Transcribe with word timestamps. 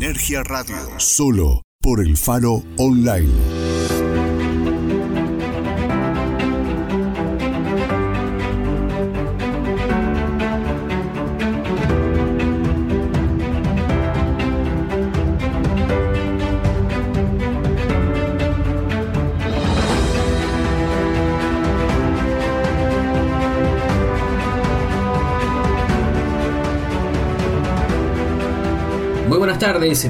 Sinergia 0.00 0.42
Radio. 0.42 0.78
Solo 0.96 1.60
por 1.82 2.00
el 2.00 2.16
Faro 2.16 2.62
Online. 2.78 3.59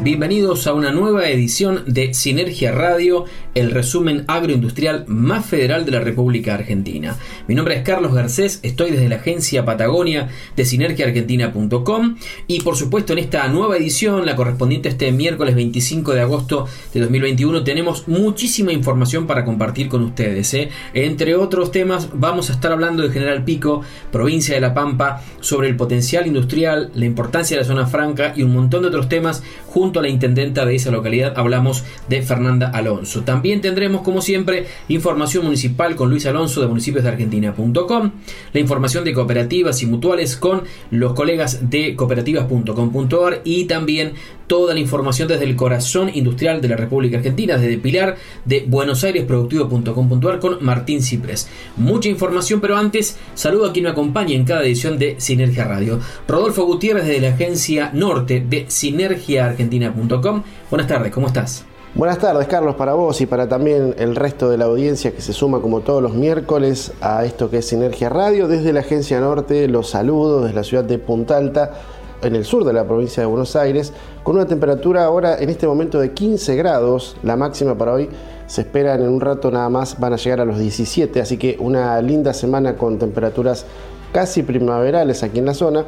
Bienvenidos 0.02 0.66
a 0.66 0.74
una 0.74 0.92
nueva 0.92 1.30
edición 1.30 1.84
de 1.86 2.12
Sinergia 2.12 2.70
Radio, 2.70 3.24
el 3.54 3.70
resumen 3.70 4.24
agroindustrial 4.28 5.04
más 5.06 5.46
federal 5.46 5.86
de 5.86 5.92
la 5.92 6.00
República 6.00 6.52
Argentina. 6.52 7.16
Mi 7.48 7.54
nombre 7.54 7.76
es 7.76 7.82
Carlos 7.82 8.12
Garcés, 8.12 8.60
estoy 8.62 8.90
desde 8.90 9.08
la 9.08 9.16
agencia 9.16 9.64
Patagonia 9.64 10.28
de 10.54 10.66
sinergiaargentina.com 10.66 12.16
y 12.46 12.60
por 12.60 12.76
supuesto 12.76 13.14
en 13.14 13.20
esta 13.20 13.48
nueva 13.48 13.78
edición, 13.78 14.26
la 14.26 14.36
correspondiente 14.36 14.90
este 14.90 15.12
miércoles 15.12 15.54
25 15.54 16.12
de 16.12 16.20
agosto 16.20 16.66
de 16.92 17.00
2021, 17.00 17.64
tenemos 17.64 18.06
muchísima 18.06 18.72
información 18.72 19.26
para 19.26 19.46
compartir 19.46 19.88
con 19.88 20.02
ustedes. 20.02 20.52
¿eh? 20.52 20.68
Entre 20.92 21.34
otros 21.34 21.72
temas, 21.72 22.10
vamos 22.12 22.50
a 22.50 22.52
estar 22.52 22.70
hablando 22.70 23.02
de 23.02 23.14
General 23.14 23.44
Pico, 23.44 23.80
provincia 24.12 24.54
de 24.54 24.60
La 24.60 24.74
Pampa, 24.74 25.22
sobre 25.40 25.68
el 25.68 25.76
potencial 25.76 26.26
industrial, 26.26 26.90
la 26.94 27.06
importancia 27.06 27.56
de 27.56 27.62
la 27.62 27.66
zona 27.66 27.86
franca 27.86 28.34
y 28.36 28.42
un 28.42 28.52
montón 28.52 28.82
de 28.82 28.88
otros 28.88 29.08
temas 29.08 29.42
junto 29.70 30.00
a 30.00 30.02
la 30.02 30.08
intendenta 30.08 30.66
de 30.66 30.74
esa 30.74 30.90
localidad. 30.90 31.34
Hablamos 31.36 31.84
de 32.08 32.22
Fernanda 32.22 32.70
Alonso. 32.70 33.22
También 33.22 33.60
tendremos, 33.60 34.02
como 34.02 34.20
siempre, 34.20 34.66
información 34.88 35.44
municipal 35.44 35.94
con 35.94 36.10
Luis 36.10 36.26
Alonso 36.26 36.60
de 36.60 36.66
municipios 36.66 37.04
de 37.04 37.10
Argentina.com, 37.10 38.10
la 38.52 38.60
información 38.60 39.04
de 39.04 39.14
cooperativas 39.14 39.82
y 39.82 39.86
mutuales 39.86 40.36
con 40.36 40.64
los 40.90 41.14
colegas 41.14 41.70
de 41.70 41.94
cooperativas.com.ar 41.94 43.42
y 43.44 43.64
también 43.64 44.14
toda 44.50 44.74
la 44.74 44.80
información 44.80 45.28
desde 45.28 45.44
el 45.44 45.54
corazón 45.54 46.10
industrial 46.12 46.60
de 46.60 46.68
la 46.68 46.76
República 46.76 47.18
Argentina, 47.18 47.56
desde 47.56 47.78
Pilar 47.78 48.16
de 48.44 48.64
Buenos 48.66 49.04
Aires 49.04 49.24
Productivo.com.ar 49.24 50.40
con 50.40 50.58
Martín 50.64 51.02
Cipres. 51.02 51.48
Mucha 51.76 52.08
información, 52.08 52.60
pero 52.60 52.76
antes 52.76 53.16
saludo 53.34 53.66
a 53.66 53.72
quien 53.72 53.84
me 53.84 53.90
acompaña 53.90 54.34
en 54.34 54.44
cada 54.44 54.64
edición 54.64 54.98
de 54.98 55.14
Sinergia 55.20 55.66
Radio. 55.66 56.00
Rodolfo 56.26 56.64
Gutiérrez 56.64 57.06
desde 57.06 57.20
la 57.20 57.34
agencia 57.34 57.90
Norte 57.94 58.44
de 58.44 58.66
Buenas 60.70 60.88
tardes, 60.88 61.12
¿cómo 61.12 61.26
estás? 61.26 61.64
Buenas 61.94 62.18
tardes, 62.18 62.46
Carlos, 62.46 62.76
para 62.76 62.94
vos 62.94 63.20
y 63.20 63.26
para 63.26 63.48
también 63.48 63.96
el 63.98 64.14
resto 64.14 64.48
de 64.48 64.56
la 64.56 64.66
audiencia 64.66 65.10
que 65.12 65.20
se 65.20 65.32
suma 65.32 65.60
como 65.60 65.80
todos 65.80 66.00
los 66.00 66.14
miércoles 66.14 66.92
a 67.00 67.24
esto 67.24 67.50
que 67.50 67.58
es 67.58 67.66
Sinergia 67.66 68.08
Radio. 68.08 68.46
Desde 68.46 68.72
la 68.72 68.80
Agencia 68.80 69.20
Norte 69.20 69.66
los 69.66 69.90
saludos 69.90 70.44
desde 70.44 70.54
la 70.54 70.62
ciudad 70.62 70.84
de 70.84 70.98
Punta 70.98 71.36
Alta 71.36 71.72
en 72.22 72.36
el 72.36 72.44
sur 72.44 72.64
de 72.64 72.72
la 72.72 72.84
provincia 72.84 73.22
de 73.22 73.26
Buenos 73.26 73.56
Aires, 73.56 73.92
con 74.22 74.36
una 74.36 74.46
temperatura 74.46 75.04
ahora 75.04 75.38
en 75.38 75.50
este 75.50 75.66
momento 75.66 75.98
de 75.98 76.12
15 76.12 76.54
grados, 76.54 77.16
la 77.22 77.36
máxima 77.36 77.76
para 77.76 77.92
hoy 77.92 78.08
se 78.46 78.60
espera 78.60 78.94
en 78.94 79.08
un 79.08 79.20
rato 79.20 79.50
nada 79.50 79.68
más, 79.68 79.98
van 79.98 80.12
a 80.12 80.16
llegar 80.16 80.40
a 80.40 80.44
los 80.44 80.58
17, 80.58 81.20
así 81.20 81.38
que 81.38 81.56
una 81.58 82.00
linda 82.02 82.34
semana 82.34 82.76
con 82.76 82.98
temperaturas 82.98 83.64
casi 84.12 84.42
primaverales 84.42 85.22
aquí 85.22 85.38
en 85.38 85.46
la 85.46 85.54
zona, 85.54 85.84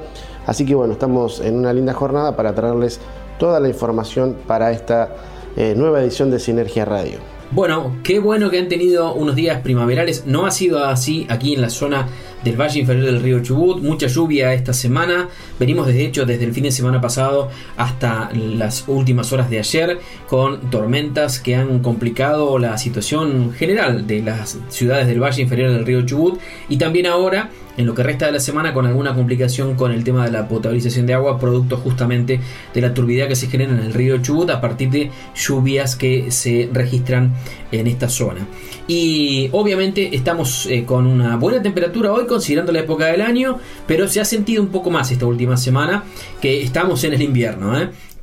así 0.47 0.65
que 0.65 0.75
bueno, 0.75 0.94
estamos 0.94 1.41
en 1.41 1.56
una 1.56 1.72
linda 1.72 1.93
jornada 1.93 2.37
para 2.37 2.55
traerles 2.55 3.00
toda 3.43 3.59
la 3.59 3.69
información 3.69 4.37
para 4.47 4.71
esta 4.71 5.17
eh, 5.57 5.75
nueva 5.77 6.01
edición 6.01 6.31
de 6.31 6.39
Sinergia 6.39 6.85
Radio. 6.85 7.19
Bueno, 7.51 7.97
qué 8.05 8.21
bueno 8.21 8.51
que 8.51 8.59
han 8.61 8.69
tenido 8.69 9.13
unos 9.15 9.35
días 9.35 9.63
primaverales. 9.63 10.27
No 10.27 10.47
ha 10.47 10.53
sido 10.53 10.85
así 10.85 11.27
aquí 11.29 11.55
en 11.55 11.61
la 11.61 11.69
zona 11.69 12.07
del 12.45 12.59
valle 12.59 12.79
inferior 12.79 13.05
del 13.05 13.21
río 13.21 13.43
Chubut. 13.43 13.83
Mucha 13.83 14.07
lluvia 14.07 14.55
esta 14.55 14.73
semana. 14.73 15.29
Venimos 15.59 15.89
de 15.89 16.05
hecho 16.05 16.25
desde 16.25 16.45
el 16.45 16.55
fin 16.55 16.63
de 16.63 16.71
semana 16.71 17.01
pasado 17.01 17.51
hasta 17.77 18.31
las 18.33 18.85
últimas 18.87 19.33
horas 19.33 19.51
de 19.51 19.59
ayer 19.59 19.99
con 20.29 20.71
tormentas 20.71 21.41
que 21.41 21.57
han 21.57 21.81
complicado 21.81 22.61
la 22.61 22.79
situación 22.79 23.53
general 23.53 24.07
de 24.07 24.23
las 24.23 24.57
ciudades 24.69 25.09
del 25.09 25.21
valle 25.21 25.43
inferior 25.43 25.73
del 25.73 25.85
río 25.85 26.07
Chubut. 26.07 26.39
Y 26.69 26.77
también 26.77 27.07
ahora 27.07 27.51
en 27.77 27.87
lo 27.87 27.94
que 27.94 28.03
resta 28.03 28.27
de 28.27 28.33
la 28.33 28.41
semana 28.41 28.72
con 28.72 28.87
alguna 28.87 29.15
complicación 29.15 29.75
con 29.75 29.93
el 29.93 30.05
tema 30.05 30.25
de 30.25 30.31
la 30.31 30.49
potabilización 30.49 31.06
de 31.06 31.15
agua, 31.15 31.38
producto 31.38 31.77
justamente 31.77 32.41
de 32.75 32.81
la 32.81 32.94
turbidez 32.94 33.28
que 33.28 33.37
se 33.37 33.49
genera 33.49 33.72
en 33.72 33.81
el 33.81 33.94
río 33.94 34.19
Chubut 34.19 34.50
a 34.50 34.60
partir 34.60 34.91
de 34.91 35.10
lluvias 35.34 35.97
que 35.97 36.31
se 36.31 36.69
registran 36.72 37.32
en 37.71 37.87
esta 37.87 38.09
zona. 38.09 38.47
Y 38.87 39.49
obviamente 39.53 40.15
estamos 40.15 40.66
eh, 40.66 40.84
con 40.84 41.06
una 41.06 41.37
buena 41.37 41.62
temperatura 41.62 42.12
hoy 42.12 42.27
considerando 42.27 42.72
la 42.72 42.81
época 42.81 43.06
del 43.06 43.22
año, 43.22 43.59
pero 43.87 44.09
se 44.09 44.21
ha 44.21 44.25
sentido 44.25 44.62
un 44.62 44.69
poco 44.69 44.91
más 44.91 45.11
esta 45.11 45.27
última 45.27 45.56
semana 45.56 46.05
que 46.41 46.62
estamos 46.62 47.03
en 47.05 47.15
el 47.15 47.22
invierno. 47.22 47.72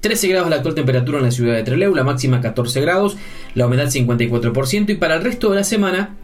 13 0.02 0.28
¿eh? 0.28 0.30
grados 0.30 0.50
la 0.50 0.58
actual 0.58 0.76
temperatura 0.76 1.20
en 1.20 1.26
la 1.26 1.32
ciudad 1.32 1.56
de 1.56 1.64
Trelew, 1.64 1.96
la 1.96 2.04
máxima 2.04 2.42
14 2.42 2.82
grados, 2.82 3.18
la 3.56 3.68
humedad 3.68 3.88
54% 3.88 4.90
y 4.90 4.96
para 4.96 5.16
el 5.16 5.24
resto 5.24 5.50
de 5.50 5.56
la 5.56 5.64
semana 5.64 6.16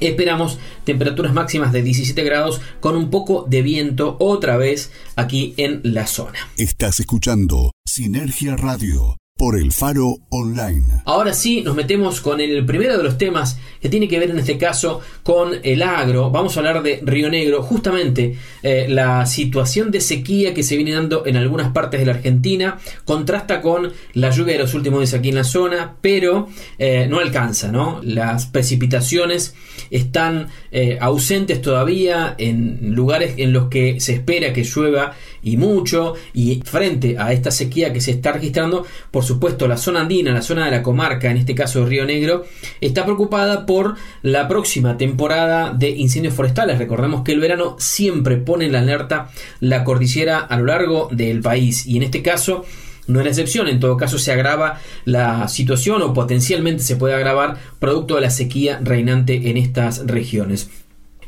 Esperamos 0.00 0.58
temperaturas 0.84 1.32
máximas 1.32 1.72
de 1.72 1.82
17 1.82 2.22
grados 2.22 2.60
con 2.80 2.96
un 2.96 3.10
poco 3.10 3.46
de 3.48 3.62
viento 3.62 4.16
otra 4.20 4.56
vez 4.56 4.92
aquí 5.16 5.54
en 5.56 5.80
la 5.82 6.06
zona. 6.06 6.38
Estás 6.58 7.00
escuchando 7.00 7.72
Sinergia 7.84 8.56
Radio 8.56 9.16
por 9.36 9.58
el 9.58 9.70
Faro 9.72 10.16
Online. 10.30 11.02
Ahora 11.04 11.34
sí, 11.34 11.60
nos 11.60 11.76
metemos 11.76 12.22
con 12.22 12.40
el 12.40 12.64
primero 12.64 12.96
de 12.96 13.04
los 13.04 13.18
temas 13.18 13.58
que 13.82 13.90
tiene 13.90 14.08
que 14.08 14.18
ver 14.18 14.30
en 14.30 14.38
este 14.38 14.56
caso 14.56 15.00
con 15.22 15.52
el 15.62 15.82
agro. 15.82 16.30
Vamos 16.30 16.56
a 16.56 16.60
hablar 16.60 16.82
de 16.82 17.00
Río 17.04 17.28
Negro, 17.28 17.62
justamente 17.62 18.36
eh, 18.62 18.86
la 18.88 19.26
situación 19.26 19.90
de 19.90 20.00
sequía 20.00 20.54
que 20.54 20.62
se 20.62 20.76
viene 20.76 20.92
dando 20.92 21.26
en 21.26 21.36
algunas 21.36 21.70
partes 21.72 22.00
de 22.00 22.06
la 22.06 22.12
Argentina 22.12 22.78
contrasta 23.04 23.60
con 23.60 23.92
la 24.14 24.30
lluvia 24.30 24.54
de 24.54 24.60
los 24.60 24.72
últimos 24.72 25.00
días 25.00 25.12
aquí 25.12 25.28
en 25.28 25.34
la 25.34 25.44
zona, 25.44 25.96
pero 26.00 26.48
eh, 26.78 27.06
no 27.08 27.18
alcanza, 27.18 27.70
¿no? 27.70 28.00
Las 28.02 28.46
precipitaciones 28.46 29.54
están 29.90 30.48
eh, 30.72 30.96
ausentes 31.00 31.60
todavía 31.60 32.34
en 32.38 32.94
lugares 32.94 33.34
en 33.36 33.52
los 33.52 33.68
que 33.68 34.00
se 34.00 34.14
espera 34.14 34.54
que 34.54 34.64
llueva 34.64 35.14
y 35.46 35.56
mucho 35.56 36.14
y 36.34 36.60
frente 36.64 37.16
a 37.18 37.32
esta 37.32 37.52
sequía 37.52 37.92
que 37.92 38.00
se 38.00 38.10
está 38.10 38.32
registrando, 38.32 38.84
por 39.12 39.24
supuesto 39.24 39.68
la 39.68 39.76
zona 39.76 40.00
andina, 40.00 40.32
la 40.32 40.42
zona 40.42 40.64
de 40.64 40.72
la 40.72 40.82
comarca, 40.82 41.30
en 41.30 41.36
este 41.36 41.54
caso 41.54 41.86
Río 41.86 42.04
Negro, 42.04 42.44
está 42.80 43.04
preocupada 43.04 43.64
por 43.64 43.94
la 44.22 44.48
próxima 44.48 44.98
temporada 44.98 45.72
de 45.72 45.90
incendios 45.90 46.34
forestales. 46.34 46.78
Recordemos 46.78 47.22
que 47.22 47.30
el 47.30 47.38
verano 47.38 47.76
siempre 47.78 48.38
pone 48.38 48.66
en 48.66 48.72
la 48.72 48.80
alerta 48.80 49.30
la 49.60 49.84
cordillera 49.84 50.40
a 50.40 50.58
lo 50.58 50.64
largo 50.64 51.08
del 51.12 51.40
país 51.42 51.86
y 51.86 51.96
en 51.96 52.02
este 52.02 52.22
caso 52.22 52.64
no 53.06 53.20
es 53.20 53.24
la 53.24 53.30
excepción, 53.30 53.68
en 53.68 53.78
todo 53.78 53.96
caso 53.96 54.18
se 54.18 54.32
agrava 54.32 54.80
la 55.04 55.46
situación 55.46 56.02
o 56.02 56.12
potencialmente 56.12 56.82
se 56.82 56.96
puede 56.96 57.14
agravar 57.14 57.56
producto 57.78 58.16
de 58.16 58.22
la 58.22 58.30
sequía 58.30 58.80
reinante 58.82 59.48
en 59.48 59.56
estas 59.58 60.08
regiones. 60.08 60.70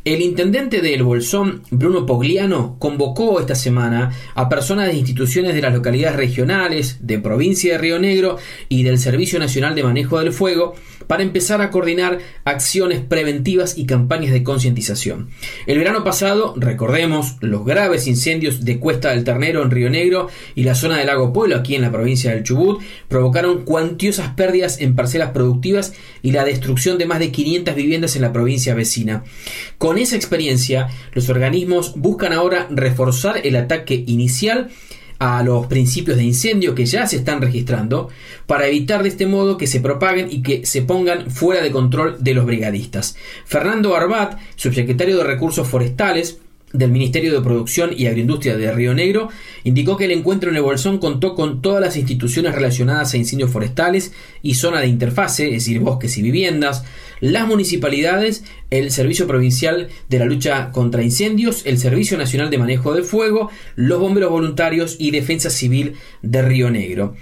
El 0.09 0.23
intendente 0.23 0.81
de 0.81 0.95
El 0.95 1.03
Bolsón, 1.03 1.65
Bruno 1.71 2.07
Pogliano, 2.07 2.77
convocó 2.79 3.41
esta 3.41 3.55
semana 3.55 4.11
a 4.35 4.49
personas 4.49 4.87
de 4.87 4.95
instituciones 4.95 5.55
de 5.55 5.61
las 5.61 5.75
localidades 5.75 6.17
regionales, 6.17 6.97
de 7.07 7.19
provincia 7.19 7.73
de 7.73 7.79
Río 7.79 7.99
Negro 7.99 8.39
y 8.71 8.85
del 8.85 8.97
Servicio 8.97 9.39
Nacional 9.39 9.75
de 9.75 9.83
Manejo 9.83 10.19
del 10.19 10.33
Fuego 10.33 10.75
para 11.09 11.25
empezar 11.25 11.61
a 11.61 11.71
coordinar 11.71 12.21
acciones 12.45 13.01
preventivas 13.01 13.77
y 13.77 13.87
campañas 13.87 14.33
de 14.33 14.45
concientización. 14.45 15.31
El 15.67 15.79
verano 15.79 16.05
pasado, 16.05 16.55
recordemos, 16.57 17.37
los 17.41 17.65
graves 17.65 18.07
incendios 18.07 18.65
de 18.65 18.79
Cuesta 18.79 19.11
del 19.11 19.25
Ternero 19.25 19.63
en 19.63 19.73
Río 19.73 19.91
Negro 19.91 20.29
y 20.55 20.63
la 20.63 20.77
zona 20.77 20.99
del 20.99 21.09
Lago 21.09 21.33
Pueblo, 21.33 21.57
aquí 21.57 21.75
en 21.75 21.83
la 21.83 21.91
provincia 21.91 22.31
del 22.31 22.45
Chubut, 22.45 22.81
provocaron 23.09 23.65
cuantiosas 23.65 24.35
pérdidas 24.35 24.81
en 24.81 24.95
parcelas 24.95 25.31
productivas 25.31 25.95
y 26.23 26.31
la 26.31 26.45
destrucción 26.45 26.99
de 26.99 27.07
más 27.07 27.19
de 27.19 27.33
500 27.33 27.75
viviendas 27.75 28.15
en 28.15 28.23
la 28.23 28.33
provincia 28.33 28.75
vecina. 28.75 29.25
Con 29.79 29.99
esa 29.99 30.15
experiencia, 30.15 30.89
los 31.13 31.29
organismos 31.31 31.95
buscan 31.97 32.33
ahora 32.33 32.69
reforzar 32.71 33.41
el 33.45 33.57
ataque 33.57 34.05
inicial 34.07 34.69
a 35.19 35.43
los 35.43 35.67
principios 35.67 36.17
de 36.17 36.25
incendio 36.25 36.75
que 36.75 36.87
ya 36.87 37.07
se 37.07 37.17
están 37.17 37.41
registrando 37.41 38.09
para 38.47 38.67
evitar 38.67 39.03
de 39.03 39.09
este 39.09 39.27
modo 39.27 39.57
que 39.57 39.67
se 39.67 39.81
propaguen 39.81 40.29
y 40.31 40.43
que 40.43 40.65
se 40.65 40.83
pongan 40.83 41.31
fuera 41.31 41.63
de 41.63 41.71
control 41.71 42.17
de 42.21 42.35
los 42.35 42.47
brigadistas. 42.47 43.17
Fernando 43.45 43.97
Arbat, 43.97 44.39
subsecretario 44.57 45.19
de 45.19 45.25
Recursos 45.25 45.67
Forestales, 45.67 46.39
del 46.73 46.91
Ministerio 46.91 47.33
de 47.33 47.41
Producción 47.41 47.91
y 47.97 48.07
Agroindustria 48.07 48.57
de 48.57 48.73
Río 48.73 48.95
Negro 48.95 49.29
indicó 49.65 49.97
que 49.97 50.05
el 50.05 50.11
encuentro 50.13 50.51
en 50.51 50.57
el 50.57 50.63
Bolsón 50.63 50.99
contó 50.99 51.35
con 51.35 51.63
todas 51.63 51.81
las 51.81 51.97
instituciones 51.97 52.55
relacionadas 52.55 53.15
a 53.15 53.17
incendios 53.17 53.51
forestales 53.51 54.13
y 54.43 54.55
zona 54.55 54.81
de 54.81 54.89
interfase, 54.89 55.47
es 55.47 55.53
decir, 55.53 55.81
bosques 55.81 56.19
y 56.19 56.23
viviendas, 56.23 56.85
las 57.21 57.47
municipalidades, 57.47 58.45
el 58.71 58.91
Servicio 58.91 59.27
Provincial 59.27 59.89
de 60.09 60.19
la 60.19 60.27
Lucha 60.27 60.71
contra 60.71 61.03
Incendios, 61.03 61.63
el 61.65 61.79
Servicio 61.79 62.19
Nacional 62.19 62.51
de 62.51 62.59
Manejo 62.59 62.95
de 62.95 63.03
Fuego, 63.03 63.51
los 63.75 63.99
bomberos 63.99 64.31
voluntarios 64.31 64.97
y 64.99 65.11
Defensa 65.11 65.51
Civil 65.51 65.95
de 66.23 66.43
Río 66.43 66.71
Negro. 66.71 67.15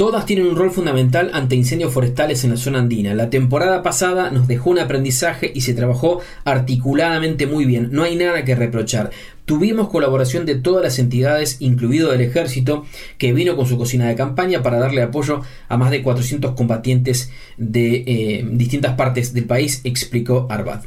Todas 0.00 0.24
tienen 0.24 0.46
un 0.46 0.56
rol 0.56 0.70
fundamental 0.70 1.30
ante 1.34 1.56
incendios 1.56 1.92
forestales 1.92 2.42
en 2.42 2.52
la 2.52 2.56
zona 2.56 2.78
andina. 2.78 3.12
La 3.12 3.28
temporada 3.28 3.82
pasada 3.82 4.30
nos 4.30 4.48
dejó 4.48 4.70
un 4.70 4.78
aprendizaje 4.78 5.52
y 5.54 5.60
se 5.60 5.74
trabajó 5.74 6.22
articuladamente 6.44 7.46
muy 7.46 7.66
bien. 7.66 7.90
No 7.92 8.04
hay 8.04 8.16
nada 8.16 8.42
que 8.46 8.54
reprochar. 8.54 9.10
Tuvimos 9.44 9.90
colaboración 9.90 10.46
de 10.46 10.54
todas 10.54 10.82
las 10.82 10.98
entidades, 10.98 11.58
incluido 11.60 12.14
el 12.14 12.22
ejército, 12.22 12.86
que 13.18 13.34
vino 13.34 13.56
con 13.56 13.66
su 13.66 13.76
cocina 13.76 14.08
de 14.08 14.14
campaña 14.14 14.62
para 14.62 14.78
darle 14.78 15.02
apoyo 15.02 15.42
a 15.68 15.76
más 15.76 15.90
de 15.90 16.02
400 16.02 16.52
combatientes 16.52 17.30
de 17.58 17.96
eh, 18.06 18.48
distintas 18.52 18.94
partes 18.94 19.34
del 19.34 19.44
país, 19.44 19.82
explicó 19.84 20.46
Arbat. 20.48 20.82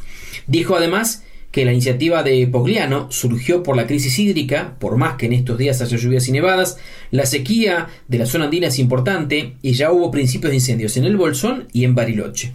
Dijo 0.48 0.76
además 0.76 1.22
que 1.54 1.66
la 1.66 1.72
iniciativa 1.72 2.24
de 2.24 2.48
Pogliano 2.48 3.12
surgió 3.12 3.62
por 3.62 3.78
la 3.78 3.86
crisis 3.86 4.18
hídrica, 4.18 4.76
por 4.80 4.98
más 4.98 5.18
que 5.18 5.28
en 5.28 5.34
estos 5.34 5.56
días 5.60 5.80
haya 5.84 5.98
lluvias 5.98 6.28
y 6.28 6.32
nevadas, 6.32 6.80
la 7.12 7.28
sequía 7.28 7.90
de 8.08 8.18
la 8.18 8.26
zona 8.26 8.46
andina 8.46 8.70
es 8.70 8.80
importante 8.80 9.54
y 9.62 9.74
ya 9.74 9.92
hubo 9.92 10.10
principios 10.10 10.50
de 10.50 10.56
incendios 10.56 10.98
en 10.98 11.06
el 11.06 11.16
Bolsón 11.16 11.68
y 11.72 11.84
en 11.84 11.94
Bariloche. 11.94 12.54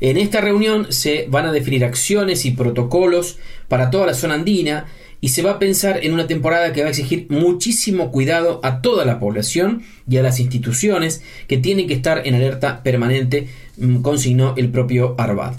En 0.00 0.16
esta 0.16 0.40
reunión 0.40 0.92
se 0.92 1.26
van 1.30 1.46
a 1.46 1.52
definir 1.52 1.84
acciones 1.84 2.44
y 2.44 2.50
protocolos 2.50 3.38
para 3.68 3.90
toda 3.90 4.06
la 4.06 4.14
zona 4.14 4.34
andina 4.34 4.86
y 5.20 5.28
se 5.28 5.42
va 5.42 5.52
a 5.52 5.58
pensar 5.60 6.00
en 6.02 6.12
una 6.12 6.26
temporada 6.26 6.72
que 6.72 6.80
va 6.80 6.88
a 6.88 6.90
exigir 6.90 7.26
muchísimo 7.28 8.10
cuidado 8.10 8.58
a 8.64 8.82
toda 8.82 9.04
la 9.04 9.20
población 9.20 9.84
y 10.10 10.16
a 10.16 10.24
las 10.24 10.40
instituciones 10.40 11.22
que 11.46 11.58
tienen 11.58 11.86
que 11.86 11.94
estar 11.94 12.26
en 12.26 12.34
alerta 12.34 12.82
permanente, 12.82 13.46
mm, 13.76 14.02
consignó 14.02 14.54
el 14.56 14.70
propio 14.70 15.14
Arbat. 15.18 15.54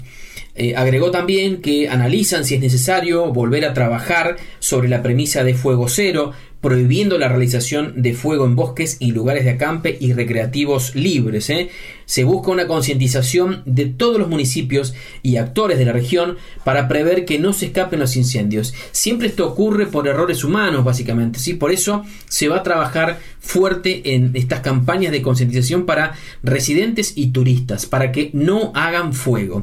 Eh, 0.58 0.74
agregó 0.74 1.10
también 1.10 1.60
que 1.60 1.88
analizan 1.88 2.44
si 2.46 2.54
es 2.54 2.60
necesario 2.60 3.30
volver 3.30 3.66
a 3.66 3.74
trabajar 3.74 4.36
sobre 4.58 4.88
la 4.88 5.02
premisa 5.02 5.44
de 5.44 5.52
fuego 5.54 5.86
cero, 5.88 6.32
prohibiendo 6.62 7.18
la 7.18 7.28
realización 7.28 8.00
de 8.00 8.14
fuego 8.14 8.46
en 8.46 8.56
bosques 8.56 8.96
y 8.98 9.12
lugares 9.12 9.44
de 9.44 9.50
acampe 9.50 9.98
y 10.00 10.14
recreativos 10.14 10.94
libres. 10.94 11.50
¿eh? 11.50 11.68
Se 12.06 12.24
busca 12.24 12.50
una 12.50 12.66
concientización 12.66 13.62
de 13.66 13.84
todos 13.84 14.18
los 14.18 14.28
municipios 14.28 14.94
y 15.22 15.36
actores 15.36 15.78
de 15.78 15.84
la 15.84 15.92
región 15.92 16.38
para 16.64 16.88
prever 16.88 17.26
que 17.26 17.38
no 17.38 17.52
se 17.52 17.66
escapen 17.66 18.00
los 18.00 18.16
incendios. 18.16 18.74
Siempre 18.92 19.28
esto 19.28 19.46
ocurre 19.46 19.86
por 19.86 20.08
errores 20.08 20.42
humanos, 20.42 20.84
básicamente. 20.84 21.38
¿sí? 21.38 21.52
Por 21.52 21.70
eso 21.70 22.02
se 22.28 22.48
va 22.48 22.56
a 22.56 22.62
trabajar 22.62 23.20
fuerte 23.38 24.14
en 24.14 24.32
estas 24.34 24.60
campañas 24.60 25.12
de 25.12 25.22
concientización 25.22 25.84
para 25.84 26.14
residentes 26.42 27.12
y 27.14 27.28
turistas, 27.28 27.84
para 27.84 28.10
que 28.10 28.30
no 28.32 28.72
hagan 28.74 29.12
fuego. 29.12 29.62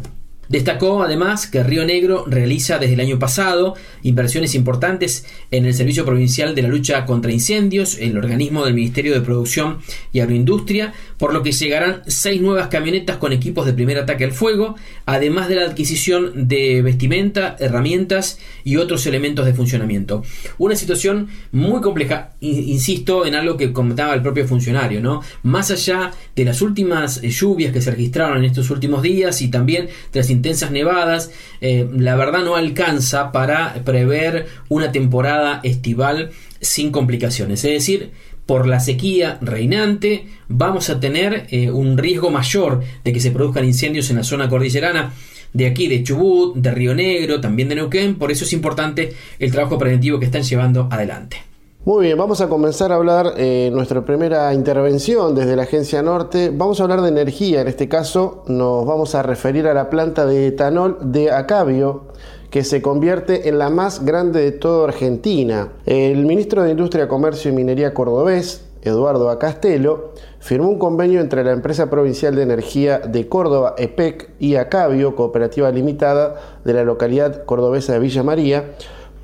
Destacó 0.54 1.02
además 1.02 1.48
que 1.48 1.64
Río 1.64 1.84
Negro 1.84 2.26
realiza 2.28 2.78
desde 2.78 2.94
el 2.94 3.00
año 3.00 3.18
pasado 3.18 3.74
inversiones 4.04 4.54
importantes 4.54 5.26
en 5.50 5.66
el 5.66 5.74
Servicio 5.74 6.06
Provincial 6.06 6.54
de 6.54 6.62
la 6.62 6.68
Lucha 6.68 7.08
contra 7.08 7.32
Incendios, 7.32 7.98
el 7.98 8.16
organismo 8.16 8.64
del 8.64 8.76
Ministerio 8.76 9.16
de 9.16 9.22
Producción 9.22 9.80
y 10.12 10.20
Agroindustria, 10.20 10.94
por 11.18 11.34
lo 11.34 11.42
que 11.42 11.54
llegarán 11.54 12.04
seis 12.06 12.40
nuevas 12.40 12.68
camionetas 12.68 13.18
con 13.18 13.34
equipos 13.34 13.66
de 13.66 13.74
primer 13.74 13.98
ataque 13.98 14.26
al 14.26 14.32
fuego, 14.32 14.76
además 15.08 15.50
de 15.50 15.56
la 15.56 15.66
adquisición 15.66 16.48
de 16.48 16.84
vestimenta, 16.84 17.56
herramientas 17.60 18.38
y 18.64 18.76
otros 18.76 19.08
elementos 19.08 19.48
de 19.48 19.56
funcionamiento. 19.56 20.22
Una 20.60 20.76
situación 20.76 21.30
muy 21.52 21.82
compleja, 21.82 22.34
insisto 22.42 23.26
en 23.26 23.34
algo 23.34 23.58
que 23.58 23.74
comentaba 23.74 24.14
el 24.14 24.22
propio 24.22 24.48
funcionario, 24.48 25.02
¿no? 25.02 25.24
Más 25.42 25.72
allá 25.72 26.12
de 26.36 26.46
las 26.46 26.62
últimas 26.62 27.24
lluvias 27.24 27.74
que 27.74 27.82
se 27.82 27.90
registraron 27.90 28.38
en 28.38 28.46
estos 28.46 28.70
últimos 28.70 29.02
días 29.02 29.42
y 29.42 29.48
también 29.48 29.88
de 30.12 30.20
las 30.20 30.30
intensas 30.44 30.72
nevadas, 30.72 31.32
eh, 31.62 31.88
la 31.98 32.18
verdad 32.18 32.44
no 32.44 32.58
alcanza 32.58 33.32
para 33.32 33.76
prever 33.86 34.48
una 34.68 34.92
temporada 34.92 35.62
estival 35.64 36.32
sin 36.60 36.92
complicaciones. 36.92 37.64
Es 37.64 37.72
decir, 37.72 38.12
por 38.46 38.68
la 38.68 38.82
sequía 38.82 39.38
reinante 39.40 40.28
vamos 40.50 40.90
a 40.90 41.00
tener 41.00 41.48
eh, 41.50 41.72
un 41.72 41.98
riesgo 41.98 42.30
mayor 42.30 42.84
de 43.06 43.14
que 43.14 43.22
se 43.22 43.32
produzcan 43.32 43.64
incendios 43.64 44.10
en 44.10 44.18
la 44.18 44.24
zona 44.26 44.50
cordillerana 44.50 45.14
de 45.54 45.68
aquí, 45.68 45.88
de 45.88 46.04
Chubut, 46.04 46.56
de 46.56 46.72
Río 46.72 46.94
Negro, 46.94 47.40
también 47.40 47.70
de 47.70 47.76
Neuquén. 47.76 48.16
Por 48.16 48.30
eso 48.30 48.44
es 48.44 48.52
importante 48.52 49.14
el 49.40 49.52
trabajo 49.52 49.78
preventivo 49.78 50.20
que 50.20 50.26
están 50.26 50.44
llevando 50.44 50.90
adelante. 50.92 51.53
Muy 51.86 52.06
bien, 52.06 52.18
vamos 52.18 52.40
a 52.40 52.48
comenzar 52.48 52.94
a 52.94 52.96
hablar 52.96 53.34
eh, 53.36 53.70
nuestra 53.74 54.06
primera 54.06 54.54
intervención 54.54 55.36
desde 55.36 55.58
la 55.58 55.64
Agencia 55.64 56.02
Norte. 56.02 56.50
Vamos 56.50 56.80
a 56.80 56.84
hablar 56.84 57.02
de 57.02 57.10
energía, 57.10 57.60
en 57.60 57.68
este 57.68 57.90
caso 57.90 58.46
nos 58.48 58.86
vamos 58.86 59.16
a 59.16 59.22
referir 59.22 59.68
a 59.68 59.74
la 59.74 59.90
planta 59.90 60.26
de 60.26 60.48
etanol 60.48 60.98
de 61.02 61.32
Acabio, 61.32 62.04
que 62.50 62.64
se 62.64 62.82
convierte 62.82 63.50
en 63.50 63.60
la 63.60 63.70
más 63.70 64.06
grande 64.06 64.40
de 64.40 64.54
toda 64.54 64.88
Argentina. 64.88 65.74
El 65.86 66.26
ministro 66.26 66.64
de 66.64 66.72
Industria, 66.72 67.10
Comercio 67.10 67.52
y 67.52 67.54
Minería 67.54 67.94
cordobés, 67.94 68.64
Eduardo 68.82 69.30
Acastelo, 69.30 70.12
firmó 70.40 70.70
un 70.70 70.80
convenio 70.80 71.20
entre 71.20 71.44
la 71.44 71.52
empresa 71.52 71.90
provincial 71.90 72.34
de 72.34 72.44
energía 72.44 73.00
de 73.00 73.28
Córdoba, 73.28 73.76
EPEC, 73.78 74.30
y 74.40 74.56
Acabio, 74.56 75.18
cooperativa 75.18 75.70
limitada 75.70 76.36
de 76.64 76.74
la 76.74 76.86
localidad 76.86 77.44
cordobesa 77.44 77.92
de 77.92 78.00
Villa 78.00 78.24
María, 78.24 78.72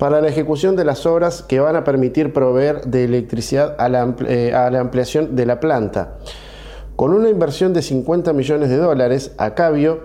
para 0.00 0.22
la 0.22 0.28
ejecución 0.28 0.76
de 0.76 0.84
las 0.84 1.04
obras 1.04 1.42
que 1.42 1.60
van 1.60 1.76
a 1.76 1.84
permitir 1.84 2.32
proveer 2.32 2.86
de 2.86 3.04
electricidad 3.04 3.76
a 3.78 3.90
la, 3.90 4.14
eh, 4.26 4.50
ampliación 4.54 5.36
de 5.36 5.44
la 5.44 5.60
planta. 5.60 6.16
Con 6.96 7.12
una 7.12 7.28
inversión 7.28 7.74
de 7.74 7.82
50 7.82 8.32
millones 8.32 8.70
de 8.70 8.78
dólares, 8.78 9.32
Acabio 9.36 10.04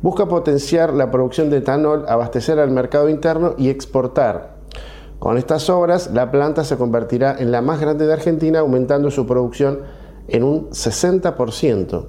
busca 0.00 0.28
potenciar 0.28 0.94
la 0.94 1.10
producción 1.10 1.50
de 1.50 1.58
etanol, 1.58 2.06
abastecer 2.08 2.58
al 2.58 2.70
mercado 2.70 3.10
interno 3.10 3.54
y 3.58 3.68
exportar. 3.68 4.54
Con 5.18 5.36
estas 5.36 5.68
obras, 5.68 6.10
la 6.14 6.30
planta 6.30 6.64
se 6.64 6.78
convertirá 6.78 7.36
en 7.38 7.52
la 7.52 7.60
más 7.60 7.80
grande 7.80 8.06
de 8.06 8.14
Argentina, 8.14 8.60
aumentando 8.60 9.10
su 9.10 9.26
producción 9.26 9.80
en 10.26 10.42
un 10.42 10.70
60%. 10.70 12.06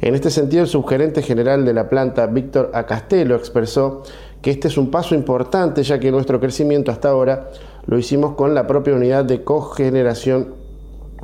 En 0.00 0.14
este 0.14 0.30
sentido, 0.30 0.62
el 0.62 0.68
subgerente 0.68 1.22
general 1.22 1.64
de 1.64 1.72
la 1.72 1.88
planta, 1.88 2.26
Víctor 2.26 2.70
Acastelo, 2.72 3.34
expresó 3.34 4.04
que 4.42 4.50
este 4.50 4.68
es 4.68 4.76
un 4.76 4.90
paso 4.90 5.14
importante 5.14 5.82
ya 5.84 5.98
que 5.98 6.10
nuestro 6.10 6.40
crecimiento 6.40 6.90
hasta 6.90 7.08
ahora 7.08 7.48
lo 7.86 7.98
hicimos 7.98 8.34
con 8.34 8.54
la 8.54 8.66
propia 8.66 8.94
unidad 8.94 9.24
de 9.24 9.44
cogeneración 9.44 10.54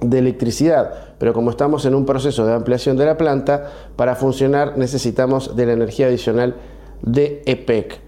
de 0.00 0.18
electricidad, 0.20 0.94
pero 1.18 1.32
como 1.32 1.50
estamos 1.50 1.84
en 1.84 1.94
un 1.94 2.06
proceso 2.06 2.46
de 2.46 2.54
ampliación 2.54 2.96
de 2.96 3.04
la 3.04 3.16
planta, 3.16 3.72
para 3.96 4.14
funcionar 4.14 4.78
necesitamos 4.78 5.56
de 5.56 5.66
la 5.66 5.72
energía 5.72 6.06
adicional 6.06 6.54
de 7.02 7.42
EPEC. 7.46 8.00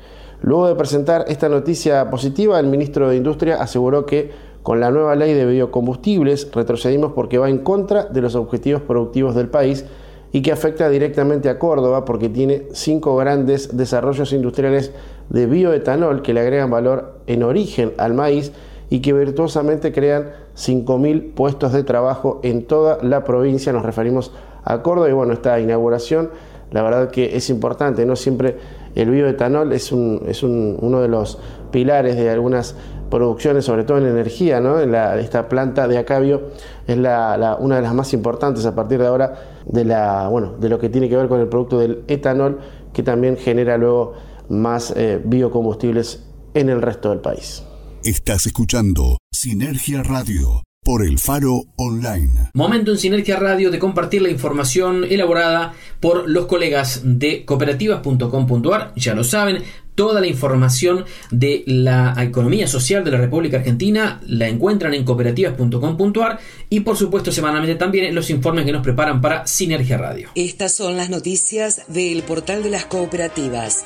Luego 0.42 0.68
de 0.68 0.76
presentar 0.76 1.24
esta 1.28 1.48
noticia 1.48 2.08
positiva, 2.08 2.58
el 2.60 2.66
ministro 2.66 3.10
de 3.10 3.16
Industria 3.16 3.60
aseguró 3.60 4.06
que 4.06 4.30
con 4.62 4.78
la 4.78 4.90
nueva 4.90 5.16
ley 5.16 5.34
de 5.34 5.46
biocombustibles 5.46 6.50
retrocedimos 6.52 7.12
porque 7.12 7.38
va 7.38 7.50
en 7.50 7.58
contra 7.58 8.04
de 8.04 8.20
los 8.20 8.36
objetivos 8.36 8.82
productivos 8.82 9.34
del 9.34 9.48
país 9.48 9.84
y 10.32 10.42
que 10.42 10.52
afecta 10.52 10.88
directamente 10.88 11.48
a 11.48 11.58
Córdoba 11.58 12.04
porque 12.04 12.28
tiene 12.28 12.68
cinco 12.72 13.16
grandes 13.16 13.76
desarrollos 13.76 14.32
industriales 14.32 14.92
de 15.28 15.46
bioetanol 15.46 16.22
que 16.22 16.34
le 16.34 16.40
agregan 16.40 16.70
valor 16.70 17.20
en 17.26 17.42
origen 17.42 17.92
al 17.98 18.14
maíz 18.14 18.52
y 18.90 19.00
que 19.00 19.12
virtuosamente 19.12 19.92
crean 19.92 20.30
5.000 20.56 21.34
puestos 21.34 21.72
de 21.72 21.84
trabajo 21.84 22.40
en 22.42 22.66
toda 22.66 22.98
la 23.02 23.24
provincia. 23.24 23.72
Nos 23.72 23.84
referimos 23.84 24.32
a 24.64 24.82
Córdoba 24.82 25.08
y 25.08 25.12
bueno, 25.12 25.32
esta 25.32 25.58
inauguración, 25.60 26.30
la 26.72 26.82
verdad 26.82 27.10
que 27.10 27.36
es 27.36 27.50
importante, 27.50 28.04
no 28.04 28.16
siempre 28.16 28.56
el 28.94 29.10
bioetanol 29.10 29.72
es, 29.72 29.92
un, 29.92 30.22
es 30.26 30.42
uno 30.42 31.00
de 31.00 31.08
los 31.08 31.38
pilares 31.70 32.16
de 32.16 32.30
algunas 32.30 32.74
producciones, 33.10 33.64
sobre 33.64 33.84
todo 33.84 33.98
en 33.98 34.06
energía, 34.06 34.60
¿no? 34.60 34.80
Esta 34.80 35.48
planta 35.48 35.88
de 35.88 35.98
Acabio 35.98 36.42
es 36.86 36.96
la, 36.96 37.56
una 37.60 37.76
de 37.76 37.82
las 37.82 37.94
más 37.94 38.12
importantes 38.12 38.64
a 38.66 38.74
partir 38.74 39.00
de 39.00 39.06
ahora 39.06 39.34
de, 39.72 39.84
la, 39.84 40.28
bueno, 40.28 40.56
de 40.58 40.68
lo 40.68 40.78
que 40.78 40.88
tiene 40.88 41.08
que 41.08 41.16
ver 41.16 41.28
con 41.28 41.40
el 41.40 41.48
producto 41.48 41.78
del 41.78 42.04
etanol, 42.08 42.60
que 42.92 43.02
también 43.02 43.36
genera 43.36 43.76
luego 43.76 44.14
más 44.48 44.92
eh, 44.96 45.20
biocombustibles 45.24 46.24
en 46.54 46.68
el 46.68 46.82
resto 46.82 47.10
del 47.10 47.20
país. 47.20 47.62
Estás 48.02 48.46
escuchando 48.46 49.18
Sinergia 49.32 50.02
Radio 50.02 50.62
por 50.82 51.04
el 51.04 51.18
Faro 51.18 51.64
Online. 51.76 52.50
Momento 52.54 52.90
en 52.90 52.98
Sinergia 52.98 53.36
Radio 53.36 53.70
de 53.70 53.78
compartir 53.78 54.22
la 54.22 54.30
información 54.30 55.04
elaborada 55.04 55.74
por 56.00 56.28
los 56.28 56.46
colegas 56.46 57.02
de 57.04 57.44
cooperativas.com.ar. 57.44 58.92
Ya 58.96 59.14
lo 59.14 59.22
saben, 59.22 59.62
Toda 60.00 60.22
la 60.22 60.26
información 60.28 61.04
de 61.30 61.62
la 61.66 62.14
economía 62.20 62.66
social 62.66 63.04
de 63.04 63.10
la 63.10 63.18
República 63.18 63.58
Argentina 63.58 64.18
la 64.26 64.48
encuentran 64.48 64.94
en 64.94 65.04
cooperativas.com.ar 65.04 66.38
y 66.70 66.80
por 66.80 66.96
supuesto 66.96 67.30
semanalmente 67.30 67.74
también 67.74 68.14
los 68.14 68.30
informes 68.30 68.64
que 68.64 68.72
nos 68.72 68.82
preparan 68.82 69.20
para 69.20 69.46
Sinergia 69.46 69.98
Radio. 69.98 70.30
Estas 70.36 70.72
son 70.72 70.96
las 70.96 71.10
noticias 71.10 71.82
del 71.88 72.22
portal 72.22 72.62
de 72.62 72.70
las 72.70 72.86
cooperativas. 72.86 73.84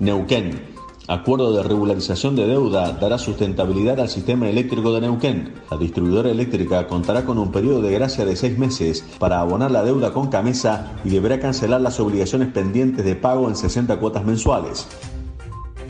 Neuquén 0.00 0.73
Acuerdo 1.06 1.52
de 1.52 1.62
regularización 1.62 2.34
de 2.34 2.46
deuda 2.46 2.92
dará 2.92 3.18
sustentabilidad 3.18 4.00
al 4.00 4.08
sistema 4.08 4.48
eléctrico 4.48 4.90
de 4.94 5.02
Neuquén. 5.02 5.52
La 5.70 5.76
distribuidora 5.76 6.30
eléctrica 6.30 6.86
contará 6.86 7.26
con 7.26 7.36
un 7.36 7.52
periodo 7.52 7.82
de 7.82 7.92
gracia 7.92 8.24
de 8.24 8.34
seis 8.36 8.56
meses 8.56 9.04
para 9.18 9.40
abonar 9.40 9.70
la 9.70 9.84
deuda 9.84 10.14
con 10.14 10.28
Camesa 10.30 10.96
y 11.04 11.10
deberá 11.10 11.38
cancelar 11.38 11.82
las 11.82 12.00
obligaciones 12.00 12.50
pendientes 12.52 13.04
de 13.04 13.16
pago 13.16 13.50
en 13.50 13.56
60 13.56 13.98
cuotas 13.98 14.24
mensuales. 14.24 14.86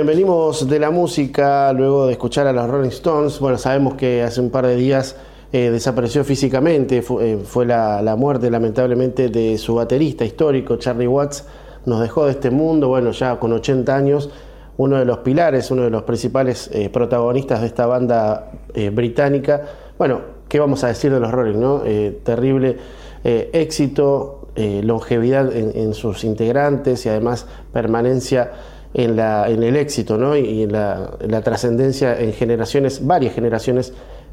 Venimos 0.06 0.68
de 0.68 0.78
la 0.78 0.90
música 0.90 1.72
luego 1.72 2.06
de 2.06 2.12
escuchar 2.12 2.46
a 2.46 2.52
los 2.52 2.70
Rolling 2.70 2.90
Stones. 2.90 3.40
Bueno, 3.40 3.58
sabemos 3.58 3.94
que 3.94 4.22
hace 4.22 4.40
un 4.40 4.50
par 4.50 4.64
de 4.64 4.76
días 4.76 5.16
eh, 5.52 5.70
desapareció 5.70 6.22
físicamente, 6.22 7.02
fue, 7.02 7.32
eh, 7.32 7.66
la, 7.66 8.00
la, 8.02 8.14
muerte 8.14 8.48
lamentablemente 8.48 9.28
de 9.28 9.58
su 9.58 9.74
baterista 9.74 10.24
histórico, 10.24 10.76
Charlie 10.76 11.08
Watts, 11.08 11.44
nos 11.86 12.00
dejó 12.00 12.26
de 12.26 12.32
este 12.32 12.50
mundo, 12.50 12.88
bueno, 12.88 13.10
ya 13.10 13.40
con 13.40 13.52
80 13.52 13.96
años, 13.96 14.30
uno 14.76 14.96
de 14.96 15.04
los 15.04 15.18
pilares, 15.18 15.70
uno 15.72 15.82
de 15.82 15.90
los 15.90 16.04
principales 16.04 16.70
eh, 16.72 16.88
protagonistas 16.88 17.60
de 17.62 17.66
esta 17.66 17.86
banda 17.86 18.52
británica. 18.92 19.62
Bueno, 19.98 20.20
¿qué 20.48 20.60
vamos 20.60 20.84
a 20.84 20.88
decir 20.88 21.12
de 21.12 21.18
los 21.18 21.32
Rolling? 21.32 21.58
No? 21.58 21.82
terrible 22.22 22.76
éxito, 23.24 24.48
longevidad 24.54 25.52
en, 25.56 25.94
sus 25.94 26.22
integrantes 26.22 27.06
y 27.06 27.08
además 27.08 27.46
permanencia 27.72 28.52
en, 28.96 29.14
la, 29.14 29.48
en 29.50 29.62
el 29.62 29.76
éxito 29.76 30.16
¿no? 30.16 30.34
y 30.36 30.62
en 30.62 30.72
la, 30.72 31.10
la 31.20 31.42
trascendencia 31.42 32.18
en 32.18 32.32
generaciones, 32.32 33.06
varias 33.06 33.34
generaciones 33.34 33.92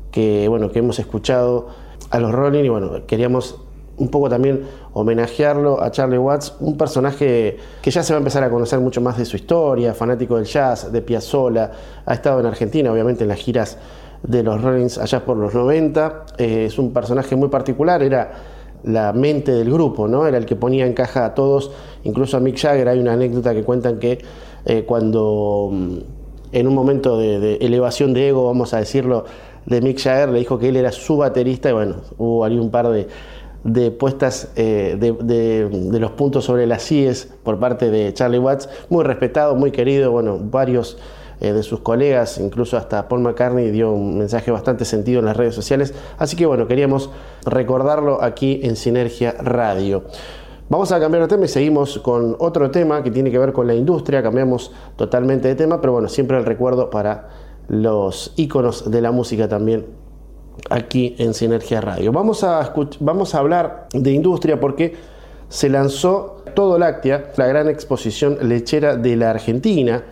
que, 0.10 0.48
bueno, 0.48 0.72
que 0.72 0.80
hemos 0.80 1.00
escuchado 1.00 1.68
a 2.10 2.20
los 2.20 2.32
Rolling 2.32 2.64
y 2.64 2.70
bueno, 2.70 3.06
queríamos 3.06 3.60
un 3.98 4.08
poco 4.08 4.30
también 4.30 4.64
homenajearlo 4.94 5.84
a 5.84 5.92
Charlie 5.92 6.18
Watts, 6.18 6.56
un 6.62 6.78
personaje 6.78 7.58
que 7.82 7.92
ya 7.92 8.04
se 8.04 8.14
va 8.14 8.18
a 8.18 8.22
empezar 8.22 8.42
a 8.44 8.50
conocer 8.50 8.80
mucho 8.80 9.02
más 9.02 9.18
de 9.18 9.26
su 9.26 9.36
historia, 9.36 9.94
fanático 9.94 10.38
del 10.38 10.46
jazz, 10.46 10.92
de 10.92 11.02
Piazzolla, 11.02 11.70
ha 12.06 12.14
estado 12.14 12.40
en 12.40 12.46
Argentina, 12.46 12.92
obviamente 12.92 13.24
en 13.24 13.30
las 13.30 13.40
giras 13.40 13.78
de 14.24 14.44
los 14.44 14.62
Rollins 14.62 14.98
allá 14.98 15.26
por 15.26 15.36
los 15.36 15.54
90, 15.54 16.26
eh, 16.38 16.66
es 16.68 16.80
un 16.80 16.94
personaje 16.94 17.36
muy 17.36 17.50
particular, 17.50 18.02
era 18.02 18.32
la 18.84 19.14
mente 19.14 19.52
del 19.52 19.72
grupo, 19.72 20.08
¿no? 20.08 20.26
Era 20.26 20.38
el 20.38 20.46
que 20.46 20.56
ponía 20.56 20.86
en 20.86 20.94
caja 20.94 21.26
a 21.26 21.34
todos, 21.34 21.72
incluso 22.04 22.38
a 22.38 22.40
Mick 22.40 22.58
Jagger, 22.58 22.88
hay 22.88 23.00
una 23.00 23.14
anécdota 23.14 23.54
que 23.54 23.64
cuentan 23.64 24.00
que 24.00 24.20
eh, 24.66 24.84
cuando 24.86 25.70
mm, 25.72 25.98
en 26.52 26.68
un 26.68 26.76
momento 26.76 27.18
de 27.18 27.56
elevación 27.58 28.14
de 28.14 28.30
ego, 28.30 28.46
vamos 28.46 28.74
a 28.74 28.78
decirlo, 28.78 29.26
de 29.66 29.82
Mick 29.82 30.00
Jagger, 30.00 30.30
le 30.30 30.40
dijo 30.40 30.60
que 30.60 30.70
él 30.70 30.76
era 30.76 30.92
su 30.92 31.18
baterista 31.18 31.70
y 31.70 31.74
bueno, 31.74 31.96
hubo 32.18 32.44
ahí 32.44 32.58
un 32.58 32.70
par 32.70 32.90
de, 32.90 33.92
puestas 33.92 34.52
eh, 34.56 34.98
de, 35.00 36.00
los 36.00 36.12
puntos 36.12 36.46
sobre 36.46 36.68
las 36.68 36.84
CIES 36.84 37.30
por 37.44 37.60
parte 37.60 37.90
de 37.90 38.14
Charlie 38.14 38.40
Watts, 38.40 38.70
muy 38.90 39.04
respetado, 39.04 39.56
muy 39.56 39.72
querido, 39.72 40.12
bueno, 40.12 40.38
varios 40.40 40.98
eh, 41.40 41.54
de 41.54 41.64
sus 41.64 41.80
colegas, 41.80 42.38
incluso 42.38 42.78
hasta 42.78 43.08
Paul 43.08 43.22
McCartney 43.22 43.72
dio 43.72 43.92
un 43.92 44.18
mensaje 44.18 44.52
bastante 44.52 44.86
sentido 44.86 45.20
en 45.20 45.26
las 45.26 45.38
redes 45.38 45.56
sociales, 45.56 45.94
así 46.18 46.36
que 46.36 46.46
bueno, 46.46 46.68
queríamos 46.68 47.10
recordarlo 47.46 48.22
aquí 48.22 48.60
en 48.64 48.76
Sinergia 48.76 49.34
Radio. 49.40 50.04
Vamos 50.70 50.92
a 50.94 51.00
cambiar 51.00 51.24
de 51.24 51.28
tema 51.28 51.46
y 51.46 51.50
seguimos 51.50 52.00
con 52.00 52.38
otro 52.40 52.72
tema 52.72 53.04
que 53.04 53.12
tiene 53.12 53.30
que 53.30 53.38
ver 53.38 53.52
con 53.52 53.68
la 53.68 53.76
industria, 53.76 54.24
cambiamos 54.24 54.72
totalmente 54.96 55.50
de 55.50 55.56
tema, 55.56 55.82
pero 55.82 55.94
bueno, 55.94 56.08
siempre 56.08 56.38
el 56.38 56.46
recuerdo 56.46 56.90
para 56.90 57.30
los 57.68 58.34
íconos 58.38 58.90
de 58.90 59.02
la 59.02 59.12
música 59.12 59.50
también 59.50 59.86
aquí 60.70 61.16
en 61.18 61.34
Sinergia 61.34 61.82
Radio. 61.82 62.12
Vamos 62.14 62.44
a, 62.44 62.74
vamos 63.02 63.36
a 63.36 63.40
hablar 63.40 63.88
de 63.94 64.12
industria 64.12 64.60
porque 64.60 64.96
se 65.50 65.70
lanzó 65.70 66.38
Todo 66.56 66.78
Láctea, 66.78 67.32
la 67.36 67.48
gran 67.48 67.68
exposición 67.68 68.38
lechera 68.42 68.96
de 68.96 69.16
la 69.18 69.32
Argentina. 69.32 70.04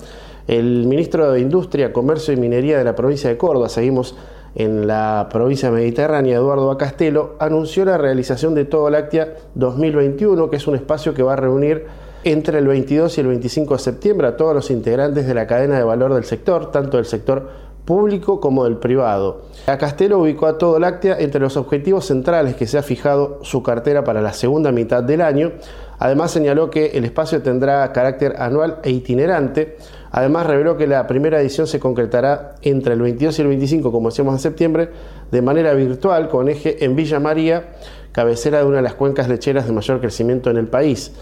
El 0.48 0.86
ministro 0.86 1.32
de 1.32 1.40
Industria, 1.40 1.94
Comercio 1.94 2.34
y 2.34 2.38
Minería 2.38 2.78
de 2.78 2.84
la 2.84 2.96
provincia 2.96 3.30
de 3.30 3.38
Córdoba, 3.38 3.70
seguimos 3.70 4.16
en 4.56 4.88
la 4.88 5.28
provincia 5.32 5.72
mediterránea, 5.72 6.36
Eduardo 6.36 6.72
Acastelo, 6.72 7.36
anunció 7.40 7.86
la 7.86 7.98
realización 7.98 8.54
de 8.54 8.66
Todo 8.66 8.90
Láctea 8.90 9.36
2021, 9.56 10.50
que 10.50 10.58
es 10.58 10.68
un 10.68 10.76
espacio 10.76 11.14
que 11.14 11.24
va 11.24 11.34
a 11.34 11.38
reunir 11.38 11.86
entre 12.24 12.60
el 12.60 12.68
22 12.68 13.18
y 13.18 13.22
el 13.22 13.28
25 13.28 13.76
de 13.76 13.80
septiembre 13.80 14.28
a 14.28 14.38
todos 14.38 14.54
los 14.54 14.70
integrantes 14.70 15.26
de 15.26 15.34
la 15.34 15.48
cadena 15.48 15.78
de 15.78 15.84
valor 15.84 16.14
del 16.14 16.26
sector, 16.26 16.72
tanto 16.72 16.98
del 16.98 17.06
sector 17.06 17.50
público 17.86 18.40
como 18.40 18.66
del 18.66 18.78
privado. 18.78 19.42
A 19.66 19.78
Castelo 19.78 20.20
ubicó 20.20 20.46
a 20.46 20.58
todo 20.58 20.80
Láctea 20.80 21.18
entre 21.20 21.42
los 21.42 21.58
objetivos 21.58 22.06
centrales 22.06 22.56
que 22.56 22.68
se 22.68 22.78
ha 22.78 22.84
fijado 22.84 23.40
su 23.44 23.64
cartera 23.64 24.04
para 24.04 24.22
la 24.22 24.34
segunda 24.34 24.72
mitad 24.72 25.04
del 25.04 25.22
año. 25.22 25.54
Además 25.98 26.32
señaló 26.32 26.70
que 26.70 26.88
el 26.94 27.06
espacio 27.06 27.42
tendrá 27.42 27.92
carácter 27.92 28.36
anual 28.38 28.78
e 28.84 28.92
itinerante. 28.92 29.78
Además 30.12 30.46
reveló 30.46 30.76
que 30.76 30.88
la 30.88 31.08
primera 31.08 31.40
edición 31.40 31.68
se 31.68 31.80
concretará 31.80 32.56
entre 32.62 32.94
el 32.94 33.02
22 33.02 33.40
y 33.40 33.42
el 33.42 33.48
25, 33.48 33.92
como 33.92 34.10
decíamos 34.10 34.34
en 34.34 34.40
septiembre, 34.40 34.90
de 35.32 35.42
manera 35.42 35.74
virtual 35.74 36.28
con 36.28 36.50
eje 36.50 36.84
en 36.84 36.96
Villa 36.96 37.20
María, 37.20 37.70
cabecera 38.12 38.60
de 38.60 38.66
una 38.66 38.78
de 38.78 38.84
las 38.84 38.96
cuencas 38.96 39.30
lecheras 39.30 39.68
de 39.68 39.74
mayor 39.74 40.02
crecimiento 40.02 40.50
en 40.50 40.58
el 40.58 40.68
país. 40.68 41.14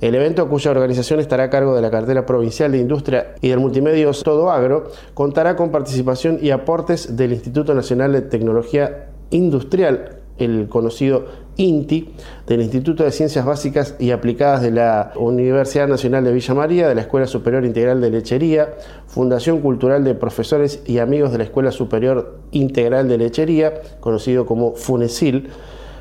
El 0.00 0.16
evento, 0.16 0.48
cuya 0.48 0.72
organización 0.72 1.20
estará 1.20 1.44
a 1.44 1.50
cargo 1.50 1.76
de 1.76 1.80
la 1.80 1.90
cartera 1.90 2.26
provincial 2.26 2.72
de 2.72 2.78
Industria 2.78 3.36
y 3.40 3.48
del 3.48 3.60
Multimedios 3.60 4.24
Todo 4.24 4.50
Agro, 4.50 4.90
contará 5.14 5.54
con 5.54 5.70
participación 5.70 6.38
y 6.42 6.50
aportes 6.50 7.16
del 7.16 7.32
Instituto 7.32 7.72
Nacional 7.72 8.12
de 8.12 8.22
Tecnología 8.22 9.06
Industrial, 9.30 10.18
el 10.38 10.68
conocido 10.68 11.26
INTI, 11.56 12.14
del 12.46 12.62
Instituto 12.62 13.04
de 13.04 13.12
Ciencias 13.12 13.44
Básicas 13.44 13.94
y 13.98 14.10
Aplicadas 14.10 14.62
de 14.62 14.70
la 14.70 15.12
Universidad 15.16 15.88
Nacional 15.88 16.24
de 16.24 16.32
Villa 16.32 16.54
María, 16.54 16.88
de 16.88 16.94
la 16.94 17.02
Escuela 17.02 17.26
Superior 17.26 17.64
Integral 17.64 18.00
de 18.00 18.10
Lechería, 18.10 18.74
Fundación 19.06 19.60
Cultural 19.60 20.04
de 20.04 20.14
Profesores 20.14 20.82
y 20.86 20.98
Amigos 20.98 21.32
de 21.32 21.38
la 21.38 21.44
Escuela 21.44 21.70
Superior 21.70 22.38
Integral 22.50 23.08
de 23.08 23.18
Lechería, 23.18 23.74
conocido 24.00 24.46
como 24.46 24.74
FUNESIL, 24.74 25.50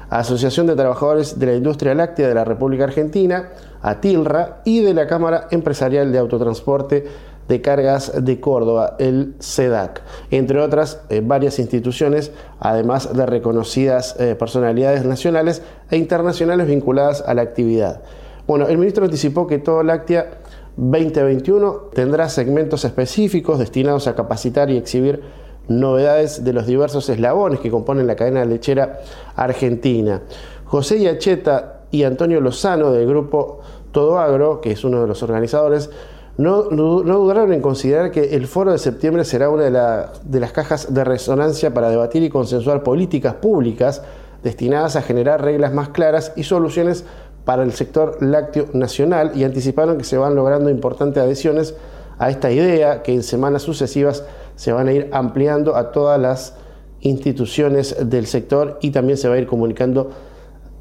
Asociación 0.09 0.67
de 0.67 0.75
Trabajadores 0.75 1.39
de 1.39 1.45
la 1.47 1.55
Industria 1.55 1.95
Láctea 1.95 2.27
de 2.27 2.35
la 2.35 2.45
República 2.45 2.83
Argentina, 2.83 3.49
ATILRA, 3.81 4.61
y 4.63 4.81
de 4.81 4.93
la 4.93 5.07
Cámara 5.07 5.47
Empresarial 5.49 6.11
de 6.11 6.19
Autotransporte 6.19 7.05
de 7.47 7.62
Cargas 7.62 8.12
de 8.23 8.39
Córdoba, 8.39 8.95
el 8.99 9.36
CEDAC, 9.39 10.01
entre 10.32 10.60
otras 10.60 11.01
eh, 11.10 11.21
varias 11.23 11.60
instituciones, 11.60 12.32
además 12.60 13.15
de 13.15 13.25
reconocidas 13.25 14.15
eh, 14.19 14.36
personalidades 14.36 15.06
nacionales 15.06 15.62
e 15.91 15.97
internacionales 15.97 16.67
vinculadas 16.67 17.23
a 17.25 17.34
la 17.34 17.41
actividad. 17.41 18.01
Bueno, 18.47 18.67
el 18.67 18.77
ministro 18.77 19.06
anticipó 19.06 19.47
que 19.47 19.60
todo 19.60 19.84
Láctea 19.84 20.39
2021 20.75 21.89
tendrá 21.93 22.29
segmentos 22.29 22.84
específicos 22.84 23.60
destinados 23.60 24.08
a 24.08 24.15
capacitar 24.15 24.69
y 24.69 24.77
exhibir 24.77 25.21
novedades 25.67 26.43
de 26.43 26.53
los 26.53 26.65
diversos 26.65 27.08
eslabones 27.10 27.60
que 27.60 27.69
componen 27.69 28.08
la 28.08 28.15
cadena 28.15 28.43
lechera 28.43 28.99
argentina. 29.36 30.21
José 30.65 30.99
Yacheta 30.99 31.84
y 31.91 32.03
Antonio 32.03 32.41
Lozano 32.41 32.91
del 32.91 33.08
grupo 33.08 33.60
Todo 33.91 34.17
Agro, 34.17 34.60
que 34.60 34.71
es 34.71 34.84
uno 34.84 35.01
de 35.01 35.08
los 35.08 35.21
organizadores, 35.23 35.89
no, 36.37 36.63
dudaron 36.63 37.53
en 37.53 37.61
considerar 37.61 38.11
que 38.11 38.35
el 38.35 38.47
foro 38.47 38.71
de 38.71 38.79
septiembre 38.79 39.23
será 39.23 39.49
una 39.49 39.63
de, 39.63 40.07
de 40.23 40.39
las 40.39 40.51
cajas 40.51 40.93
de 40.93 41.03
resonancia 41.03 41.73
para 41.73 41.89
debatir 41.89 42.23
y 42.23 42.29
consensuar 42.29 42.83
políticas 42.83 43.35
públicas 43.35 44.01
destinadas 44.43 44.95
a 44.95 45.01
generar 45.01 45.43
reglas 45.43 45.73
más 45.73 45.89
claras 45.89 46.33
y 46.35 46.43
soluciones 46.43 47.05
para 47.45 47.63
el 47.63 47.73
sector 47.73 48.17
lácteo 48.21 48.67
nacional 48.73 49.31
y 49.35 49.43
anticiparon 49.43 49.97
que 49.97 50.03
se 50.03 50.17
van 50.17 50.35
logrando 50.35 50.69
importantes 50.69 51.21
adhesiones 51.21 51.75
a 52.17 52.29
esta 52.29 52.51
idea 52.51 53.03
que 53.03 53.13
en 53.13 53.23
semanas 53.23 53.63
sucesivas 53.63 54.23
se 54.55 54.71
van 54.71 54.87
a 54.87 54.93
ir 54.93 55.09
ampliando 55.11 55.75
a 55.75 55.91
todas 55.91 56.19
las 56.19 56.55
instituciones 57.01 58.09
del 58.09 58.27
sector 58.27 58.79
y 58.81 58.91
también 58.91 59.17
se 59.17 59.27
va 59.27 59.35
a 59.35 59.37
ir 59.37 59.47
comunicando 59.47 60.09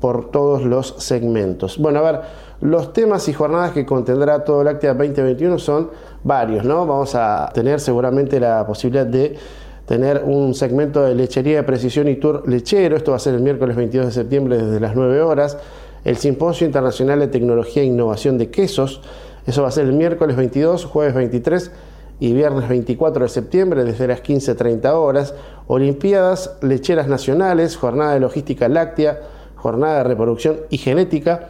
por 0.01 0.31
todos 0.31 0.63
los 0.63 0.95
segmentos. 0.99 1.79
Bueno, 1.79 2.01
a 2.01 2.03
ver, 2.03 2.21
los 2.63 2.93
temas 2.93 3.29
y 3.29 3.33
jornadas 3.33 3.73
que 3.73 3.85
contendrá 3.85 4.45
todo 4.45 4.63
Láctea 4.63 4.95
2021 4.95 5.59
son 5.59 5.91
varios, 6.23 6.65
¿no? 6.65 6.87
Vamos 6.87 7.15
a 7.17 7.51
tener 7.53 7.81
seguramente 7.81 8.39
la 8.39 8.65
posibilidad 8.65 9.05
de 9.05 9.37
tener 9.85 10.23
un 10.25 10.55
segmento 10.55 11.03
de 11.03 11.17
lechería 11.17 11.57
de 11.57 11.63
precisión 11.65 12.07
y 12.07 12.15
tour 12.15 12.49
lechero, 12.49 12.97
esto 12.97 13.11
va 13.11 13.17
a 13.17 13.21
ser 13.21 13.35
el 13.35 13.41
miércoles 13.41 13.75
22 13.75 14.07
de 14.07 14.13
septiembre 14.13 14.59
desde 14.59 14.79
las 14.79 14.95
9 14.95 15.23
horas, 15.23 15.59
el 16.05 16.17
Simposio 16.17 16.65
Internacional 16.65 17.19
de 17.19 17.27
Tecnología 17.27 17.83
e 17.83 17.87
Innovación 17.87 18.39
de 18.39 18.49
Quesos, 18.49 19.03
eso 19.45 19.63
va 19.63 19.69
a 19.69 19.73
ser 19.73 19.87
el 19.87 19.95
miércoles 19.95 20.37
22, 20.37 20.85
jueves 20.85 21.15
23 21.15 21.73
y 22.21 22.33
viernes 22.33 22.69
24 22.69 23.25
de 23.25 23.29
septiembre 23.29 23.83
desde 23.83 24.07
las 24.07 24.23
15.30 24.23 24.89
horas, 24.93 25.35
Olimpiadas 25.67 26.59
Lecheras 26.63 27.09
Nacionales, 27.09 27.77
Jornada 27.77 28.15
de 28.15 28.21
Logística 28.21 28.69
Láctea, 28.69 29.19
Jornada 29.57 29.99
de 29.99 30.05
Reproducción 30.05 30.61
y 30.71 30.79
Genética, 30.79 31.49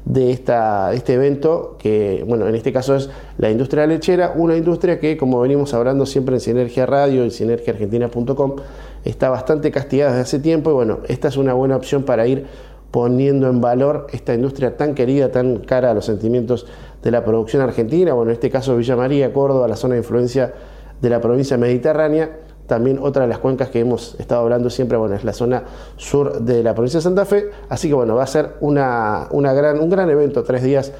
de 0.06 0.32
esta, 0.32 0.94
este 0.94 1.14
evento, 1.14 1.78
que 1.80 2.24
bueno, 2.28 2.48
en 2.48 2.56
este 2.56 2.72
caso 2.72 2.96
es 2.96 3.10
la 3.38 3.50
industria 3.50 3.88
lechera, 3.88 4.34
una 4.36 4.56
industria 4.56 5.00
que, 5.00 5.18
como 5.18 5.42
venimos 5.42 5.74
hablando 5.74 6.06
siempre 6.06 6.36
en 6.36 6.42
Sinergia 6.42 6.86
Radio 6.86 7.26
y 7.26 7.32
sinergiaargentina.com, 7.32 8.56
está 9.04 9.30
bastante 9.30 9.72
castigada 9.72 10.12
desde 10.12 10.22
hace 10.22 10.40
tiempo 10.40 10.70
y 10.70 10.74
bueno, 10.74 11.00
esta 11.08 11.28
es 11.28 11.38
una 11.38 11.54
buena 11.54 11.76
opción 11.76 12.04
para 12.04 12.28
ir 12.28 12.46
poniendo 12.92 13.50
en 13.50 13.60
valor 13.60 14.08
esta 14.14 14.34
industria 14.34 14.78
tan 14.78 14.94
querida, 14.94 15.32
tan 15.32 15.58
cara 15.58 15.92
a 15.92 15.94
los 15.94 16.06
sentimientos 16.06 16.68
de 17.04 17.12
la 17.12 17.26
producción 17.26 17.62
argentina, 17.64 18.14
bueno, 18.14 18.30
en 18.30 18.36
este 18.36 18.50
caso 18.50 18.78
Villa 18.78 18.96
María, 18.96 19.34
Córdoba, 19.34 19.68
la 19.68 19.76
zona 19.76 19.96
de 19.96 20.02
influencia 20.02 20.54
de 21.02 21.10
la 21.10 21.20
provincia 21.20 21.58
mediterránea. 21.58 22.45
También 22.68 23.00
otra 23.02 23.24
de 23.24 23.28
las 23.28 23.40
cuencas 23.40 23.70
que 23.70 23.80
hemos 23.80 24.16
estado 24.20 24.42
hablando 24.42 24.70
siempre, 24.70 24.98
bueno, 24.98 25.16
es 25.16 25.24
la 25.24 25.34
zona 25.34 25.64
sur 25.98 26.42
de 26.42 26.64
la 26.64 26.74
provincia 26.74 26.98
de 26.98 27.04
Santa 27.04 27.26
Fe. 27.26 27.50
Así 27.70 27.88
que 27.88 27.94
bueno, 27.94 28.16
va 28.16 28.24
a 28.24 28.28
ser 28.28 28.56
una, 28.62 29.28
gran, 29.32 29.80
un 29.80 29.90
gran 29.90 30.10
evento, 30.10 30.44
tres 30.44 30.64
días, 30.64 30.92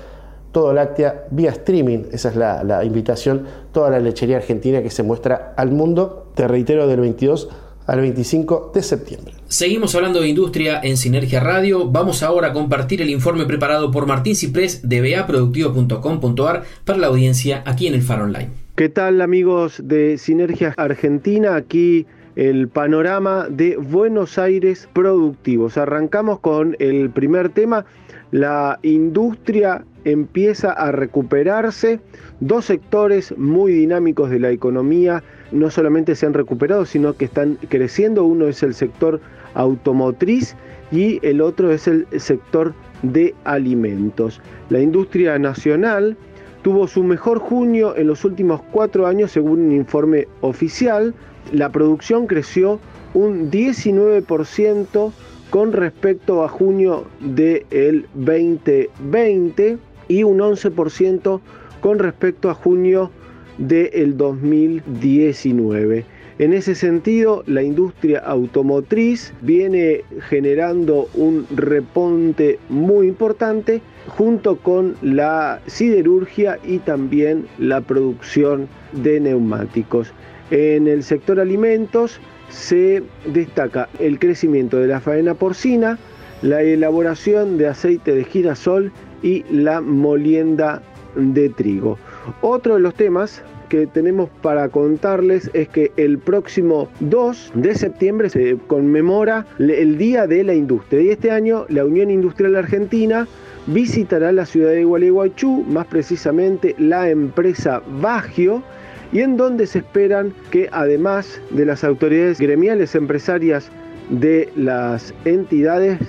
todo 0.52 0.74
láctea, 0.74 1.26
vía 1.32 1.52
streaming, 1.52 2.04
esa 2.12 2.30
es 2.30 2.36
la, 2.36 2.64
la 2.64 2.84
invitación, 2.86 3.46
toda 3.72 3.90
la 3.90 4.00
lechería 4.00 4.38
argentina 4.38 4.82
que 4.82 4.90
se 4.90 5.04
muestra 5.04 5.54
al 5.58 5.72
mundo, 5.72 6.32
te 6.36 6.48
reitero, 6.48 6.88
del 6.88 7.02
22 7.02 7.50
al 7.88 8.02
25 8.02 8.72
de 8.74 8.84
septiembre. 8.84 9.34
Seguimos 9.48 9.94
hablando 9.96 10.22
de 10.22 10.30
industria 10.30 10.82
en 10.84 10.98
Sinergia 10.98 11.40
Radio. 11.40 11.90
Vamos 11.90 12.24
ahora 12.24 12.48
a 12.48 12.54
compartir 12.54 13.02
el 13.02 13.10
informe 13.10 13.46
preparado 13.46 13.92
por 13.92 14.08
Martín 14.08 14.36
Ciprés 14.36 14.88
de 14.88 15.16
baproductivo.com.ar 15.16 16.64
para 16.84 17.00
la 17.00 17.08
audiencia 17.08 17.64
aquí 17.66 17.88
en 17.88 17.94
el 17.94 18.02
Faro 18.02 18.24
Online. 18.24 18.65
¿Qué 18.76 18.90
tal 18.90 19.22
amigos 19.22 19.82
de 19.86 20.18
Sinergia 20.18 20.74
Argentina? 20.76 21.56
Aquí 21.56 22.06
el 22.36 22.68
panorama 22.68 23.48
de 23.50 23.78
Buenos 23.78 24.38
Aires 24.38 24.90
productivos. 24.92 25.78
Arrancamos 25.78 26.40
con 26.40 26.76
el 26.80 27.10
primer 27.10 27.48
tema. 27.48 27.86
La 28.32 28.78
industria 28.82 29.86
empieza 30.04 30.74
a 30.74 30.92
recuperarse. 30.92 32.02
Dos 32.42 32.66
sectores 32.66 33.34
muy 33.38 33.72
dinámicos 33.72 34.30
de 34.30 34.40
la 34.40 34.52
economía 34.52 35.24
no 35.54 35.70
solamente 35.70 36.14
se 36.14 36.26
han 36.26 36.34
recuperado, 36.34 36.84
sino 36.84 37.14
que 37.14 37.24
están 37.24 37.58
creciendo. 37.70 38.26
Uno 38.26 38.50
es 38.50 38.62
el 38.62 38.74
sector 38.74 39.22
automotriz 39.54 40.58
y 40.92 41.26
el 41.26 41.40
otro 41.40 41.72
es 41.72 41.88
el 41.88 42.06
sector 42.18 42.74
de 43.04 43.34
alimentos. 43.46 44.42
La 44.70 44.82
industria 44.82 45.40
nacional 45.40 46.18
tuvo 46.66 46.88
su 46.88 47.04
mejor 47.04 47.38
junio 47.38 47.96
en 47.96 48.08
los 48.08 48.26
últimos 48.26 48.60
cuatro 48.72 49.06
años 49.06 49.30
según 49.30 49.66
un 49.66 49.72
informe 49.72 50.28
oficial. 50.42 51.14
La 51.54 51.72
producción 51.72 52.26
creció 52.26 52.80
un 53.14 53.52
19% 53.52 55.12
con 55.52 55.74
respecto 55.74 56.44
a 56.44 56.50
junio 56.50 57.04
del 57.20 58.08
2020 58.16 59.78
y 60.08 60.24
un 60.24 60.40
11% 60.40 61.40
con 61.82 62.00
respecto 62.00 62.50
a 62.50 62.56
junio 62.56 63.12
del 63.60 64.18
2019. 64.18 66.04
En 66.40 66.52
ese 66.52 66.74
sentido, 66.74 67.44
la 67.46 67.62
industria 67.62 68.24
automotriz 68.26 69.36
viene 69.42 70.02
generando 70.30 71.10
un 71.14 71.46
reponte 71.56 72.58
muy 72.70 73.08
importante 73.08 73.84
junto 74.08 74.58
con 74.58 74.96
la 75.02 75.60
siderurgia 75.68 76.60
y 76.64 76.80
también 76.80 77.48
la 77.58 77.82
producción 77.82 78.68
de 78.92 79.20
neumáticos. 79.20 80.14
En 80.52 80.88
el 80.88 81.04
sector 81.04 81.40
alimentos 81.40 82.20
se 82.50 83.04
destaca 83.26 83.90
el 84.00 84.20
crecimiento 84.20 84.78
de 84.78 84.88
la 84.88 85.00
faena 85.00 85.34
porcina, 85.34 85.98
la 86.42 86.62
elaboración 86.62 87.58
de 87.58 87.68
aceite 87.68 88.14
de 88.14 88.24
girasol 88.24 88.92
y 89.24 89.44
la 89.52 89.82
molienda 89.82 90.82
de 91.16 91.50
trigo. 91.50 91.98
Otro 92.42 92.76
de 92.76 92.82
los 92.82 92.94
temas 92.94 93.42
que 93.70 93.88
tenemos 93.88 94.30
para 94.42 94.70
contarles 94.70 95.50
es 95.54 95.68
que 95.70 95.92
el 95.98 96.20
próximo 96.20 96.88
2 97.00 97.54
de 97.56 97.76
septiembre 97.76 98.30
se 98.30 98.58
conmemora 98.68 99.46
el 99.58 99.98
Día 99.98 100.28
de 100.28 100.44
la 100.44 100.54
Industria 100.54 101.02
y 101.02 101.10
este 101.10 101.32
año 101.32 101.66
la 101.70 101.84
Unión 101.84 102.12
Industrial 102.12 102.56
Argentina 102.56 103.28
visitará 103.68 104.32
la 104.32 104.46
ciudad 104.46 104.72
de 104.72 104.84
Gualeguaychú, 104.84 105.64
más 105.68 105.88
precisamente 105.88 106.76
la 106.78 107.10
empresa 107.10 107.82
Bagio, 108.02 108.64
y 109.12 109.22
en 109.22 109.38
donde 109.38 109.68
se 109.68 109.80
esperan 109.80 110.34
que 110.52 110.70
además 110.72 111.40
de 111.52 111.66
las 111.66 111.84
autoridades 111.84 112.40
gremiales 112.40 112.96
empresarias 112.96 113.70
de 114.10 114.50
las 114.56 115.14
entidades 115.26 116.00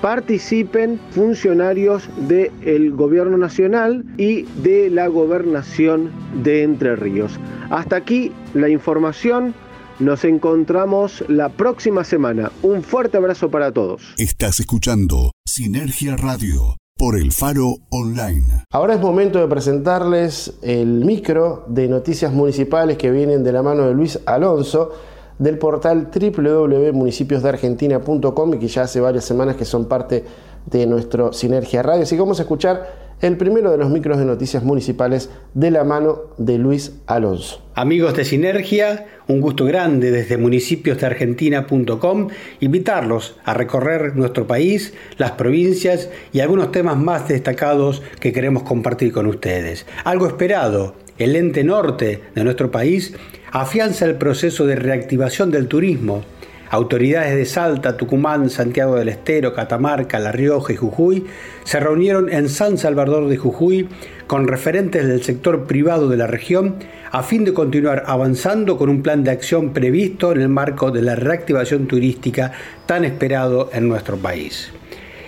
participen 0.00 1.00
funcionarios 1.10 2.08
del 2.28 2.92
gobierno 2.92 3.38
nacional 3.38 4.04
y 4.16 4.42
de 4.62 4.90
la 4.90 5.08
gobernación 5.08 6.10
de 6.42 6.62
Entre 6.62 6.96
Ríos. 6.96 7.38
Hasta 7.70 7.96
aquí 7.96 8.32
la 8.54 8.68
información. 8.68 9.54
Nos 9.98 10.24
encontramos 10.24 11.24
la 11.28 11.48
próxima 11.48 12.04
semana. 12.04 12.52
Un 12.60 12.82
fuerte 12.82 13.16
abrazo 13.16 13.50
para 13.50 13.72
todos. 13.72 14.02
Estás 14.18 14.60
escuchando 14.60 15.30
Sinergia 15.46 16.16
Radio 16.16 16.76
por 16.96 17.16
el 17.16 17.32
Faro 17.32 17.76
Online. 17.90 18.64
Ahora 18.70 18.94
es 18.94 19.00
momento 19.00 19.38
de 19.38 19.46
presentarles 19.46 20.54
el 20.62 21.04
micro 21.04 21.66
de 21.68 21.88
noticias 21.88 22.32
municipales 22.32 22.96
que 22.96 23.10
vienen 23.10 23.44
de 23.44 23.52
la 23.52 23.62
mano 23.62 23.86
de 23.86 23.92
Luis 23.92 24.18
Alonso 24.24 24.92
del 25.38 25.58
portal 25.58 26.08
www.municipiosdeargentina.com 26.10 28.54
y 28.54 28.58
que 28.58 28.68
ya 28.68 28.80
hace 28.82 29.00
varias 29.00 29.26
semanas 29.26 29.56
que 29.56 29.66
son 29.66 29.84
parte 29.84 30.24
de 30.64 30.86
nuestro 30.86 31.34
Sinergia 31.34 31.82
Radio. 31.82 32.04
Así 32.04 32.16
que 32.16 32.22
vamos 32.22 32.38
a 32.38 32.44
escuchar 32.44 33.05
el 33.20 33.36
primero 33.36 33.70
de 33.70 33.78
los 33.78 33.90
micros 33.90 34.18
de 34.18 34.24
noticias 34.24 34.62
municipales 34.62 35.30
de 35.54 35.70
la 35.70 35.84
mano 35.84 36.18
de 36.36 36.58
Luis 36.58 36.92
Alonso. 37.06 37.62
Amigos 37.74 38.14
de 38.14 38.24
Sinergia, 38.24 39.06
un 39.26 39.40
gusto 39.40 39.64
grande 39.64 40.10
desde 40.10 40.36
municipiosdeargentina.com 40.36 42.28
invitarlos 42.60 43.36
a 43.44 43.54
recorrer 43.54 44.16
nuestro 44.16 44.46
país, 44.46 44.94
las 45.18 45.32
provincias 45.32 46.10
y 46.32 46.40
algunos 46.40 46.72
temas 46.72 46.96
más 46.96 47.28
destacados 47.28 48.02
que 48.20 48.32
queremos 48.32 48.62
compartir 48.64 49.12
con 49.12 49.26
ustedes. 49.26 49.86
Algo 50.04 50.26
esperado, 50.26 50.94
el 51.18 51.36
ente 51.36 51.64
norte 51.64 52.20
de 52.34 52.44
nuestro 52.44 52.70
país 52.70 53.14
afianza 53.50 54.04
el 54.04 54.16
proceso 54.16 54.66
de 54.66 54.76
reactivación 54.76 55.50
del 55.50 55.68
turismo. 55.68 56.22
Autoridades 56.70 57.36
de 57.36 57.44
Salta, 57.44 57.96
Tucumán, 57.96 58.50
Santiago 58.50 58.96
del 58.96 59.08
Estero, 59.08 59.54
Catamarca, 59.54 60.18
La 60.18 60.32
Rioja 60.32 60.72
y 60.72 60.76
Jujuy 60.76 61.26
se 61.64 61.78
reunieron 61.78 62.32
en 62.32 62.48
San 62.48 62.76
Salvador 62.76 63.28
de 63.28 63.36
Jujuy 63.36 63.88
con 64.26 64.48
referentes 64.48 65.06
del 65.06 65.22
sector 65.22 65.66
privado 65.66 66.08
de 66.08 66.16
la 66.16 66.26
región 66.26 66.76
a 67.12 67.22
fin 67.22 67.44
de 67.44 67.54
continuar 67.54 68.02
avanzando 68.06 68.76
con 68.76 68.88
un 68.88 69.02
plan 69.02 69.22
de 69.22 69.30
acción 69.30 69.72
previsto 69.72 70.32
en 70.32 70.40
el 70.40 70.48
marco 70.48 70.90
de 70.90 71.02
la 71.02 71.14
reactivación 71.14 71.86
turística 71.86 72.52
tan 72.86 73.04
esperado 73.04 73.70
en 73.72 73.88
nuestro 73.88 74.16
país. 74.16 74.72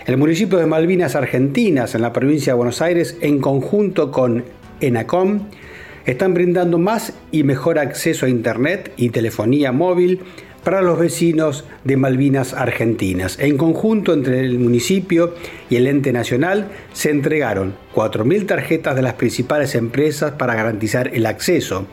El 0.07 0.17
municipio 0.17 0.59
de 0.59 0.67
Malvinas 0.67 1.15
Argentinas, 1.15 1.95
en 1.95 2.03
la 2.03 2.13
provincia 2.13 2.53
de 2.53 2.57
Buenos 2.57 2.83
Aires, 2.83 3.17
en 3.21 3.41
conjunto 3.41 4.11
con 4.11 4.43
ENACOM, 4.81 5.41
están 6.07 6.33
brindando 6.33 6.79
más 6.79 7.13
y 7.31 7.43
mejor 7.43 7.79
acceso 7.79 8.25
a 8.25 8.31
Internet 8.31 8.93
y 8.97 9.11
telefonía 9.11 9.73
móvil 9.73 10.21
para 10.69 10.83
los 10.83 10.99
vecinos 10.99 11.65
de 11.85 11.97
Malvinas 11.97 12.53
Argentinas. 12.53 13.39
En 13.39 13.57
conjunto 13.57 14.13
entre 14.13 14.41
el 14.41 14.59
municipio 14.59 15.33
y 15.71 15.77
el 15.77 15.87
ente 15.87 16.13
nacional 16.13 16.69
se 16.93 17.09
entregaron 17.09 17.73
4.000 17.95 18.47
tarjetas 18.47 18.95
de 18.95 19.01
las 19.01 19.15
principales 19.15 19.75
empresas 19.75 20.33
para 20.33 20.55
garantizar 20.55 21.09
el 21.15 21.25
acceso. 21.25 21.87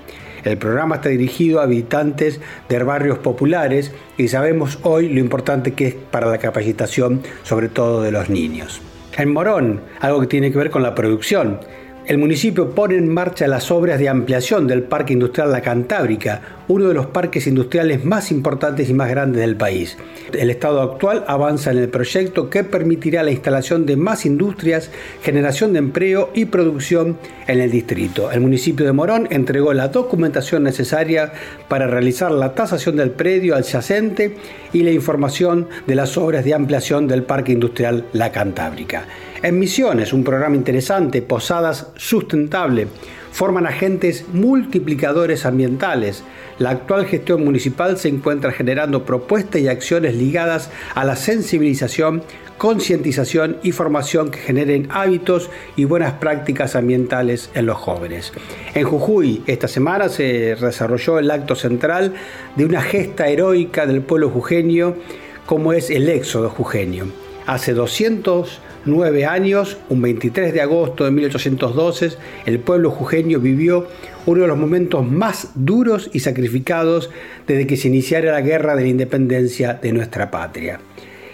El 0.44 0.58
programa 0.58 0.96
está 0.96 1.08
dirigido 1.08 1.62
a 1.62 1.64
habitantes 1.64 2.42
de 2.68 2.84
barrios 2.84 3.20
populares 3.20 3.94
y 4.18 4.28
sabemos 4.28 4.78
hoy 4.84 5.08
lo 5.08 5.22
importante 5.22 5.72
que 5.72 5.88
es 5.88 5.94
para 5.94 6.28
la 6.28 6.40
capacitación, 6.40 7.22
sobre 7.44 7.70
todo 7.70 8.02
de 8.02 8.12
los 8.12 8.30
niños. 8.30 8.82
En 9.18 9.32
Morón, 9.32 9.84
algo 10.02 10.20
que 10.20 10.28
tiene 10.28 10.52
que 10.52 10.58
ver 10.58 10.70
con 10.70 10.84
la 10.84 10.94
producción 10.96 11.60
el 12.08 12.20
municipio 12.20 12.70
pone 12.70 12.98
en 12.98 13.12
marcha 13.12 13.48
las 13.48 13.72
obras 13.72 13.98
de 13.98 14.10
ampliación 14.10 14.68
del 14.68 14.84
Parque 14.84 15.14
Industrial 15.14 15.52
La 15.52 15.62
Cantábrica, 15.62 16.40
uno 16.68 16.88
de 16.88 16.94
los 16.94 17.08
parques 17.08 17.48
industriales 17.48 18.04
más 18.04 18.32
importantes 18.32 18.90
y 18.90 18.94
más 18.94 19.10
grandes 19.10 19.42
del 19.42 19.56
país. 19.56 19.98
El 20.34 20.50
estado 20.50 20.82
actual 20.82 21.24
avanza 21.28 21.72
en 21.72 21.78
el 21.78 21.90
proyecto 21.90 22.50
que 22.50 22.64
permitirá 22.64 23.24
la 23.24 23.32
instalación 23.32 23.86
de 23.86 23.96
más 23.96 24.26
industrias, 24.26 24.90
generación 25.22 25.74
de 25.74 25.80
empleo 25.80 26.32
y 26.34 26.46
producción 26.46 27.18
en 27.48 27.62
el 27.62 27.72
distrito. 27.72 28.32
El 28.32 28.42
municipio 28.42 28.86
de 28.86 28.92
Morón 28.92 29.28
entregó 29.32 29.74
la 29.74 29.90
documentación 29.90 30.64
necesaria 30.64 31.34
para 31.68 31.88
realizar 31.88 32.32
la 32.32 32.54
tasación 32.54 32.96
del 32.96 33.12
predio 33.12 33.56
adyacente 33.56 34.36
y 34.74 34.84
la 34.84 34.92
información 34.92 35.68
de 35.88 35.96
las 35.96 36.18
obras 36.18 36.44
de 36.44 36.54
ampliación 36.54 37.08
del 37.08 37.24
Parque 37.24 37.52
Industrial 37.52 38.06
La 38.14 38.32
Cantábrica. 38.32 39.06
En 39.42 39.60
Misiones, 39.60 40.12
un 40.12 40.24
programa 40.24 40.56
interesante, 40.56 41.22
Posadas 41.22 41.92
Sustentable, 41.96 42.88
forman 43.36 43.68
agentes 43.68 44.24
multiplicadores 44.32 45.46
ambientales. 45.46 46.24
La 46.58 46.70
actual 46.70 47.06
gestión 47.06 47.44
municipal 47.44 47.98
se 47.98 48.08
encuentra 48.08 48.54
generando 48.54 49.04
propuestas 49.04 49.60
y 49.60 49.68
acciones 49.68 50.16
ligadas 50.16 50.72
a 50.94 51.04
la 51.04 51.18
sensibilización, 51.18 52.24
concientización 52.58 53.58
y 53.62 53.74
formación 53.74 54.32
que 54.32 54.40
generen 54.40 54.88
hábitos 54.90 55.50
y 55.76 55.84
buenas 55.84 56.14
prácticas 56.14 56.78
ambientales 56.78 57.50
en 57.56 57.66
los 57.66 57.76
jóvenes. 57.76 58.32
En 58.74 58.86
Jujuy, 58.86 59.44
esta 59.48 59.68
semana 59.68 60.08
se 60.08 60.56
desarrolló 60.56 61.20
el 61.20 61.30
acto 61.30 61.56
central 61.56 62.14
de 62.56 62.64
una 62.64 62.82
gesta 62.82 63.28
heroica 63.28 63.86
del 63.86 64.02
pueblo 64.02 64.30
jujeño 64.30 64.96
como 65.46 65.74
es 65.74 65.90
el 65.90 66.08
éxodo 66.08 66.50
jujeño. 66.50 67.08
Hace 67.46 67.74
209 68.86 69.26
años, 69.26 69.78
un 69.90 70.02
23 70.02 70.54
de 70.54 70.62
agosto 70.62 71.06
de 71.06 71.12
1812, 71.12 72.12
el 72.46 72.60
pueblo 72.60 72.92
jujeño 72.92 73.40
vivió 73.40 73.88
uno 74.28 74.44
de 74.44 74.48
los 74.48 74.58
momentos 74.58 75.06
más 75.10 75.52
duros 75.56 76.10
y 76.14 76.20
sacrificados 76.20 77.10
desde 77.48 77.66
que 77.66 77.78
se 77.78 77.88
iniciara 77.88 78.32
la 78.32 78.42
guerra 78.42 78.76
de 78.76 78.84
la 78.84 78.90
independencia 78.90 79.74
de 79.74 79.92
nuestra 79.92 80.30
patria. 80.30 80.80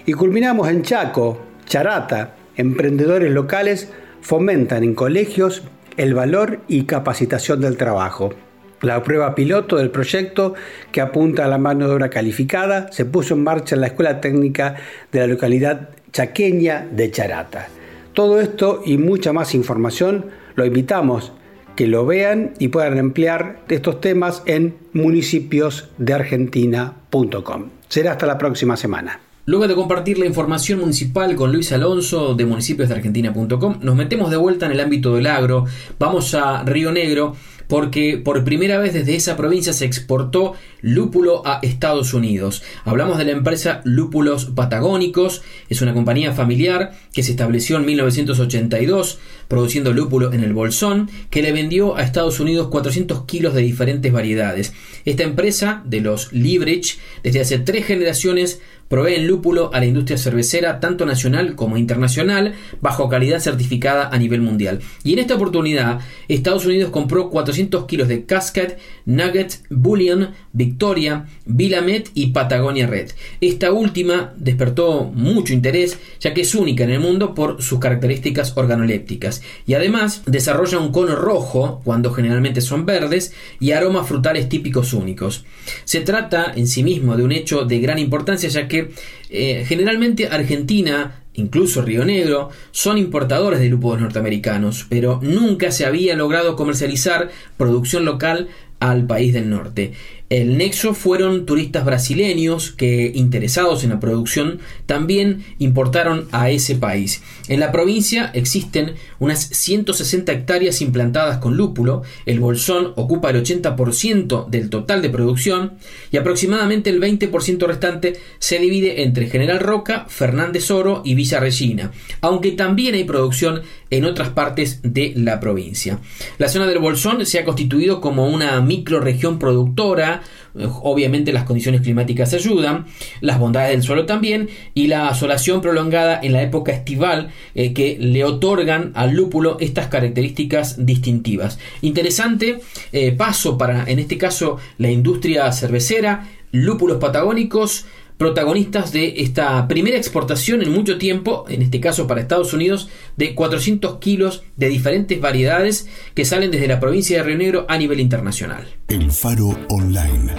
Y 0.06 0.14
culminamos 0.14 0.70
en 0.70 0.82
Chaco, 0.82 1.42
Charata, 1.66 2.36
emprendedores 2.56 3.32
locales 3.32 3.92
fomentan 4.22 4.84
en 4.84 4.96
colegios 4.96 5.64
el 5.98 6.14
valor 6.14 6.62
y 6.68 6.84
capacitación 6.84 7.60
del 7.60 7.76
trabajo. 7.76 8.34
La 8.82 9.04
prueba 9.04 9.36
piloto 9.36 9.78
del 9.78 9.92
proyecto, 9.92 10.56
que 10.92 11.02
apunta 11.02 11.46
a 11.46 11.48
la 11.48 11.60
mano 11.60 11.88
de 11.88 11.94
obra 11.94 12.10
calificada, 12.10 12.92
se 12.92 13.06
puso 13.06 13.36
en 13.36 13.44
marcha 13.44 13.76
en 13.76 13.82
la 13.82 13.88
Escuela 13.88 14.22
Técnica 14.22 14.76
de 15.12 15.20
la 15.20 15.28
localidad 15.28 15.90
chaqueña 16.12 16.88
de 16.92 17.12
Charata. 17.12 17.68
Todo 18.14 18.42
esto 18.42 18.82
y 18.86 18.98
mucha 18.98 19.34
más 19.34 19.56
información 19.56 20.26
lo 20.56 20.66
invitamos 20.66 21.32
que 21.76 21.88
lo 21.88 22.06
vean 22.06 22.54
y 22.60 22.68
puedan 22.68 22.98
emplear 22.98 23.64
estos 23.70 24.02
temas 24.02 24.44
en 24.46 24.76
municipiosdeargentina.com. 24.94 27.70
Será 27.88 28.12
hasta 28.12 28.26
la 28.26 28.38
próxima 28.38 28.76
semana. 28.78 29.20
Luego 29.46 29.68
de 29.68 29.74
compartir 29.74 30.20
la 30.20 30.28
información 30.28 30.80
municipal 30.80 31.36
con 31.36 31.52
Luis 31.52 31.72
Alonso 31.72 32.36
de 32.36 32.46
municipiosdeargentina.com, 32.46 33.80
nos 33.82 33.96
metemos 33.96 34.30
de 34.30 34.38
vuelta 34.38 34.68
en 34.68 34.74
el 34.74 34.80
ámbito 34.80 35.16
del 35.16 35.26
agro. 35.26 35.66
Vamos 35.98 36.36
a 36.36 36.62
Río 36.64 36.92
Negro 36.92 37.36
porque 37.72 38.18
por 38.22 38.44
primera 38.44 38.80
vez 38.80 38.94
desde 38.94 39.16
esa 39.16 39.38
provincia 39.38 39.72
se 39.72 39.86
exportó 39.86 40.56
lúpulo 40.82 41.42
a 41.48 41.60
Estados 41.62 42.14
Unidos. 42.14 42.64
Hablamos 42.84 43.18
de 43.18 43.24
la 43.24 43.32
empresa 43.32 43.80
Lúpulos 43.86 44.52
Patagónicos, 44.54 45.42
es 45.70 45.82
una 45.82 45.94
compañía 45.94 46.34
familiar 46.34 46.92
que 47.14 47.24
se 47.24 47.32
estableció 47.32 47.78
en 47.78 47.86
1982 47.86 49.20
produciendo 49.48 49.94
lúpulo 49.94 50.34
en 50.34 50.44
el 50.44 50.54
Bolsón, 50.54 51.10
que 51.30 51.42
le 51.42 51.54
vendió 51.54 51.96
a 51.96 52.04
Estados 52.04 52.42
Unidos 52.42 52.68
400 52.68 53.24
kilos 53.24 53.54
de 53.54 53.62
diferentes 53.62 54.12
variedades. 54.12 54.74
Esta 55.06 55.24
empresa 55.24 55.82
de 55.86 56.02
los 56.02 56.34
Librich 56.34 57.00
desde 57.24 57.40
hace 57.40 57.60
tres 57.60 57.86
generaciones 57.86 58.60
proveen 58.92 59.26
lúpulo 59.26 59.74
a 59.74 59.80
la 59.80 59.86
industria 59.86 60.18
cervecera 60.18 60.82
tanto 60.82 61.06
nacional 61.06 61.56
como 61.56 61.78
internacional 61.78 62.56
bajo 62.82 63.08
calidad 63.08 63.40
certificada 63.40 64.10
a 64.12 64.18
nivel 64.18 64.42
mundial. 64.42 64.82
Y 65.06 65.14
en 65.14 65.20
esta 65.20 65.36
oportunidad 65.36 66.02
Estados 66.28 66.66
Unidos 66.66 66.92
compró 66.92 67.30
400 67.30 67.86
kilos 67.86 68.10
de 68.10 68.26
Cascade, 68.26 68.78
Nugget, 69.06 69.62
Bullion, 69.70 70.32
Victoria, 70.52 71.26
Vilamet 71.46 72.12
y 72.16 72.28
Patagonia 72.28 72.86
Red. 72.86 73.12
Esta 73.40 73.72
última 73.72 74.34
despertó 74.36 75.06
mucho 75.06 75.54
interés 75.54 75.98
ya 76.20 76.34
que 76.34 76.42
es 76.42 76.54
única 76.54 76.84
en 76.84 76.90
el 76.90 77.00
mundo 77.00 77.34
por 77.34 77.62
sus 77.62 77.80
características 77.80 78.58
organolépticas 78.58 79.42
y 79.66 79.74
además 79.74 80.24
desarrolla 80.26 80.80
un 80.80 80.92
cono 80.92 81.16
rojo 81.16 81.80
cuando 81.86 82.12
generalmente 82.12 82.60
son 82.60 82.86
verdes 82.86 83.34
y 83.62 83.72
aromas 83.72 84.06
frutales 84.06 84.50
típicos 84.50 84.92
únicos. 84.92 85.46
Se 85.86 86.02
trata 86.02 86.52
en 86.54 86.68
sí 86.68 86.84
mismo 86.84 87.16
de 87.16 87.24
un 87.24 87.32
hecho 87.32 87.64
de 87.64 87.80
gran 87.80 87.98
importancia 87.98 88.50
ya 88.50 88.68
que 88.68 88.81
eh, 89.30 89.66
generalmente 89.68 90.28
Argentina, 90.28 91.24
incluso 91.34 91.82
Río 91.82 92.06
Negro, 92.06 92.50
son 92.72 92.98
importadores 92.98 93.60
de 93.60 93.70
lúpulos 93.70 94.02
norteamericanos, 94.02 94.86
pero 94.90 95.20
nunca 95.22 95.72
se 95.72 95.86
había 95.86 96.16
logrado 96.16 96.56
comercializar 96.56 97.30
producción 97.58 98.06
local 98.06 98.50
al 98.80 99.06
país 99.06 99.34
del 99.34 99.50
norte. 99.50 99.94
El 100.32 100.58
nexo 100.58 100.94
fueron 100.94 101.46
turistas 101.46 101.84
brasileños 101.84 102.72
que, 102.72 103.12
interesados 103.14 103.84
en 103.84 103.90
la 103.90 104.00
producción, 104.00 104.60
también 104.86 105.44
importaron 105.60 106.30
a 106.32 106.50
ese 106.50 106.76
país. 106.76 107.22
En 107.50 107.60
la 107.60 107.74
provincia 107.74 108.32
existen 108.34 108.94
unas 109.20 109.46
160 109.46 110.32
hectáreas 110.32 110.82
implantadas 110.82 111.40
con 111.40 111.58
lúpulo, 111.58 112.04
el 112.26 112.40
bolsón 112.40 112.94
ocupa 112.96 113.30
el 113.30 113.44
80% 113.44 114.48
del 114.48 114.70
total 114.70 115.02
de 115.02 115.10
producción 115.10 115.74
y 116.12 116.18
aproximadamente 116.18 116.92
el 116.92 117.02
20% 117.02 117.68
restante 117.68 118.14
se 118.40 118.58
divide 118.58 119.04
entre 119.04 119.28
General 119.28 119.60
Roca, 119.60 120.06
Fernández 120.08 120.72
Oro 120.72 121.02
y 121.04 121.14
Villa 121.14 121.42
Regina, 121.42 121.92
aunque 122.22 122.54
también 122.54 122.96
hay 122.96 123.04
producción 123.04 123.64
en 123.90 124.06
otras 124.06 124.30
partes 124.30 124.80
de 124.82 125.12
la 125.18 125.42
provincia. 125.42 126.00
La 126.38 126.48
zona 126.48 126.68
del 126.68 126.80
bolsón 126.80 127.26
se 127.26 127.38
ha 127.38 127.44
constituido 127.44 128.00
como 128.00 128.30
una 128.30 128.62
microregión 128.62 129.38
productora, 129.38 130.21
obviamente 130.56 131.34
las 131.34 131.44
condiciones 131.44 131.82
climáticas 131.82 132.34
ayudan, 132.34 132.86
las 133.22 133.40
bondades 133.40 133.72
del 133.72 133.84
suelo 133.84 134.06
también 134.06 134.50
y 134.74 134.88
la 134.88 135.10
asolación 135.10 135.62
prolongada 135.62 136.20
en 136.22 136.34
la 136.34 136.44
época 136.44 136.72
estival 136.72 137.32
eh, 137.56 137.74
que 137.74 137.98
le 138.00 138.24
otorgan 138.24 138.92
al 138.96 139.14
lúpulo 139.14 139.58
estas 139.60 139.88
características 139.88 140.86
distintivas. 140.86 141.60
Interesante 141.82 142.60
eh, 142.92 143.12
paso 143.12 143.58
para, 143.58 143.84
en 143.86 144.00
este 144.00 144.18
caso, 144.18 144.58
la 144.78 144.92
industria 144.92 145.52
cervecera, 145.52 146.28
lúpulos 146.52 146.98
patagónicos, 146.98 147.86
protagonistas 148.22 148.92
de 148.92 149.16
esta 149.24 149.68
primera 149.68 149.98
exportación 149.98 150.62
en 150.62 150.72
mucho 150.72 151.00
tiempo, 151.00 151.44
en 151.50 151.64
este 151.64 151.80
caso 151.80 152.06
para 152.06 152.22
Estados 152.22 152.54
Unidos, 152.54 152.88
de 153.18 153.34
400 153.34 153.98
kilos 153.98 154.44
de 154.58 154.70
diferentes 154.70 155.20
variedades 155.20 155.88
que 156.14 156.24
salen 156.24 156.52
desde 156.52 156.68
la 156.68 156.80
provincia 156.80 157.18
de 157.18 157.24
Río 157.24 157.38
Negro 157.40 157.66
a 157.68 157.80
nivel 157.80 158.00
internacional. 158.00 158.68
El 158.90 159.12
Faro 159.12 159.58
Online. 159.70 160.34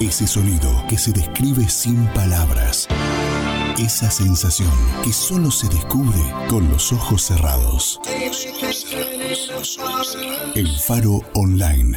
Ese 0.00 0.26
sonido 0.26 0.84
que 0.88 0.98
se 0.98 1.12
describe 1.12 1.68
sin 1.68 2.04
palabras. 2.06 2.88
Esa 3.78 4.10
sensación 4.10 4.72
que 5.04 5.12
solo 5.12 5.52
se 5.52 5.68
descubre 5.68 6.18
con 6.48 6.68
los 6.68 6.92
ojos 6.92 7.22
cerrados. 7.22 8.00
El 10.56 10.68
Faro 10.80 11.20
Online. 11.34 11.96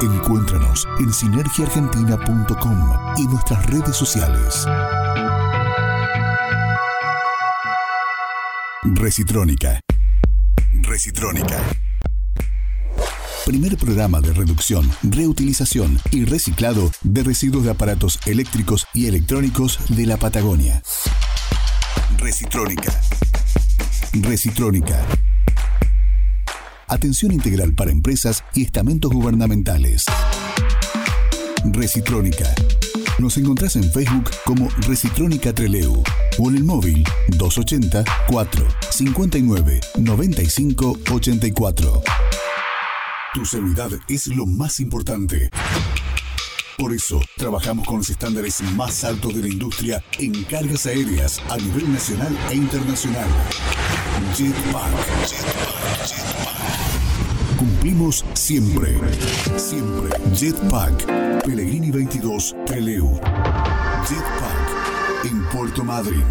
Encuéntranos 0.00 0.86
en 1.00 1.12
sinergiaargentina.com 1.12 2.92
y 3.16 3.26
nuestras 3.26 3.66
redes 3.66 3.96
sociales. 3.96 4.64
Recitrónica. 8.84 9.80
Recitrónica. 10.82 11.58
Primer 13.44 13.76
programa 13.76 14.20
de 14.20 14.32
reducción, 14.34 14.88
reutilización 15.02 15.98
y 16.12 16.24
reciclado 16.24 16.92
de 17.02 17.24
residuos 17.24 17.64
de 17.64 17.70
aparatos 17.70 18.20
eléctricos 18.24 18.86
y 18.94 19.06
electrónicos 19.08 19.80
de 19.88 20.06
la 20.06 20.16
Patagonia. 20.16 20.80
Recitrónica. 22.18 22.92
Recitrónica 24.12 25.04
Atención 26.90 27.32
integral 27.32 27.74
para 27.74 27.90
empresas 27.90 28.42
y 28.54 28.64
estamentos 28.64 29.12
gubernamentales. 29.12 30.06
Recitrónica. 31.64 32.54
Nos 33.18 33.36
encontrás 33.36 33.76
en 33.76 33.92
Facebook 33.92 34.30
como 34.46 34.70
Recitrónica 34.86 35.52
Treleu 35.52 36.02
o 36.38 36.48
en 36.48 36.56
el 36.56 36.64
móvil 36.64 37.04
280 37.28 38.04
4 38.28 38.68
59 38.90 39.80
95 39.98 40.98
84. 41.10 42.02
Tu 43.34 43.44
seguridad 43.44 43.90
es 44.08 44.28
lo 44.28 44.46
más 44.46 44.80
importante. 44.80 45.50
Por 46.78 46.94
eso, 46.94 47.20
trabajamos 47.36 47.86
con 47.86 47.98
los 47.98 48.08
estándares 48.08 48.62
más 48.76 49.04
altos 49.04 49.34
de 49.34 49.42
la 49.42 49.48
industria 49.48 50.02
en 50.18 50.44
cargas 50.44 50.86
aéreas 50.86 51.38
a 51.50 51.58
nivel 51.58 51.92
nacional 51.92 52.34
e 52.50 52.54
internacional. 52.54 53.28
Jetpack. 54.34 54.90
Jetpack. 55.26 56.08
Jetpack. 56.08 56.57
Siempre. 58.34 58.98
Siempre. 59.56 60.10
Jetpack. 60.34 61.06
Pellegrini 61.42 61.90
22, 61.90 62.54
Peleu. 62.66 63.08
Jetpack. 64.06 65.24
En 65.24 65.42
Puerto 65.46 65.82
Madryn, 65.84 66.24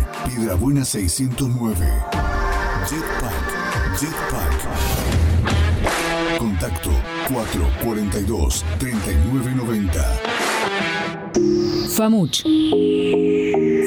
Buena 0.60 0.86
609. 0.86 1.76
Jetpack. 2.88 3.34
Jetpack. 4.00 4.68
Con 6.38 6.50
Contacto 6.50 6.92
442 7.34 8.64
3990. 8.78 10.20
FAMUCH. 11.96 12.44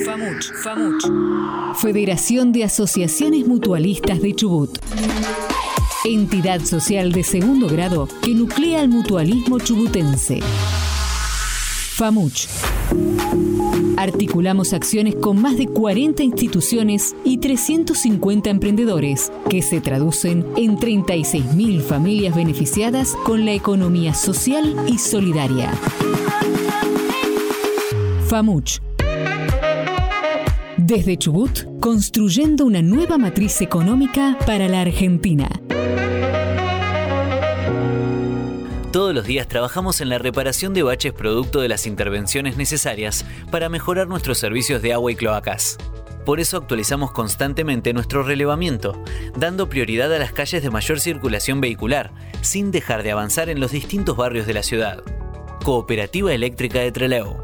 FAMUCH. 0.04 0.52
FAMUCH. 0.64 1.76
Federación 1.80 2.50
de 2.50 2.64
Asociaciones 2.64 3.46
Mutualistas 3.46 4.20
de 4.20 4.34
Chubut. 4.34 4.80
Entidad 6.04 6.64
social 6.64 7.12
de 7.12 7.22
segundo 7.22 7.68
grado 7.68 8.08
que 8.22 8.34
nuclea 8.34 8.80
el 8.80 8.88
mutualismo 8.88 9.58
chubutense. 9.58 10.40
FAMUCH. 11.96 12.48
Articulamos 13.98 14.72
acciones 14.72 15.14
con 15.16 15.42
más 15.42 15.58
de 15.58 15.66
40 15.66 16.22
instituciones 16.22 17.14
y 17.22 17.36
350 17.36 18.48
emprendedores, 18.48 19.30
que 19.50 19.60
se 19.60 19.82
traducen 19.82 20.46
en 20.56 20.78
36.000 20.78 21.82
familias 21.82 22.34
beneficiadas 22.34 23.14
con 23.26 23.44
la 23.44 23.52
economía 23.52 24.14
social 24.14 24.74
y 24.88 24.96
solidaria. 24.96 25.70
FAMUCH. 28.28 28.80
Desde 30.78 31.18
Chubut, 31.18 31.78
construyendo 31.78 32.64
una 32.64 32.80
nueva 32.80 33.18
matriz 33.18 33.60
económica 33.60 34.38
para 34.46 34.66
la 34.66 34.80
Argentina. 34.80 35.59
Todos 38.92 39.14
los 39.14 39.24
días 39.24 39.46
trabajamos 39.46 40.00
en 40.00 40.08
la 40.08 40.18
reparación 40.18 40.74
de 40.74 40.82
baches 40.82 41.12
producto 41.12 41.60
de 41.60 41.68
las 41.68 41.86
intervenciones 41.86 42.56
necesarias 42.56 43.24
para 43.52 43.68
mejorar 43.68 44.08
nuestros 44.08 44.38
servicios 44.38 44.82
de 44.82 44.92
agua 44.92 45.12
y 45.12 45.14
cloacas. 45.14 45.78
Por 46.26 46.40
eso 46.40 46.56
actualizamos 46.56 47.12
constantemente 47.12 47.92
nuestro 47.92 48.24
relevamiento, 48.24 49.00
dando 49.36 49.68
prioridad 49.68 50.12
a 50.12 50.18
las 50.18 50.32
calles 50.32 50.64
de 50.64 50.70
mayor 50.70 50.98
circulación 50.98 51.60
vehicular, 51.60 52.12
sin 52.40 52.72
dejar 52.72 53.04
de 53.04 53.12
avanzar 53.12 53.48
en 53.48 53.60
los 53.60 53.70
distintos 53.70 54.16
barrios 54.16 54.48
de 54.48 54.54
la 54.54 54.64
ciudad. 54.64 55.04
Cooperativa 55.62 56.34
Eléctrica 56.34 56.80
de 56.80 56.90
Trelew. 56.90 57.36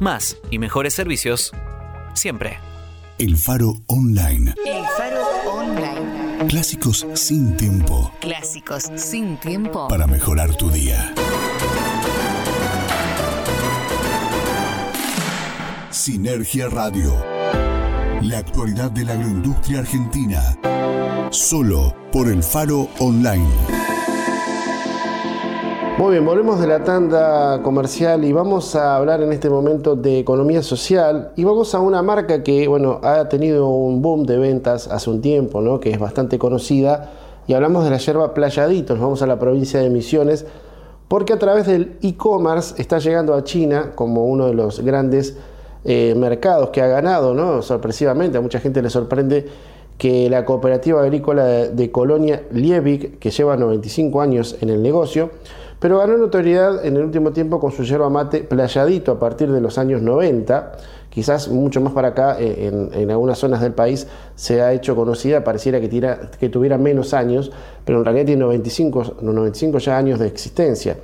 Más 0.00 0.36
y 0.50 0.58
mejores 0.58 0.92
servicios, 0.92 1.52
siempre. 2.12 2.58
El 3.18 3.38
Faro 3.38 3.72
Online. 3.86 4.54
El 4.66 4.84
Faro 4.98 5.22
Online. 5.22 5.39
Clásicos 6.48 7.06
sin 7.14 7.54
tiempo. 7.56 8.10
Clásicos 8.18 8.84
sin 8.96 9.36
tiempo. 9.36 9.88
Para 9.88 10.06
mejorar 10.06 10.54
tu 10.56 10.70
día. 10.70 11.12
Sinergia 15.90 16.68
Radio. 16.70 17.14
La 18.22 18.38
actualidad 18.38 18.90
de 18.90 19.04
la 19.04 19.12
agroindustria 19.12 19.80
argentina. 19.80 20.56
Solo 21.30 21.94
por 22.10 22.28
el 22.28 22.42
Faro 22.42 22.88
Online. 22.98 23.99
Muy 26.00 26.12
bien, 26.12 26.24
volvemos 26.24 26.58
de 26.58 26.66
la 26.66 26.82
tanda 26.82 27.62
comercial 27.62 28.24
y 28.24 28.32
vamos 28.32 28.74
a 28.74 28.96
hablar 28.96 29.20
en 29.20 29.34
este 29.34 29.50
momento 29.50 29.96
de 29.96 30.18
economía 30.18 30.62
social 30.62 31.32
y 31.36 31.44
vamos 31.44 31.74
a 31.74 31.80
una 31.80 32.00
marca 32.00 32.42
que, 32.42 32.66
bueno, 32.68 33.00
ha 33.02 33.28
tenido 33.28 33.68
un 33.68 34.00
boom 34.00 34.24
de 34.24 34.38
ventas 34.38 34.88
hace 34.88 35.10
un 35.10 35.20
tiempo, 35.20 35.60
¿no? 35.60 35.78
Que 35.78 35.90
es 35.90 35.98
bastante 35.98 36.38
conocida 36.38 37.10
y 37.46 37.52
hablamos 37.52 37.84
de 37.84 37.90
la 37.90 37.98
yerba 37.98 38.32
Playadito, 38.32 38.94
nos 38.94 39.02
vamos 39.02 39.20
a 39.20 39.26
la 39.26 39.38
provincia 39.38 39.78
de 39.78 39.90
Misiones 39.90 40.46
porque 41.06 41.34
a 41.34 41.38
través 41.38 41.66
del 41.66 41.98
e-commerce 42.00 42.80
está 42.80 42.98
llegando 42.98 43.34
a 43.34 43.44
China 43.44 43.92
como 43.94 44.24
uno 44.24 44.46
de 44.46 44.54
los 44.54 44.80
grandes 44.80 45.36
eh, 45.84 46.14
mercados 46.16 46.70
que 46.70 46.80
ha 46.80 46.86
ganado, 46.86 47.34
¿no? 47.34 47.60
Sorpresivamente, 47.60 48.38
a 48.38 48.40
mucha 48.40 48.58
gente 48.58 48.80
le 48.80 48.88
sorprende 48.88 49.46
que 49.98 50.30
la 50.30 50.46
cooperativa 50.46 51.02
agrícola 51.02 51.44
de, 51.44 51.68
de 51.68 51.90
Colonia 51.90 52.42
Liebig, 52.52 53.18
que 53.18 53.30
lleva 53.30 53.54
95 53.58 54.22
años 54.22 54.56
en 54.62 54.70
el 54.70 54.82
negocio, 54.82 55.28
pero 55.80 55.98
ganó 55.98 56.18
notoriedad 56.18 56.84
en 56.84 56.96
el 56.96 57.04
último 57.04 57.32
tiempo 57.32 57.58
con 57.58 57.72
su 57.72 57.82
yerba 57.84 58.10
mate 58.10 58.44
playadito 58.44 59.12
a 59.12 59.18
partir 59.18 59.50
de 59.50 59.60
los 59.60 59.78
años 59.78 60.02
90. 60.02 60.72
Quizás 61.08 61.48
mucho 61.48 61.80
más 61.80 61.92
para 61.92 62.08
acá, 62.08 62.36
eh, 62.38 62.70
en, 62.92 63.10
algunas 63.10 63.38
zonas 63.38 63.60
del 63.62 63.72
país, 63.72 64.06
se 64.36 64.62
ha 64.62 64.72
hecho 64.72 64.94
conocida, 64.94 65.42
pareciera 65.42 65.80
que 65.80 66.48
tuviera 66.50 66.78
menos 66.78 67.14
años, 67.14 67.50
pero 67.84 67.98
en 67.98 68.04
realidad 68.04 68.26
tiene 68.26 68.42
95, 68.42 69.16
95 69.22 69.78
ya 69.78 69.96
años 69.96 70.18
de 70.20 70.28
existencia. 70.28 70.98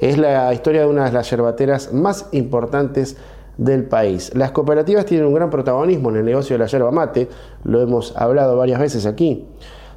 Es 0.00 0.18
la 0.18 0.52
historia 0.52 0.80
de 0.80 0.86
una 0.88 1.04
de 1.04 1.12
las 1.12 1.30
yerbateras 1.30 1.92
más 1.92 2.26
importantes 2.32 3.16
del 3.58 3.84
país. 3.84 4.32
Las 4.34 4.50
cooperativas 4.50 5.04
tienen 5.04 5.26
un 5.26 5.34
gran 5.34 5.50
protagonismo 5.50 6.10
en 6.10 6.16
el 6.16 6.24
negocio 6.24 6.54
de 6.54 6.58
la 6.58 6.66
yerba 6.66 6.90
mate, 6.90 7.28
lo 7.62 7.80
hemos 7.80 8.16
hablado 8.16 8.56
varias 8.56 8.80
veces 8.80 9.06
aquí. 9.06 9.46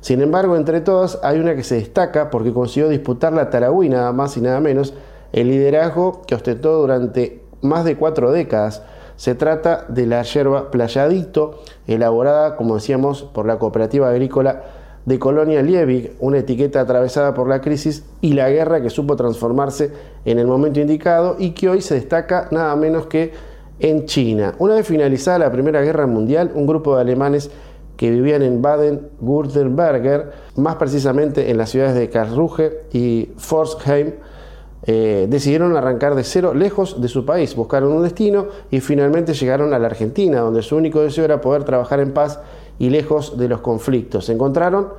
Sin 0.08 0.22
embargo, 0.22 0.56
entre 0.56 0.80
todas 0.80 1.20
hay 1.22 1.38
una 1.38 1.54
que 1.54 1.65
se 1.65 1.76
destaca 1.76 2.30
porque 2.30 2.54
consiguió 2.54 2.88
disputar 2.88 3.34
la 3.34 3.50
Taragüí 3.50 3.89
nada 3.89 4.13
más 4.13 4.38
y 4.38 4.41
nada 4.41 4.62
menos, 4.62 4.93
el 5.34 5.50
liderazgo 5.50 6.22
que 6.26 6.34
ostentó 6.34 6.80
durante 6.80 7.43
más 7.62 7.84
de 7.84 7.98
cuatro 7.98 8.32
décadas. 8.32 8.84
Se 9.17 9.36
trata 9.36 9.84
de 9.89 10.06
la 10.06 10.24
yerba 10.24 10.72
Playadito, 10.72 11.60
elaborada, 11.88 12.56
como 12.56 12.76
decíamos, 12.76 13.24
por 13.24 13.46
la 13.46 13.60
cooperativa 13.60 14.08
agrícola 14.08 14.63
de 15.04 15.20
Colonia 15.20 15.62
Liebig, 15.62 16.15
una 16.21 16.38
etiqueta 16.38 16.79
atravesada 16.79 17.34
por 17.34 17.50
la 17.50 17.60
crisis 17.60 18.06
y 18.21 18.32
la 18.32 18.50
guerra 18.50 18.82
que 18.82 18.90
supo 18.90 19.17
transformarse 19.17 19.92
en 20.23 20.40
el 20.40 20.48
momento 20.48 20.79
indicado 20.79 21.36
y 21.38 21.52
que 21.52 21.67
hoy 21.67 21.82
se 21.82 21.96
destaca 21.96 22.48
nada 22.52 22.73
menos 22.77 23.08
que 23.08 23.34
en 23.79 24.06
China. 24.06 24.56
Una 24.58 24.75
vez 24.75 24.88
finalizada 24.88 25.40
la 25.40 25.52
Primera 25.52 25.82
Guerra 25.82 26.08
Mundial, 26.08 26.52
un 26.56 26.65
grupo 26.65 26.96
de 26.96 27.02
alemanes 27.02 27.52
que 27.98 28.12
vivían 28.12 28.43
en 28.43 28.62
Baden-Württemberg, 28.62 30.31
más 30.56 30.75
precisamente 30.75 31.50
en 31.50 31.58
las 31.58 31.71
ciudades 31.71 31.95
de 31.95 32.10
Karlsruhe 32.10 32.83
y 32.93 33.25
Pforzheim, 33.37 34.13
eh, 34.83 35.25
decidieron 35.29 35.75
arrancar 35.75 36.15
de 36.15 36.23
cero 36.23 36.54
lejos 36.54 37.02
de 37.02 37.08
su 37.08 37.25
país, 37.25 37.56
buscaron 37.56 37.91
un 37.91 38.04
destino 38.04 38.48
y 38.71 38.79
finalmente 38.79 39.33
llegaron 39.33 39.73
a 39.73 39.79
la 39.79 39.87
Argentina, 39.87 40.39
donde 40.39 40.62
su 40.62 40.77
único 40.77 41.02
deseo 41.02 41.25
era 41.25 41.41
poder 41.41 41.63
trabajar 41.63 42.00
en 42.00 42.13
paz 42.13 42.39
y 42.79 42.89
lejos 42.89 43.37
de 43.37 43.50
los 43.50 43.62
conflictos. 43.62 44.29
Encontraron 44.29 44.89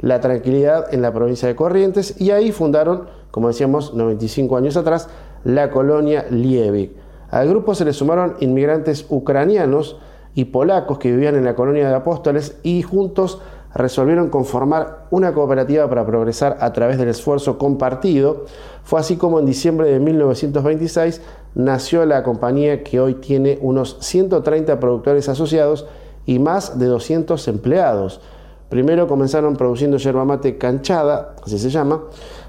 la 0.00 0.20
tranquilidad 0.20 0.92
en 0.92 1.02
la 1.02 1.12
provincia 1.12 1.48
de 1.48 1.56
Corrientes 1.56 2.20
y 2.20 2.32
ahí 2.32 2.52
fundaron, 2.52 3.04
como 3.30 3.48
decíamos, 3.48 3.94
95 3.94 4.56
años 4.56 4.76
atrás, 4.76 5.08
la 5.44 5.70
colonia 5.70 6.26
Liebig. 6.30 6.92
Al 7.30 7.48
grupo 7.48 7.74
se 7.74 7.84
le 7.84 7.92
sumaron 7.92 8.34
inmigrantes 8.40 9.06
ucranianos, 9.08 9.98
y 10.34 10.46
polacos 10.46 10.98
que 10.98 11.10
vivían 11.10 11.36
en 11.36 11.44
la 11.44 11.54
colonia 11.54 11.88
de 11.88 11.94
Apóstoles 11.94 12.58
y 12.62 12.82
juntos 12.82 13.40
resolvieron 13.74 14.30
conformar 14.30 15.06
una 15.10 15.32
cooperativa 15.32 15.88
para 15.88 16.06
progresar 16.06 16.56
a 16.60 16.72
través 16.72 16.98
del 16.98 17.08
esfuerzo 17.08 17.58
compartido. 17.58 18.44
Fue 18.82 18.98
así 18.98 19.16
como 19.16 19.38
en 19.38 19.46
diciembre 19.46 19.88
de 19.88 20.00
1926 20.00 21.20
nació 21.54 22.04
la 22.06 22.22
compañía 22.22 22.82
que 22.82 23.00
hoy 23.00 23.14
tiene 23.14 23.58
unos 23.60 23.98
130 24.00 24.80
productores 24.80 25.28
asociados 25.28 25.86
y 26.24 26.38
más 26.38 26.78
de 26.78 26.86
200 26.86 27.46
empleados. 27.48 28.20
Primero 28.68 29.06
comenzaron 29.06 29.56
produciendo 29.56 29.96
yerba 29.96 30.24
mate 30.24 30.58
canchada, 30.58 31.34
así 31.42 31.58
se 31.58 31.70
llama, 31.70 32.02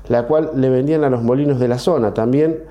la 0.10 0.28
cual 0.28 0.52
le 0.56 0.70
vendían 0.70 1.04
a 1.06 1.10
los 1.10 1.24
molinos 1.24 1.60
de 1.60 1.70
la 1.70 1.80
zona. 1.80 2.14
También 2.14 2.64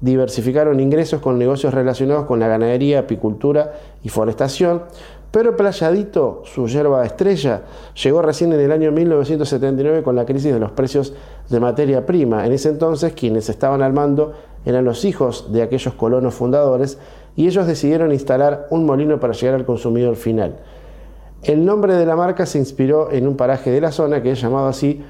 diversificaron 0.00 0.80
ingresos 0.80 1.20
con 1.20 1.38
negocios 1.38 1.72
relacionados 1.72 2.26
con 2.26 2.38
la 2.38 2.48
ganadería, 2.48 3.00
apicultura 3.00 3.72
y 4.02 4.08
forestación, 4.08 4.82
pero 5.30 5.56
Playadito, 5.56 6.42
su 6.44 6.66
yerba 6.66 7.04
estrella, 7.04 7.62
llegó 8.02 8.22
recién 8.22 8.52
en 8.52 8.60
el 8.60 8.72
año 8.72 8.90
1979 8.92 10.02
con 10.02 10.16
la 10.16 10.24
crisis 10.24 10.52
de 10.52 10.60
los 10.60 10.70
precios 10.70 11.12
de 11.50 11.60
materia 11.60 12.06
prima. 12.06 12.46
En 12.46 12.52
ese 12.52 12.70
entonces 12.70 13.12
quienes 13.12 13.48
estaban 13.48 13.82
al 13.82 13.92
mando 13.92 14.32
eran 14.64 14.84
los 14.84 15.04
hijos 15.04 15.52
de 15.52 15.62
aquellos 15.62 15.94
colonos 15.94 16.34
fundadores 16.34 16.98
y 17.36 17.46
ellos 17.46 17.66
decidieron 17.66 18.12
instalar 18.12 18.66
un 18.70 18.86
molino 18.86 19.20
para 19.20 19.34
llegar 19.34 19.56
al 19.56 19.66
consumidor 19.66 20.16
final. 20.16 20.56
El 21.42 21.64
nombre 21.64 21.94
de 21.94 22.06
la 22.06 22.16
marca 22.16 22.46
se 22.46 22.58
inspiró 22.58 23.12
en 23.12 23.28
un 23.28 23.36
paraje 23.36 23.70
de 23.70 23.80
la 23.80 23.92
zona 23.92 24.22
que 24.22 24.32
es 24.32 24.40
llamado 24.40 24.68
así 24.68 25.04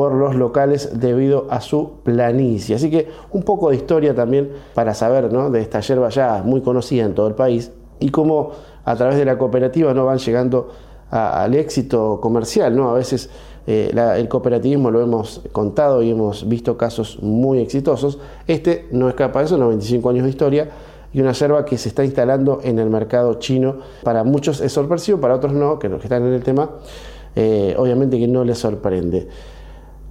por 0.00 0.14
los 0.14 0.34
locales 0.34 0.98
debido 0.98 1.46
a 1.50 1.60
su 1.60 2.00
planicie. 2.02 2.74
Así 2.74 2.90
que 2.90 3.08
un 3.32 3.42
poco 3.42 3.68
de 3.68 3.76
historia 3.76 4.14
también 4.14 4.50
para 4.72 4.94
saber 4.94 5.30
¿no? 5.30 5.50
de 5.50 5.60
esta 5.60 5.80
yerba 5.80 6.08
ya 6.08 6.42
muy 6.42 6.62
conocida 6.62 7.04
en 7.04 7.14
todo 7.14 7.26
el 7.26 7.34
país 7.34 7.70
y 7.98 8.08
cómo 8.08 8.52
a 8.86 8.96
través 8.96 9.18
de 9.18 9.26
la 9.26 9.36
cooperativa 9.36 9.92
no 9.92 10.06
van 10.06 10.16
llegando 10.16 10.70
al 11.10 11.54
éxito 11.54 12.18
comercial. 12.18 12.74
¿no? 12.74 12.88
A 12.88 12.94
veces 12.94 13.28
eh, 13.66 13.90
el 14.16 14.26
cooperativismo 14.26 14.90
lo 14.90 15.02
hemos 15.02 15.42
contado 15.52 16.02
y 16.02 16.12
hemos 16.12 16.48
visto 16.48 16.78
casos 16.78 17.18
muy 17.20 17.58
exitosos. 17.58 18.18
Este 18.46 18.88
no 18.92 19.06
escapa 19.06 19.40
de 19.40 19.44
eso, 19.44 19.58
95 19.58 20.08
años 20.08 20.24
de 20.24 20.30
historia 20.30 20.70
y 21.12 21.20
una 21.20 21.32
yerba 21.32 21.66
que 21.66 21.76
se 21.76 21.90
está 21.90 22.06
instalando 22.06 22.60
en 22.64 22.78
el 22.78 22.88
mercado 22.88 23.34
chino. 23.34 23.80
Para 24.02 24.24
muchos 24.24 24.62
es 24.62 24.72
sorpresivo, 24.72 25.20
para 25.20 25.34
otros 25.34 25.52
no, 25.52 25.78
que 25.78 25.90
los 25.90 26.00
que 26.00 26.06
están 26.06 26.26
en 26.26 26.32
el 26.32 26.42
tema, 26.42 26.70
eh, 27.36 27.74
obviamente 27.76 28.18
que 28.18 28.28
no 28.28 28.44
les 28.44 28.56
sorprende. 28.56 29.28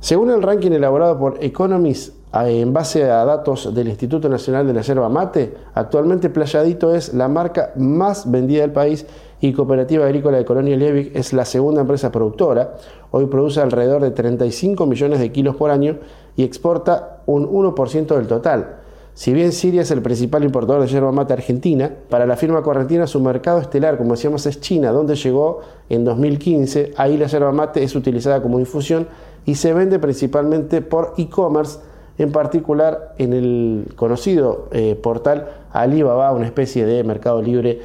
Según 0.01 0.31
el 0.31 0.41
ranking 0.41 0.71
elaborado 0.71 1.19
por 1.19 1.43
Economist 1.43 2.15
en 2.33 2.71
base 2.71 3.03
a 3.03 3.25
datos 3.25 3.73
del 3.73 3.89
Instituto 3.89 4.29
Nacional 4.29 4.65
de 4.65 4.73
la 4.73 4.81
Yerba 4.81 5.09
Mate, 5.09 5.53
actualmente 5.73 6.29
Playadito 6.29 6.95
es 6.95 7.13
la 7.13 7.27
marca 7.27 7.73
más 7.75 8.31
vendida 8.31 8.61
del 8.61 8.71
país 8.71 9.05
y 9.41 9.51
Cooperativa 9.51 10.05
Agrícola 10.05 10.37
de 10.37 10.45
Colonia 10.45 10.77
Liebig 10.77 11.11
es 11.15 11.33
la 11.33 11.43
segunda 11.43 11.81
empresa 11.81 12.13
productora. 12.13 12.75
Hoy 13.11 13.25
produce 13.25 13.59
alrededor 13.59 14.01
de 14.01 14.11
35 14.11 14.85
millones 14.85 15.19
de 15.19 15.33
kilos 15.33 15.57
por 15.57 15.69
año 15.69 15.97
y 16.37 16.43
exporta 16.43 17.21
un 17.25 17.49
1% 17.49 18.15
del 18.15 18.27
total. 18.27 18.77
Si 19.13 19.33
bien 19.33 19.51
Siria 19.51 19.81
es 19.81 19.91
el 19.91 20.01
principal 20.01 20.45
importador 20.45 20.81
de 20.81 20.87
yerba 20.87 21.11
mate 21.11 21.33
argentina, 21.33 21.91
para 22.09 22.25
la 22.25 22.37
firma 22.37 22.63
correntina 22.63 23.05
su 23.05 23.19
mercado 23.19 23.59
estelar, 23.59 23.97
como 23.97 24.11
decíamos, 24.11 24.45
es 24.45 24.61
China, 24.61 24.93
donde 24.93 25.15
llegó 25.15 25.59
en 25.89 26.05
2015. 26.05 26.93
Ahí 26.95 27.17
la 27.17 27.27
yerba 27.27 27.51
mate 27.51 27.83
es 27.83 27.95
utilizada 27.95 28.41
como 28.41 28.61
infusión 28.61 29.07
y 29.45 29.55
se 29.55 29.73
vende 29.73 29.99
principalmente 29.99 30.81
por 30.81 31.13
e-commerce, 31.17 31.79
en 32.17 32.31
particular 32.31 33.13
en 33.17 33.33
el 33.33 33.93
conocido 33.95 34.67
eh, 34.71 34.95
portal 35.01 35.47
Alibaba, 35.71 36.31
una 36.33 36.45
especie 36.45 36.85
de 36.85 37.03
mercado 37.03 37.41
libre 37.41 37.79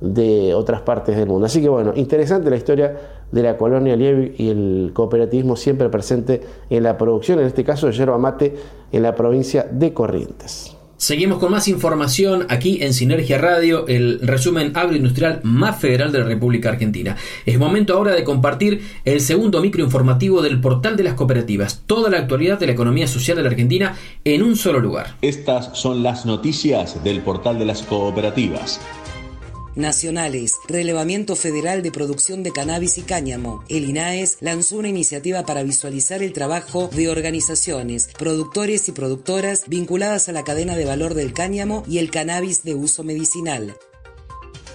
de 0.00 0.54
otras 0.54 0.82
partes 0.82 1.16
del 1.16 1.28
mundo. 1.28 1.46
Así 1.46 1.60
que 1.62 1.68
bueno, 1.68 1.92
interesante 1.94 2.50
la 2.50 2.56
historia 2.56 2.96
de 3.30 3.42
la 3.42 3.56
colonia 3.56 3.96
Liebig 3.96 4.34
y 4.38 4.48
el 4.50 4.92
cooperativismo 4.94 5.56
siempre 5.56 5.88
presente 5.88 6.40
en 6.70 6.82
la 6.82 6.96
producción, 6.96 7.40
en 7.40 7.46
este 7.46 7.64
caso 7.64 7.86
de 7.86 7.92
yerba 7.92 8.18
mate, 8.18 8.54
en 8.92 9.02
la 9.02 9.14
provincia 9.14 9.66
de 9.70 9.92
Corrientes. 9.92 10.73
Seguimos 10.96 11.38
con 11.38 11.50
más 11.50 11.66
información 11.66 12.46
aquí 12.48 12.78
en 12.82 12.94
Sinergia 12.94 13.36
Radio, 13.36 13.86
el 13.88 14.20
resumen 14.20 14.72
agroindustrial 14.74 15.40
más 15.42 15.80
federal 15.80 16.12
de 16.12 16.20
la 16.20 16.24
República 16.24 16.68
Argentina. 16.68 17.16
Es 17.44 17.58
momento 17.58 17.94
ahora 17.94 18.14
de 18.14 18.22
compartir 18.22 18.82
el 19.04 19.20
segundo 19.20 19.60
microinformativo 19.60 20.40
del 20.40 20.60
portal 20.60 20.96
de 20.96 21.02
las 21.02 21.14
cooperativas, 21.14 21.82
toda 21.86 22.10
la 22.10 22.18
actualidad 22.18 22.60
de 22.60 22.66
la 22.66 22.72
economía 22.72 23.08
social 23.08 23.36
de 23.36 23.42
la 23.42 23.48
Argentina 23.48 23.96
en 24.24 24.42
un 24.42 24.56
solo 24.56 24.78
lugar. 24.78 25.16
Estas 25.20 25.76
son 25.76 26.02
las 26.04 26.26
noticias 26.26 27.02
del 27.02 27.20
portal 27.22 27.58
de 27.58 27.66
las 27.66 27.82
cooperativas 27.82 28.80
nacionales, 29.76 30.54
relevamiento 30.68 31.36
federal 31.36 31.82
de 31.82 31.92
producción 31.92 32.42
de 32.42 32.52
cannabis 32.52 32.98
y 32.98 33.02
cáñamo. 33.02 33.64
El 33.68 33.88
INAES 33.88 34.38
lanzó 34.40 34.76
una 34.76 34.88
iniciativa 34.88 35.44
para 35.44 35.62
visualizar 35.62 36.22
el 36.22 36.32
trabajo 36.32 36.88
de 36.88 37.08
organizaciones, 37.08 38.08
productores 38.18 38.88
y 38.88 38.92
productoras 38.92 39.64
vinculadas 39.68 40.28
a 40.28 40.32
la 40.32 40.44
cadena 40.44 40.76
de 40.76 40.84
valor 40.84 41.14
del 41.14 41.32
cáñamo 41.32 41.84
y 41.88 41.98
el 41.98 42.10
cannabis 42.10 42.62
de 42.64 42.74
uso 42.74 43.04
medicinal. 43.04 43.74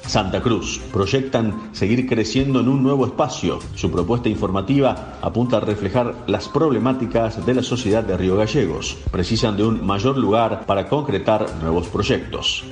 Santa 0.10 0.42
Cruz. 0.42 0.82
Proyectan 0.92 1.70
seguir 1.72 2.08
creciendo 2.08 2.62
en 2.62 2.68
un 2.68 2.82
nuevo 2.82 3.06
espacio. 3.06 3.60
Su 3.76 3.92
propuesta 3.92 4.28
informativa 4.28 5.20
apunta 5.22 5.58
a 5.58 5.60
reflejar 5.60 6.16
las 6.26 6.50
problemáticas 6.50 7.46
de 7.46 7.54
la 7.54 7.62
sociedad 7.62 8.04
de 8.04 8.18
Río 8.18 8.36
Gallegos. 8.36 8.98
Precisan 9.12 9.56
de 9.56 9.66
un 9.66 9.86
mayor 9.86 10.18
lugar 10.18 10.66
para 10.66 10.90
concretar 10.90 11.46
nuevos 11.62 11.88
proyectos. 11.90 12.66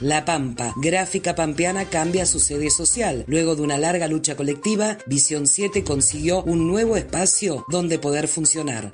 La 0.00 0.24
Pampa, 0.24 0.74
gráfica 0.76 1.34
pampeana 1.34 1.86
cambia 1.86 2.24
su 2.24 2.38
sede 2.38 2.70
social. 2.70 3.24
Luego 3.26 3.56
de 3.56 3.62
una 3.62 3.78
larga 3.78 4.06
lucha 4.06 4.36
colectiva, 4.36 4.96
Visión 5.06 5.48
7 5.48 5.82
consiguió 5.82 6.44
un 6.44 6.68
nuevo 6.68 6.96
espacio 6.96 7.64
donde 7.68 7.98
poder 7.98 8.28
funcionar. 8.28 8.92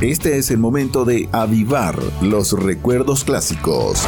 Este 0.00 0.38
es 0.38 0.52
el 0.52 0.58
momento 0.58 1.04
de 1.04 1.28
avivar 1.32 2.00
los 2.20 2.52
recuerdos 2.52 3.24
clásicos. 3.24 4.04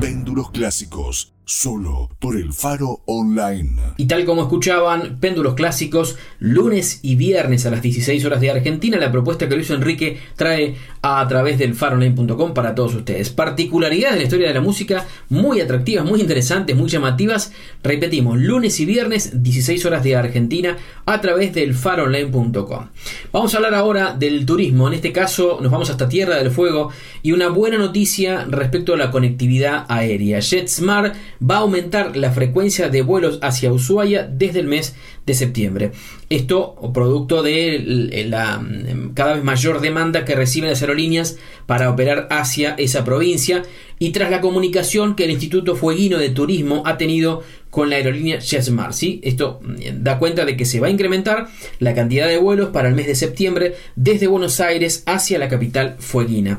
Péndulos 0.00 0.50
clásicos 0.50 1.32
solo 1.52 2.08
por 2.18 2.36
el 2.36 2.52
Faro 2.52 3.02
Online. 3.04 3.76
Y 3.98 4.06
tal 4.06 4.24
como 4.24 4.42
escuchaban, 4.42 5.18
péndulos 5.20 5.54
clásicos, 5.54 6.16
lunes 6.38 7.00
y 7.02 7.16
viernes 7.16 7.66
a 7.66 7.70
las 7.70 7.82
16 7.82 8.24
horas 8.24 8.40
de 8.40 8.50
Argentina, 8.50 8.96
la 8.96 9.12
propuesta 9.12 9.48
que 9.48 9.54
Luis 9.54 9.70
Enrique 9.70 10.18
trae 10.34 10.76
a 11.02 11.26
través 11.28 11.58
del 11.58 11.74
faroonline.com 11.74 12.54
para 12.54 12.74
todos 12.74 12.94
ustedes. 12.94 13.28
Particularidades 13.30 14.14
de 14.14 14.18
la 14.20 14.24
historia 14.24 14.48
de 14.48 14.54
la 14.54 14.60
música 14.62 15.06
muy 15.28 15.60
atractivas, 15.60 16.06
muy 16.06 16.20
interesantes, 16.20 16.74
muy 16.74 16.88
llamativas. 16.88 17.52
Repetimos, 17.82 18.38
lunes 18.38 18.80
y 18.80 18.86
viernes, 18.86 19.42
16 19.42 19.84
horas 19.84 20.02
de 20.02 20.16
Argentina 20.16 20.78
a 21.04 21.20
través 21.20 21.52
del 21.52 21.74
faroonline.com. 21.74 22.88
Vamos 23.30 23.52
a 23.52 23.56
hablar 23.58 23.74
ahora 23.74 24.14
del 24.14 24.46
turismo, 24.46 24.88
en 24.88 24.94
este 24.94 25.12
caso 25.12 25.58
nos 25.60 25.70
vamos 25.70 25.90
hasta 25.90 26.08
Tierra 26.08 26.36
del 26.36 26.50
Fuego 26.50 26.90
y 27.22 27.32
una 27.32 27.48
buena 27.48 27.76
noticia 27.76 28.46
respecto 28.48 28.94
a 28.94 28.96
la 28.96 29.10
conectividad 29.10 29.84
aérea. 29.88 30.40
JetSmart 30.40 31.14
va 31.42 31.56
a 31.56 31.60
aumentar 31.60 32.16
la 32.16 32.32
frecuencia 32.32 32.88
de 32.88 33.02
vuelos 33.02 33.38
hacia 33.42 33.72
Ushuaia 33.72 34.28
desde 34.30 34.60
el 34.60 34.66
mes 34.66 34.94
de 35.26 35.34
septiembre. 35.34 35.92
Esto 36.28 36.76
producto 36.92 37.42
de 37.42 38.24
la 38.28 38.58
mm, 38.58 39.14
cada 39.14 39.34
vez 39.34 39.44
mayor 39.44 39.80
demanda 39.80 40.24
que 40.24 40.34
reciben 40.34 40.70
las 40.70 40.82
aerolíneas 40.82 41.38
para 41.66 41.90
operar 41.90 42.28
hacia 42.30 42.74
esa 42.74 43.04
provincia 43.04 43.62
y 43.98 44.10
tras 44.10 44.30
la 44.30 44.40
comunicación 44.40 45.14
que 45.14 45.24
el 45.24 45.30
Instituto 45.30 45.76
Fueguino 45.76 46.18
de 46.18 46.30
Turismo 46.30 46.82
ha 46.86 46.98
tenido 46.98 47.42
con 47.70 47.88
la 47.88 47.96
aerolínea 47.96 48.38
JetSmart. 48.38 48.92
¿sí? 48.92 49.20
Esto 49.22 49.60
mm, 49.62 50.02
da 50.02 50.18
cuenta 50.18 50.44
de 50.44 50.56
que 50.56 50.64
se 50.64 50.80
va 50.80 50.88
a 50.88 50.90
incrementar 50.90 51.48
la 51.78 51.94
cantidad 51.94 52.28
de 52.28 52.38
vuelos 52.38 52.70
para 52.70 52.88
el 52.88 52.94
mes 52.94 53.06
de 53.06 53.14
septiembre 53.14 53.74
desde 53.96 54.26
Buenos 54.26 54.60
Aires 54.60 55.02
hacia 55.06 55.38
la 55.38 55.48
capital 55.48 55.96
fueguina. 55.98 56.58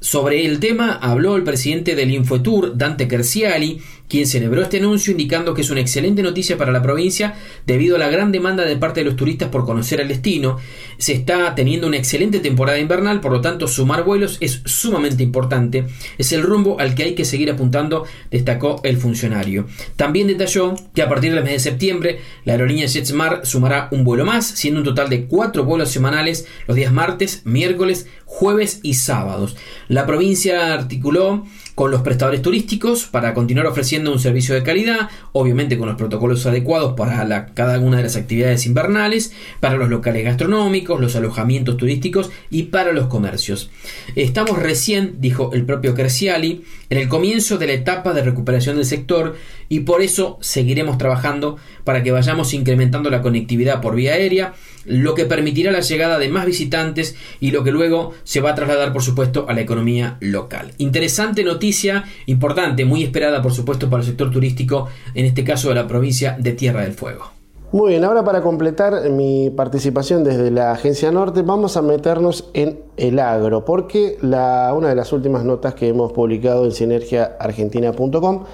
Sobre 0.00 0.46
el 0.46 0.60
tema 0.60 0.94
habló 0.94 1.36
el 1.36 1.44
presidente 1.44 1.94
del 1.94 2.10
Infotour, 2.10 2.76
Dante 2.76 3.06
Kerciali, 3.06 3.82
quien 4.10 4.26
celebró 4.26 4.60
este 4.60 4.78
anuncio 4.78 5.12
indicando 5.12 5.54
que 5.54 5.62
es 5.62 5.70
una 5.70 5.80
excelente 5.80 6.22
noticia 6.22 6.58
para 6.58 6.72
la 6.72 6.82
provincia 6.82 7.34
debido 7.64 7.94
a 7.94 7.98
la 8.00 8.08
gran 8.08 8.32
demanda 8.32 8.64
de 8.64 8.76
parte 8.76 9.00
de 9.00 9.06
los 9.06 9.16
turistas 9.16 9.48
por 9.48 9.64
conocer 9.64 10.00
el 10.00 10.08
destino. 10.08 10.58
Se 10.98 11.12
está 11.12 11.54
teniendo 11.54 11.86
una 11.86 11.96
excelente 11.96 12.40
temporada 12.40 12.78
invernal, 12.78 13.20
por 13.20 13.30
lo 13.32 13.40
tanto 13.40 13.68
sumar 13.68 14.02
vuelos 14.02 14.36
es 14.40 14.62
sumamente 14.64 15.22
importante. 15.22 15.86
Es 16.18 16.32
el 16.32 16.42
rumbo 16.42 16.78
al 16.80 16.94
que 16.94 17.04
hay 17.04 17.14
que 17.14 17.24
seguir 17.24 17.50
apuntando, 17.50 18.04
destacó 18.30 18.80
el 18.82 18.96
funcionario. 18.96 19.66
También 19.94 20.26
detalló 20.26 20.74
que 20.92 21.02
a 21.02 21.08
partir 21.08 21.32
del 21.32 21.44
mes 21.44 21.52
de 21.52 21.70
septiembre 21.70 22.20
la 22.44 22.54
aerolínea 22.54 22.86
JetSmart 22.86 23.44
sumará 23.44 23.88
un 23.92 24.02
vuelo 24.02 24.24
más, 24.24 24.44
siendo 24.44 24.80
un 24.80 24.86
total 24.86 25.08
de 25.08 25.26
cuatro 25.26 25.64
vuelos 25.64 25.90
semanales 25.90 26.46
los 26.66 26.76
días 26.76 26.92
martes, 26.92 27.42
miércoles, 27.44 28.08
jueves 28.24 28.80
y 28.82 28.94
sábados. 28.94 29.56
La 29.88 30.04
provincia 30.04 30.74
articuló 30.74 31.46
con 31.74 31.90
los 31.90 32.02
prestadores 32.02 32.42
turísticos 32.42 33.06
para 33.06 33.34
continuar 33.34 33.66
ofreciendo 33.66 34.12
un 34.12 34.18
servicio 34.18 34.54
de 34.54 34.62
calidad, 34.62 35.08
obviamente 35.32 35.78
con 35.78 35.88
los 35.88 35.96
protocolos 35.96 36.44
adecuados 36.46 36.94
para 36.94 37.46
cada 37.54 37.78
una 37.78 37.98
de 37.98 38.02
las 38.04 38.16
actividades 38.16 38.66
invernales, 38.66 39.32
para 39.60 39.76
los 39.76 39.88
locales 39.88 40.24
gastronómicos, 40.24 41.00
los 41.00 41.16
alojamientos 41.16 41.76
turísticos 41.76 42.30
y 42.50 42.64
para 42.64 42.92
los 42.92 43.06
comercios. 43.06 43.70
Estamos 44.16 44.58
recién, 44.58 45.16
dijo 45.20 45.50
el 45.52 45.64
propio 45.64 45.94
Cresciali, 45.94 46.64
en 46.90 46.98
el 46.98 47.08
comienzo 47.08 47.58
de 47.58 47.66
la 47.66 47.72
etapa 47.74 48.12
de 48.12 48.22
recuperación 48.22 48.76
del 48.76 48.84
sector 48.84 49.36
y 49.68 49.80
por 49.80 50.02
eso 50.02 50.38
seguiremos 50.40 50.98
trabajando 50.98 51.56
para 51.84 52.02
que 52.02 52.10
vayamos 52.10 52.52
incrementando 52.54 53.10
la 53.10 53.22
conectividad 53.22 53.80
por 53.80 53.94
vía 53.94 54.14
aérea, 54.14 54.54
lo 54.84 55.14
que 55.14 55.26
permitirá 55.26 55.72
la 55.72 55.80
llegada 55.80 56.18
de 56.18 56.28
más 56.28 56.46
visitantes 56.46 57.16
y 57.40 57.50
lo 57.50 57.64
que 57.64 57.70
luego 57.70 58.12
se 58.24 58.40
va 58.40 58.50
a 58.50 58.54
trasladar 58.54 58.92
por 58.92 59.02
supuesto 59.02 59.46
a 59.48 59.54
la 59.54 59.60
economía 59.60 60.16
local. 60.20 60.72
Interesante 60.78 61.44
noticia, 61.44 62.04
importante, 62.26 62.84
muy 62.84 63.02
esperada 63.02 63.42
por 63.42 63.52
supuesto 63.52 63.88
para 63.90 64.02
el 64.02 64.08
sector 64.08 64.30
turístico, 64.30 64.88
en 65.14 65.26
este 65.26 65.44
caso 65.44 65.68
de 65.68 65.74
la 65.74 65.86
provincia 65.86 66.36
de 66.38 66.52
Tierra 66.52 66.82
del 66.82 66.92
Fuego. 66.92 67.32
Muy 67.72 67.90
bien, 67.90 68.04
ahora 68.04 68.24
para 68.24 68.42
completar 68.42 69.10
mi 69.10 69.48
participación 69.50 70.24
desde 70.24 70.50
la 70.50 70.72
Agencia 70.72 71.12
Norte, 71.12 71.42
vamos 71.42 71.76
a 71.76 71.82
meternos 71.82 72.50
en 72.52 72.80
el 72.96 73.20
agro, 73.20 73.64
porque 73.64 74.18
una 74.22 74.88
de 74.88 74.96
las 74.96 75.12
últimas 75.12 75.44
notas 75.44 75.74
que 75.74 75.86
hemos 75.86 76.10
publicado 76.10 76.64
en 76.64 76.72
sinergiaargentina.com 76.72 78.44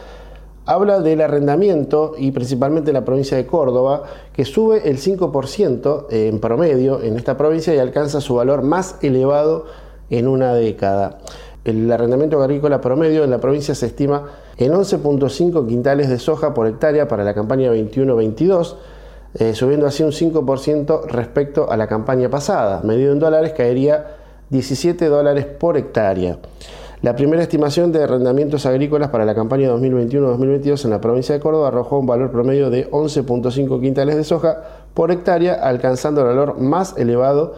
habla 0.67 1.01
del 1.01 1.21
arrendamiento 1.21 2.13
y 2.19 2.33
principalmente 2.33 2.91
en 2.91 2.95
la 2.95 3.05
provincia 3.05 3.37
de 3.37 3.47
Córdoba, 3.47 4.03
que 4.33 4.45
sube 4.45 4.89
el 4.89 4.99
5% 4.99 6.07
en 6.11 6.41
promedio 6.41 7.03
en 7.03 7.17
esta 7.17 7.37
provincia 7.37 7.75
y 7.75 7.79
alcanza 7.79 8.21
su 8.21 8.35
valor 8.35 8.63
más 8.63 8.97
elevado 9.03 9.67
en 10.11 10.29
una 10.29 10.55
década. 10.55 11.19
El 11.65 11.91
arrendamiento 11.91 12.41
agrícola 12.43 12.81
promedio 12.81 13.25
en 13.25 13.31
la 13.31 13.41
provincia 13.41 13.75
se 13.75 13.87
estima 13.87 14.25
en 14.57 14.73
11.5 14.73 15.67
quintales 15.67 16.09
de 16.09 16.19
soja 16.19 16.55
por 16.55 16.67
hectárea 16.67 17.09
para 17.09 17.25
la 17.25 17.35
campaña 17.35 17.73
21-22 17.73 18.77
eh, 19.39 19.55
subiendo 19.55 19.87
así 19.87 20.03
un 20.03 20.13
5% 20.13 21.09
respecto 21.09 21.71
a 21.71 21.77
la 21.77 21.87
campaña 21.87 22.31
pasada. 22.31 22.81
Medido 22.83 23.13
en 23.13 23.19
dólares 23.19 23.53
caería 23.55 24.17
17 24.49 25.07
dólares 25.07 25.45
por 25.45 25.77
hectárea. 25.77 26.39
La 27.03 27.15
primera 27.15 27.43
estimación 27.43 27.93
de 27.93 28.03
arrendamientos 28.03 28.65
agrícolas 28.65 29.11
para 29.11 29.27
la 29.27 29.35
campaña 29.35 29.71
2021-2022 29.71 30.87
en 30.87 30.91
la 30.91 31.01
provincia 31.01 31.35
de 31.35 31.41
Córdoba 31.41 31.69
arrojó 31.69 31.99
un 31.99 32.07
valor 32.07 32.31
promedio 32.31 32.71
de 32.71 32.91
11.5 32.91 33.81
quintales 33.83 34.17
de 34.17 34.25
soja 34.25 34.63
por 34.95 35.11
hectárea, 35.11 35.55
alcanzando 35.55 36.23
el 36.23 36.29
valor 36.29 36.59
más 36.59 36.97
elevado 36.97 37.55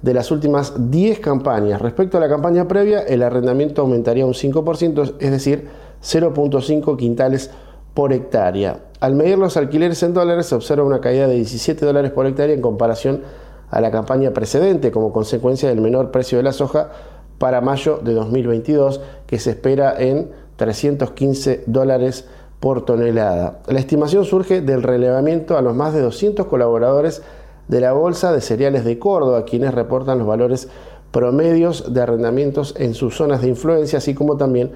de 0.00 0.14
las 0.14 0.30
últimas 0.30 0.90
10 0.90 1.20
campañas. 1.20 1.82
Respecto 1.82 2.16
a 2.16 2.20
la 2.20 2.30
campaña 2.30 2.66
previa, 2.66 3.00
el 3.00 3.22
arrendamiento 3.22 3.82
aumentaría 3.82 4.24
un 4.24 4.32
5%, 4.32 5.16
es 5.18 5.30
decir, 5.30 5.68
0.5 6.02 6.96
quintales 6.96 7.50
por 7.92 8.14
hectárea. 8.14 8.78
Al 9.00 9.16
medir 9.16 9.36
los 9.36 9.58
alquileres 9.58 10.02
en 10.02 10.14
dólares 10.14 10.46
se 10.46 10.54
observa 10.54 10.84
una 10.84 11.00
caída 11.00 11.26
de 11.26 11.34
17 11.34 11.84
dólares 11.84 12.10
por 12.12 12.26
hectárea 12.26 12.54
en 12.54 12.62
comparación 12.62 13.20
a 13.70 13.82
la 13.82 13.90
campaña 13.90 14.30
precedente 14.30 14.90
como 14.90 15.12
consecuencia 15.12 15.68
del 15.68 15.82
menor 15.82 16.10
precio 16.10 16.38
de 16.38 16.44
la 16.44 16.52
soja 16.52 16.90
para 17.38 17.60
mayo 17.60 18.00
de 18.02 18.14
2022 18.14 19.00
que 19.26 19.38
se 19.38 19.50
espera 19.50 19.94
en 19.98 20.30
315 20.56 21.64
dólares 21.66 22.26
por 22.60 22.84
tonelada. 22.84 23.60
La 23.68 23.78
estimación 23.78 24.24
surge 24.24 24.60
del 24.60 24.82
relevamiento 24.82 25.56
a 25.56 25.62
los 25.62 25.74
más 25.74 25.94
de 25.94 26.00
200 26.00 26.46
colaboradores 26.46 27.22
de 27.68 27.80
la 27.80 27.92
Bolsa 27.92 28.32
de 28.32 28.40
Cereales 28.40 28.84
de 28.84 28.98
Córdoba, 28.98 29.44
quienes 29.44 29.74
reportan 29.74 30.18
los 30.18 30.26
valores 30.26 30.68
promedios 31.12 31.92
de 31.92 32.02
arrendamientos 32.02 32.74
en 32.78 32.94
sus 32.94 33.16
zonas 33.16 33.42
de 33.42 33.48
influencia, 33.48 33.98
así 33.98 34.14
como 34.14 34.36
también 34.36 34.72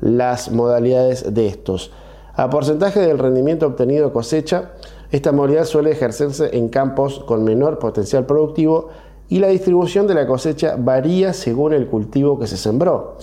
las 0.00 0.50
modalidades 0.50 1.34
de 1.34 1.46
estos. 1.46 1.90
A 2.36 2.50
porcentaje 2.50 3.00
del 3.00 3.18
rendimiento 3.18 3.66
obtenido 3.66 4.12
cosecha, 4.12 4.72
esta 5.10 5.32
modalidad 5.32 5.64
suele 5.64 5.92
ejercerse 5.92 6.56
en 6.56 6.68
campos 6.68 7.20
con 7.20 7.44
menor 7.44 7.78
potencial 7.78 8.26
productivo 8.26 8.88
y 9.28 9.38
la 9.38 9.48
distribución 9.48 10.06
de 10.06 10.14
la 10.14 10.26
cosecha 10.26 10.76
varía 10.78 11.32
según 11.32 11.72
el 11.72 11.86
cultivo 11.86 12.38
que 12.38 12.46
se 12.46 12.56
sembró. 12.56 13.18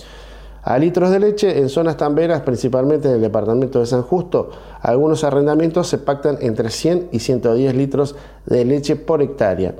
A 0.62 0.78
litros 0.78 1.10
de 1.10 1.18
leche 1.18 1.58
en 1.58 1.68
zonas 1.68 1.96
tamberas, 1.96 2.42
principalmente 2.42 3.08
en 3.08 3.14
el 3.14 3.20
departamento 3.20 3.80
de 3.80 3.86
San 3.86 4.02
Justo, 4.02 4.50
algunos 4.80 5.24
arrendamientos 5.24 5.88
se 5.88 5.98
pactan 5.98 6.38
entre 6.40 6.70
100 6.70 7.08
y 7.10 7.18
110 7.18 7.74
litros 7.74 8.14
de 8.46 8.64
leche 8.64 8.94
por 8.94 9.22
hectárea. 9.22 9.74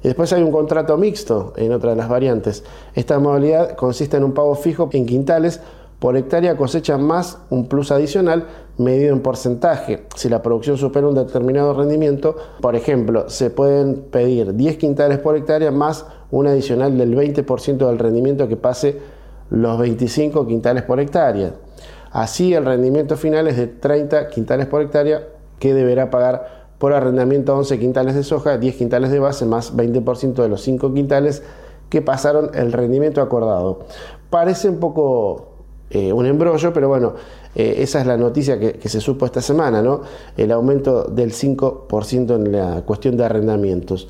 después 0.00 0.32
hay 0.32 0.44
un 0.44 0.52
contrato 0.52 0.96
mixto 0.96 1.54
en 1.56 1.72
otra 1.72 1.90
de 1.90 1.96
las 1.96 2.08
variantes. 2.08 2.62
Esta 2.94 3.18
modalidad 3.18 3.74
consiste 3.74 4.16
en 4.16 4.22
un 4.22 4.32
pago 4.32 4.54
fijo 4.54 4.88
en 4.92 5.06
quintales 5.06 5.60
por 5.98 6.16
hectárea 6.16 6.56
cosecha 6.56 6.96
más 6.96 7.38
un 7.50 7.66
plus 7.66 7.90
adicional 7.90 8.46
medido 8.76 9.12
en 9.12 9.20
porcentaje. 9.20 10.04
Si 10.14 10.28
la 10.28 10.42
producción 10.42 10.76
supera 10.76 11.08
un 11.08 11.14
determinado 11.14 11.74
rendimiento, 11.74 12.36
por 12.60 12.76
ejemplo, 12.76 13.28
se 13.28 13.50
pueden 13.50 14.02
pedir 14.10 14.54
10 14.54 14.76
quintales 14.76 15.18
por 15.18 15.36
hectárea 15.36 15.70
más 15.70 16.06
un 16.30 16.46
adicional 16.46 16.96
del 16.96 17.16
20% 17.16 17.86
del 17.86 17.98
rendimiento 17.98 18.46
que 18.46 18.56
pase 18.56 18.98
los 19.50 19.78
25 19.78 20.46
quintales 20.46 20.84
por 20.84 21.00
hectárea. 21.00 21.54
Así 22.10 22.54
el 22.54 22.64
rendimiento 22.64 23.16
final 23.16 23.48
es 23.48 23.56
de 23.56 23.66
30 23.66 24.28
quintales 24.28 24.66
por 24.66 24.82
hectárea 24.82 25.26
que 25.58 25.74
deberá 25.74 26.10
pagar 26.10 26.68
por 26.78 26.92
arrendamiento 26.92 27.56
11 27.56 27.78
quintales 27.78 28.14
de 28.14 28.22
soja, 28.22 28.56
10 28.56 28.76
quintales 28.76 29.10
de 29.10 29.18
base 29.18 29.44
más 29.44 29.76
20% 29.76 30.34
de 30.34 30.48
los 30.48 30.62
5 30.62 30.94
quintales 30.94 31.42
que 31.90 32.02
pasaron 32.02 32.50
el 32.54 32.72
rendimiento 32.72 33.20
acordado. 33.20 33.80
Parece 34.30 34.68
un 34.68 34.78
poco 34.78 35.47
eh, 35.90 36.12
un 36.12 36.26
embrollo, 36.26 36.72
pero 36.72 36.88
bueno, 36.88 37.14
eh, 37.54 37.76
esa 37.78 38.00
es 38.00 38.06
la 38.06 38.16
noticia 38.16 38.58
que, 38.58 38.88
se 38.88 39.00
supo 39.00 39.24
esta 39.26 39.40
semana, 39.40 39.80
¿no? 39.80 40.02
El 40.36 40.52
aumento 40.52 41.04
del 41.04 41.32
5% 41.32 42.36
en 42.36 42.52
la 42.52 42.82
cuestión 42.82 43.16
de 43.16 43.24
arrendamientos. 43.24 44.08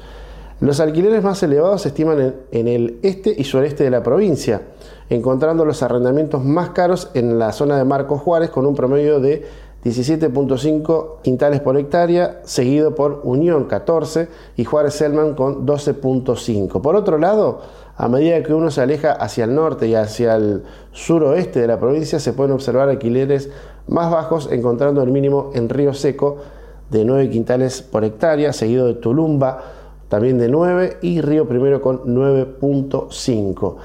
Los 0.61 0.81
alquileres 0.81 1.23
más 1.23 1.41
elevados 1.45 1.83
se 1.83 1.89
estiman 1.89 2.21
en, 2.21 2.35
en, 2.51 2.69
el 2.69 2.99
este 3.03 3.33
y 3.37 3.45
sureste 3.45 3.85
de 3.85 3.91
la 3.91 4.03
provincia, 4.03 4.63
encontrando 5.09 5.65
los 5.65 5.83
arrendamientos 5.85 6.45
más 6.45 6.71
caros 6.71 7.11
en 7.15 7.39
la 7.39 7.53
zona 7.53 7.79
de 7.79 7.85
Marcos 7.85 8.21
Juárez 8.23 8.51
con 8.51 8.67
un 8.67 8.75
promedio 8.75 9.21
de 9.21 9.47
17.5 9.85 11.23
quintales 11.23 11.61
por 11.61 11.77
hectárea, 11.77 12.41
seguido 12.45 12.95
por 12.95 13.21
Unión 13.25 13.65
14 13.65 14.29
y 14.57 14.65
Juárez 14.65 14.95
Selman 14.95 15.35
con 15.35 15.67
12.5. 15.67 16.81
Por 16.81 16.97
otro 16.97 17.19
lado, 17.19 17.61
a 17.97 18.09
medida 18.09 18.43
que 18.43 18.53
uno 18.53 18.71
se 18.71 18.81
aleja 18.81 19.13
hacia 19.13 19.45
el 19.45 19.55
norte 19.55 19.87
y 19.87 19.95
hacia 19.95 20.37
el 20.37 20.65
suroeste 20.93 21.61
de 21.61 21.67
la 21.67 21.79
provincia, 21.79 22.19
se 22.19 22.33
pueden 22.33 22.53
observar 22.53 22.89
alquileres 22.89 23.51
más 23.87 24.11
bajos, 24.11 24.49
encontrando 24.51 25.03
el 25.03 25.11
mínimo 25.11 25.51
en 25.55 25.69
Río 25.69 25.95
Seco 25.95 26.39
de 26.91 27.05
9 27.05 27.31
quintales 27.31 27.83
por 27.83 28.05
hectárea, 28.05 28.53
seguido 28.53 28.87
de 28.87 28.95
Tulumba 28.95 29.63
también 30.09 30.39
de 30.39 30.49
9 30.49 30.99
y 31.03 31.21
Río 31.21 31.47
Primero 31.47 31.81
con 31.83 32.01
9.5. 32.05 33.77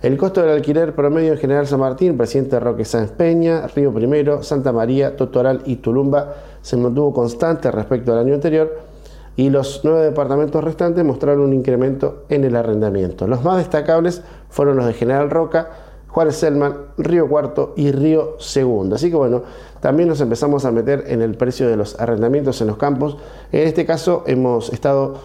El 0.00 0.16
costo 0.16 0.40
del 0.40 0.50
alquiler 0.50 0.94
promedio 0.94 1.32
en 1.32 1.38
General 1.38 1.66
San 1.66 1.80
Martín, 1.80 2.16
Presidente 2.16 2.60
Roque 2.60 2.84
Sáenz 2.84 3.10
Peña, 3.10 3.66
Río 3.66 3.92
Primero, 3.92 4.44
Santa 4.44 4.70
María, 4.70 5.16
Totoral 5.16 5.62
y 5.64 5.76
Tulumba 5.76 6.34
se 6.62 6.76
mantuvo 6.76 7.12
constante 7.12 7.68
respecto 7.72 8.12
al 8.12 8.20
año 8.20 8.34
anterior 8.34 8.78
y 9.34 9.50
los 9.50 9.80
nueve 9.82 10.04
departamentos 10.04 10.62
restantes 10.62 11.04
mostraron 11.04 11.40
un 11.40 11.52
incremento 11.52 12.26
en 12.28 12.44
el 12.44 12.54
arrendamiento. 12.54 13.26
Los 13.26 13.42
más 13.42 13.56
destacables 13.56 14.22
fueron 14.50 14.76
los 14.76 14.86
de 14.86 14.92
General 14.92 15.30
Roca, 15.30 15.68
Juárez 16.06 16.36
Selman, 16.36 16.76
Río 16.96 17.28
Cuarto 17.28 17.74
y 17.76 17.90
Río 17.90 18.36
Segundo. 18.38 18.94
Así 18.94 19.10
que 19.10 19.16
bueno, 19.16 19.42
también 19.80 20.08
nos 20.08 20.20
empezamos 20.20 20.64
a 20.64 20.70
meter 20.70 21.06
en 21.08 21.22
el 21.22 21.36
precio 21.36 21.68
de 21.68 21.76
los 21.76 21.98
arrendamientos 21.98 22.60
en 22.60 22.68
los 22.68 22.76
campos. 22.76 23.16
En 23.50 23.66
este 23.66 23.84
caso 23.84 24.22
hemos 24.28 24.72
estado 24.72 25.16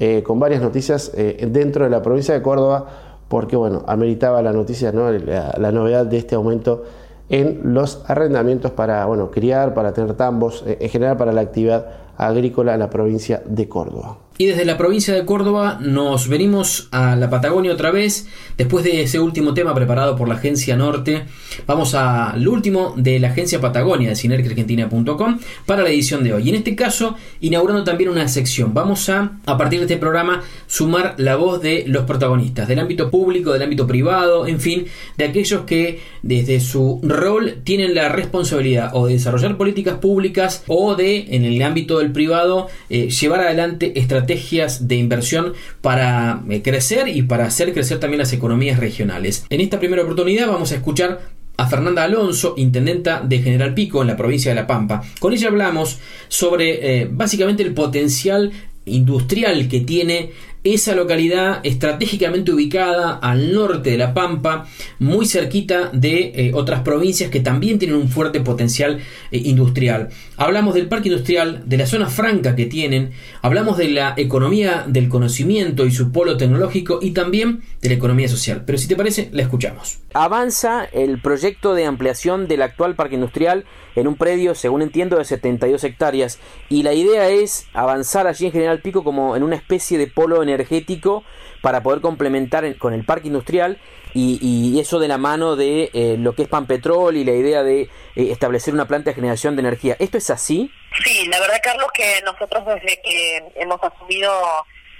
eh, 0.00 0.24
con 0.24 0.40
varias 0.40 0.62
noticias 0.62 1.12
eh, 1.14 1.48
dentro 1.50 1.84
de 1.84 1.90
la 1.90 2.02
provincia 2.02 2.34
de 2.34 2.42
Córdoba 2.42 2.86
porque 3.28 3.56
bueno, 3.56 3.82
ameritaba 3.86 4.42
la 4.42 4.52
noticia, 4.52 4.92
¿no? 4.92 5.10
la, 5.10 5.72
novedad 5.72 6.06
de 6.06 6.18
este 6.18 6.34
aumento 6.34 6.84
en 7.28 7.74
los 7.74 8.04
arrendamientos 8.08 8.70
para 8.70 9.04
bueno, 9.06 9.30
criar, 9.30 9.74
para 9.74 9.92
tener 9.92 10.14
tambos, 10.14 10.62
eh, 10.66 10.78
en 10.80 10.88
general 10.88 11.16
para 11.16 11.32
la 11.32 11.40
actividad 11.40 11.86
agrícola 12.16 12.74
en 12.74 12.80
la 12.80 12.90
provincia 12.90 13.42
de 13.44 13.68
Córdoba. 13.68 14.18
Y 14.38 14.44
desde 14.44 14.66
la 14.66 14.76
provincia 14.76 15.14
de 15.14 15.24
Córdoba 15.24 15.78
nos 15.80 16.28
venimos 16.28 16.88
a 16.90 17.16
la 17.16 17.30
Patagonia 17.30 17.72
otra 17.72 17.90
vez. 17.90 18.28
Después 18.58 18.84
de 18.84 19.02
ese 19.02 19.18
último 19.18 19.54
tema 19.54 19.74
preparado 19.74 20.14
por 20.14 20.28
la 20.28 20.34
Agencia 20.34 20.76
Norte, 20.76 21.24
vamos 21.66 21.94
al 21.94 22.46
último 22.46 22.92
de 22.98 23.18
la 23.18 23.28
Agencia 23.28 23.62
Patagonia 23.62 24.10
de 24.10 24.16
sinergiargentina.com 24.16 25.38
para 25.64 25.82
la 25.82 25.88
edición 25.88 26.22
de 26.22 26.34
hoy. 26.34 26.42
Y 26.46 26.48
en 26.50 26.56
este 26.56 26.76
caso, 26.76 27.16
inaugurando 27.40 27.82
también 27.82 28.10
una 28.10 28.28
sección. 28.28 28.74
Vamos 28.74 29.08
a, 29.08 29.38
a 29.46 29.56
partir 29.56 29.78
de 29.78 29.86
este 29.86 29.96
programa, 29.96 30.42
sumar 30.66 31.14
la 31.16 31.36
voz 31.36 31.62
de 31.62 31.84
los 31.86 32.04
protagonistas, 32.04 32.68
del 32.68 32.78
ámbito 32.78 33.10
público, 33.10 33.54
del 33.54 33.62
ámbito 33.62 33.86
privado, 33.86 34.46
en 34.46 34.60
fin, 34.60 34.86
de 35.16 35.24
aquellos 35.24 35.62
que 35.62 36.00
desde 36.22 36.60
su 36.60 37.00
rol 37.02 37.62
tienen 37.64 37.94
la 37.94 38.10
responsabilidad 38.10 38.90
o 38.92 39.06
de 39.06 39.14
desarrollar 39.14 39.56
políticas 39.56 39.96
públicas 39.96 40.62
o 40.66 40.94
de, 40.94 41.28
en 41.30 41.44
el 41.46 41.62
ámbito 41.62 42.00
del 42.00 42.12
privado, 42.12 42.68
eh, 42.90 43.08
llevar 43.08 43.40
adelante 43.40 43.98
estrategias 43.98 44.25
estrategias 44.26 44.88
de 44.88 44.96
inversión 44.96 45.52
para 45.80 46.42
eh, 46.50 46.62
crecer 46.62 47.08
y 47.08 47.22
para 47.22 47.46
hacer 47.46 47.72
crecer 47.72 48.00
también 48.00 48.18
las 48.18 48.32
economías 48.32 48.78
regionales. 48.78 49.46
En 49.50 49.60
esta 49.60 49.78
primera 49.78 50.02
oportunidad 50.02 50.48
vamos 50.48 50.72
a 50.72 50.76
escuchar 50.76 51.20
a 51.56 51.66
Fernanda 51.68 52.04
Alonso, 52.04 52.54
intendenta 52.58 53.20
de 53.20 53.38
General 53.38 53.72
Pico 53.72 54.02
en 54.02 54.08
la 54.08 54.16
provincia 54.16 54.50
de 54.50 54.56
La 54.56 54.66
Pampa. 54.66 55.02
Con 55.20 55.32
ella 55.32 55.48
hablamos 55.48 55.98
sobre 56.28 57.02
eh, 57.02 57.08
básicamente 57.10 57.62
el 57.62 57.72
potencial 57.72 58.52
industrial 58.84 59.68
que 59.68 59.80
tiene 59.80 60.32
esa 60.74 60.94
localidad 60.94 61.60
estratégicamente 61.62 62.52
ubicada 62.52 63.14
al 63.14 63.52
norte 63.52 63.90
de 63.90 63.98
La 63.98 64.14
Pampa, 64.14 64.66
muy 64.98 65.26
cerquita 65.26 65.90
de 65.92 66.32
eh, 66.34 66.50
otras 66.54 66.80
provincias 66.80 67.30
que 67.30 67.40
también 67.40 67.78
tienen 67.78 67.96
un 67.96 68.08
fuerte 68.08 68.40
potencial 68.40 68.98
eh, 69.30 69.40
industrial. 69.44 70.08
Hablamos 70.36 70.74
del 70.74 70.88
parque 70.88 71.08
industrial, 71.08 71.62
de 71.66 71.76
la 71.76 71.86
zona 71.86 72.08
franca 72.08 72.56
que 72.56 72.66
tienen, 72.66 73.12
hablamos 73.42 73.78
de 73.78 73.88
la 73.88 74.14
economía 74.16 74.84
del 74.86 75.08
conocimiento 75.08 75.86
y 75.86 75.92
su 75.92 76.10
polo 76.12 76.36
tecnológico 76.36 76.98
y 77.00 77.12
también 77.12 77.62
de 77.80 77.88
la 77.88 77.94
economía 77.94 78.28
social. 78.28 78.64
Pero 78.66 78.78
si 78.78 78.88
te 78.88 78.96
parece, 78.96 79.28
la 79.32 79.42
escuchamos. 79.42 79.98
Avanza 80.14 80.84
el 80.84 81.20
proyecto 81.20 81.74
de 81.74 81.84
ampliación 81.84 82.48
del 82.48 82.62
actual 82.62 82.94
parque 82.94 83.14
industrial 83.14 83.64
en 83.94 84.08
un 84.08 84.16
predio, 84.16 84.54
según 84.54 84.82
entiendo, 84.82 85.16
de 85.16 85.24
72 85.24 85.82
hectáreas 85.84 86.38
y 86.68 86.82
la 86.82 86.92
idea 86.92 87.28
es 87.28 87.66
avanzar 87.72 88.26
allí 88.26 88.46
en 88.46 88.52
General 88.52 88.80
Pico 88.80 89.04
como 89.04 89.36
en 89.36 89.42
una 89.42 89.56
especie 89.56 89.96
de 89.98 90.06
polo 90.06 90.42
energético 90.42 90.55
energético 90.56 91.24
para 91.62 91.82
poder 91.82 92.00
complementar 92.00 92.76
con 92.76 92.92
el 92.92 93.04
parque 93.04 93.28
industrial 93.28 93.78
y, 94.14 94.80
eso 94.80 94.98
de 94.98 95.08
la 95.08 95.18
mano 95.18 95.56
de 95.56 95.90
eh, 95.92 96.16
lo 96.18 96.34
que 96.34 96.42
es 96.42 96.48
Panpetrol 96.48 97.16
y 97.16 97.24
la 97.24 97.32
idea 97.32 97.62
de 97.62 97.82
eh, 97.82 97.88
establecer 98.14 98.72
una 98.72 98.86
planta 98.86 99.10
de 99.10 99.14
generación 99.14 99.56
de 99.56 99.60
energía. 99.60 99.96
¿Esto 99.98 100.18
es 100.18 100.30
así? 100.30 100.70
Sí, 101.04 101.26
la 101.26 101.38
verdad, 101.40 101.60
Carlos, 101.62 101.88
que 101.92 102.22
nosotros 102.24 102.64
desde 102.66 103.00
que 103.02 103.44
hemos 103.56 103.78
asumido 103.82 104.32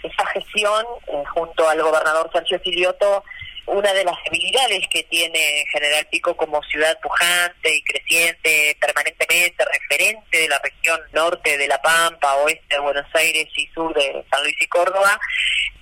esa 0.03 0.27
gestión 0.27 0.85
eh, 1.07 1.23
junto 1.35 1.69
al 1.69 1.83
gobernador 1.83 2.31
Sergio 2.33 2.61
Silioto, 2.63 3.25
una 3.67 3.93
de 3.93 4.05
las 4.05 4.17
habilidades 4.27 4.87
que 4.91 5.03
tiene 5.05 5.65
General 5.73 6.07
Pico 6.11 6.37
como 6.37 6.63
ciudad 6.65 6.99
pujante 7.01 7.77
y 7.77 7.83
creciente 7.83 8.77
permanentemente, 8.81 9.65
referente 9.65 10.39
de 10.39 10.49
la 10.49 10.59
región 10.61 11.01
norte 11.13 11.59
de 11.59 11.69
La 11.69 11.81
Pampa, 11.83 12.37
oeste 12.37 12.77
de 12.77 12.81
Buenos 12.81 13.07
Aires 13.15 13.47
y 13.57 13.67
sur 13.69 13.93
de 13.95 14.25
San 14.31 14.43
Luis 14.43 14.57
y 14.61 14.67
Córdoba, 14.69 15.19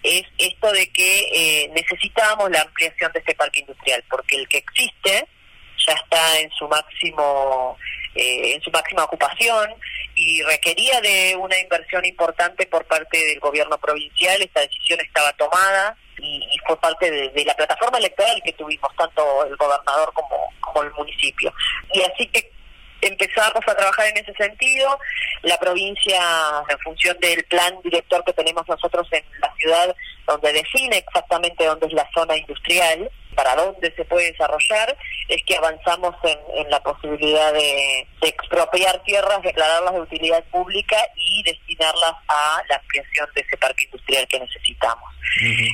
es 0.03 0.25
esto 0.39 0.73
de 0.73 0.91
que 0.93 1.21
eh, 1.33 1.71
necesitábamos 1.75 2.51
la 2.51 2.63
ampliación 2.63 3.13
de 3.13 3.21
este 3.21 3.35
parque 3.35 3.61
industrial, 3.61 4.03
porque 4.09 4.37
el 4.37 4.49
que 4.49 4.59
existe 4.59 5.29
ya 5.87 5.93
está 5.93 6.41
en 6.41 6.51
su 6.53 6.67
máximo 6.69 7.77
eh, 8.15 8.55
en 8.55 8.63
su 8.63 8.71
máxima 8.71 9.05
ocupación 9.05 9.75
y 10.15 10.41
requería 10.43 11.01
de 11.01 11.37
una 11.37 11.59
inversión 11.59 12.05
importante 12.05 12.65
por 12.67 12.87
parte 12.87 13.19
del 13.19 13.41
gobierno 13.41 13.77
provincial. 13.79 14.41
Esta 14.41 14.61
decisión 14.61 15.01
estaba 15.01 15.33
tomada 15.33 15.97
y, 16.19 16.59
fue 16.67 16.77
parte 16.81 17.11
de, 17.11 17.45
la 17.45 17.55
plataforma 17.55 17.99
electoral 17.99 18.41
que 18.45 18.53
tuvimos 18.53 18.91
tanto 18.97 19.45
el 19.45 19.57
gobernador 19.57 20.13
como, 20.15 20.37
como 20.61 20.83
el 20.83 20.93
municipio. 20.93 21.53
Y 21.93 22.03
así 22.03 22.27
que 22.29 22.51
empezamos 23.01 23.61
a 23.67 23.75
trabajar 23.75 24.07
en 24.09 24.19
ese 24.19 24.33
sentido. 24.35 24.99
La 25.43 25.59
provincia, 25.59 26.21
en 26.69 26.79
función 26.79 27.17
del 27.21 27.45
plan 27.45 27.75
director 27.83 28.25
que 28.25 28.33
tenemos 28.33 28.67
nosotros 28.69 29.07
en 29.13 29.25
la 29.41 29.53
ciudad, 29.55 29.95
donde 30.27 30.53
define 30.53 30.99
exactamente 30.99 31.65
dónde 31.65 31.87
es 31.87 31.93
la 31.93 32.09
zona 32.15 32.37
industrial, 32.37 33.11
para 33.35 33.55
dónde 33.57 33.93
se 33.95 34.05
puede 34.05 34.33
desarrollar, 34.33 34.97
es 35.29 35.43
que 35.45 35.57
avanzamos 35.57 36.15
en, 36.25 36.71
la 36.71 36.83
posibilidad 36.83 37.53
de, 37.53 38.07
expropiar 38.23 39.03
tierras, 39.05 39.43
declararlas 39.43 39.95
de 39.95 40.01
utilidad 40.01 40.43
pública 40.45 40.97
y 41.17 41.43
destinarlas 41.43 42.15
a 42.29 42.63
la 42.69 42.77
ampliación 42.77 43.29
de 43.35 43.41
ese 43.43 43.57
parque 43.59 43.85
industrial 43.85 44.27
que 44.29 44.41
necesitamos. 44.41 45.11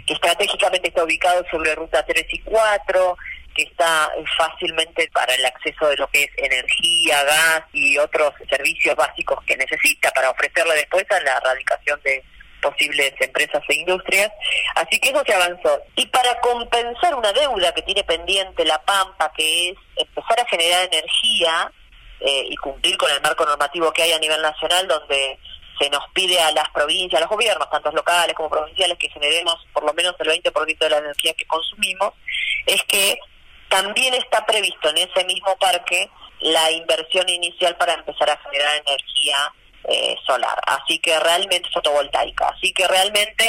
Que 0.07 0.15
estratégicamente 0.15 0.89
está 0.89 1.05
ubicado 1.05 1.45
sobre 1.51 1.75
ruta 1.75 2.05
3 2.05 2.27
y 2.31 2.39
4, 2.41 3.17
que 3.55 3.63
está 3.63 4.11
fácilmente 4.37 5.09
para 5.13 5.35
el 5.35 5.45
acceso 5.45 5.89
de 5.89 5.97
lo 5.97 6.09
que 6.09 6.25
es 6.25 6.31
energía, 6.37 7.23
gas 7.25 7.63
y 7.73 7.99
otros 7.99 8.33
servicios 8.49 8.97
básicos 8.97 9.43
que 9.45 9.57
necesita 9.57 10.11
para 10.13 10.31
ofrecerle 10.31 10.75
después 10.75 11.05
a 11.11 11.21
la 11.21 11.37
erradicación 11.37 12.01
de 12.03 12.23
posibles 12.61 13.13
empresas 13.21 13.63
e 13.69 13.75
industrias. 13.75 14.31
Así 14.75 14.99
que 14.99 15.11
eso 15.11 15.23
se 15.25 15.35
avanzó. 15.35 15.83
Y 15.97 16.07
para 16.07 16.39
compensar 16.41 17.15
una 17.15 17.33
deuda 17.33 17.73
que 17.73 17.83
tiene 17.83 18.05
pendiente 18.05 18.65
la 18.65 18.81
Pampa, 18.83 19.33
que 19.37 19.71
es 19.71 19.77
empezar 19.97 20.41
a 20.41 20.47
generar 20.47 20.89
energía 20.93 21.73
eh, 22.21 22.45
y 22.49 22.57
cumplir 22.57 22.97
con 22.97 23.11
el 23.11 23.21
marco 23.21 23.45
normativo 23.45 23.93
que 23.93 24.03
hay 24.03 24.13
a 24.13 24.19
nivel 24.19 24.41
nacional, 24.43 24.87
donde 24.87 25.39
se 25.81 25.89
nos 25.89 26.05
pide 26.13 26.39
a 26.39 26.53
las 26.53 26.69
provincias, 26.71 27.19
a 27.19 27.25
los 27.25 27.31
gobiernos, 27.31 27.71
tanto 27.71 27.91
locales 27.93 28.35
como 28.35 28.51
provinciales, 28.51 28.99
que 28.99 29.09
generemos 29.09 29.57
por 29.73 29.85
lo 29.85 29.95
menos 29.95 30.15
el 30.19 30.29
20% 30.29 30.79
de 30.79 30.91
la 30.91 30.99
energía 30.99 31.33
que 31.33 31.47
consumimos, 31.47 32.13
es 32.67 32.83
que 32.85 33.19
también 33.69 34.13
está 34.15 34.45
previsto 34.45 34.91
en 34.91 34.99
ese 34.99 35.25
mismo 35.25 35.57
parque 35.59 36.11
la 36.41 36.71
inversión 36.71 37.29
inicial 37.29 37.77
para 37.77 37.95
empezar 37.95 38.29
a 38.31 38.37
generar 38.39 38.83
energía 38.87 39.37
eh, 39.89 40.14
solar, 40.26 40.61
así 40.66 40.99
que 40.99 41.18
realmente 41.20 41.68
fotovoltaica, 41.72 42.49
así 42.49 42.72
que 42.72 42.87
realmente 42.87 43.49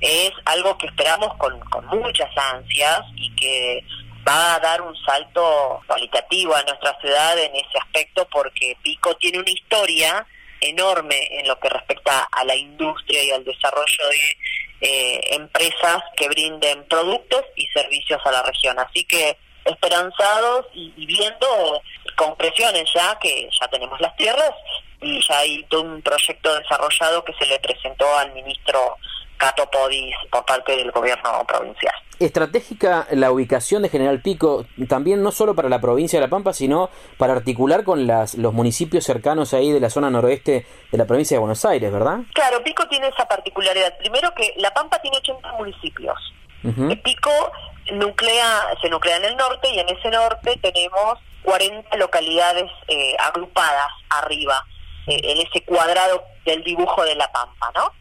es 0.00 0.32
algo 0.44 0.76
que 0.76 0.86
esperamos 0.86 1.34
con, 1.38 1.58
con 1.70 1.86
muchas 1.86 2.30
ansias 2.36 3.00
y 3.16 3.34
que 3.36 3.84
va 4.26 4.54
a 4.54 4.60
dar 4.60 4.82
un 4.82 4.96
salto 5.04 5.80
cualitativo 5.86 6.54
a 6.54 6.62
nuestra 6.62 6.98
ciudad 7.00 7.38
en 7.38 7.54
ese 7.54 7.78
aspecto 7.78 8.26
porque 8.30 8.76
Pico 8.82 9.14
tiene 9.16 9.38
una 9.38 9.50
historia 9.50 10.26
enorme 10.60 11.16
en 11.38 11.46
lo 11.46 11.58
que 11.58 11.68
respecta 11.68 12.26
a 12.30 12.44
la 12.44 12.54
industria 12.54 13.22
y 13.22 13.30
al 13.30 13.44
desarrollo 13.44 14.08
de 14.10 14.36
eh, 14.80 15.20
empresas 15.32 16.02
que 16.16 16.28
brinden 16.28 16.84
productos 16.88 17.42
y 17.56 17.66
servicios 17.66 18.20
a 18.24 18.30
la 18.30 18.42
región. 18.42 18.78
Así 18.78 19.04
que 19.04 19.36
esperanzados 19.64 20.66
y, 20.74 20.92
y 20.96 21.06
viendo 21.06 21.82
con 22.16 22.36
presiones 22.36 22.84
ya 22.94 23.18
que 23.18 23.48
ya 23.60 23.68
tenemos 23.68 24.00
las 24.00 24.14
tierras 24.16 24.52
y 25.04 25.20
ya 25.28 25.38
hay 25.38 25.62
todo 25.64 25.82
un 25.82 26.02
proyecto 26.02 26.54
desarrollado 26.58 27.24
que 27.24 27.34
se 27.34 27.46
le 27.46 27.58
presentó 27.60 28.06
al 28.16 28.32
ministro 28.32 28.96
Cato 29.36 29.68
Podis 29.70 30.14
por 30.30 30.44
parte 30.46 30.76
del 30.76 30.90
gobierno 30.90 31.44
provincial. 31.46 31.94
Estratégica 32.18 33.06
la 33.10 33.30
ubicación 33.32 33.82
de 33.82 33.88
General 33.88 34.20
Pico, 34.22 34.64
también 34.88 35.22
no 35.22 35.32
solo 35.32 35.54
para 35.54 35.68
la 35.68 35.80
provincia 35.80 36.18
de 36.18 36.26
La 36.26 36.30
Pampa, 36.30 36.52
sino 36.52 36.88
para 37.18 37.34
articular 37.34 37.84
con 37.84 38.06
las, 38.06 38.34
los 38.36 38.54
municipios 38.54 39.04
cercanos 39.04 39.52
ahí 39.52 39.72
de 39.72 39.80
la 39.80 39.90
zona 39.90 40.10
noroeste 40.10 40.64
de 40.90 40.98
la 40.98 41.04
provincia 41.04 41.34
de 41.34 41.40
Buenos 41.40 41.64
Aires, 41.64 41.92
¿verdad? 41.92 42.20
Claro, 42.32 42.62
Pico 42.62 42.86
tiene 42.88 43.08
esa 43.08 43.26
particularidad. 43.26 43.98
Primero 43.98 44.32
que 44.34 44.54
La 44.56 44.72
Pampa 44.72 44.98
tiene 45.00 45.18
80 45.18 45.52
municipios. 45.52 46.16
Pico 47.02 47.30
nuclea, 47.92 48.68
se 48.80 48.88
nuclea 48.88 49.18
en 49.18 49.24
el 49.26 49.36
norte 49.36 49.68
y 49.68 49.78
en 49.80 49.88
ese 49.90 50.08
norte 50.08 50.58
tenemos 50.62 51.18
40 51.42 51.94
localidades 51.98 52.70
eh, 52.88 53.14
agrupadas 53.18 53.90
arriba 54.08 54.64
en 55.06 55.38
ese 55.38 55.62
cuadrado 55.64 56.24
del 56.44 56.62
dibujo 56.64 57.04
de 57.04 57.14
la 57.16 57.30
Pampa, 57.32 57.70
¿no? 57.74 57.92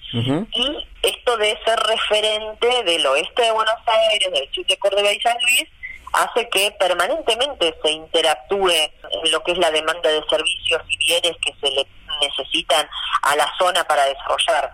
Y 0.54 0.88
esto 1.01 1.38
de 1.38 1.58
ser 1.66 1.80
referente 1.80 2.84
del 2.84 3.06
oeste 3.06 3.41
de 3.41 3.51
Buenos 3.51 3.76
Aires, 3.86 4.32
del 4.32 4.66
de 4.66 4.78
Córdoba 4.78 5.12
y 5.12 5.20
San 5.22 5.38
Luis, 5.41 5.68
hace 6.14 6.47
que 6.49 6.72
permanentemente 6.80 7.76
se 7.84 7.91
interactúe 7.91 8.70
en 8.70 9.32
lo 9.32 9.43
que 9.43 9.54
es 9.54 9.58
la 9.58 9.72
demanda 9.72 10.10
de 10.10 10.24
servicios 10.30 10.82
y 10.88 10.97
bienes 10.97 11.36
que 11.43 11.54
se 11.60 11.72
le 11.72 11.88
necesitan 12.22 12.88
a 13.24 13.36
la 13.36 13.51
zona 13.58 13.84
para 13.86 14.06
desarrollar, 14.06 14.72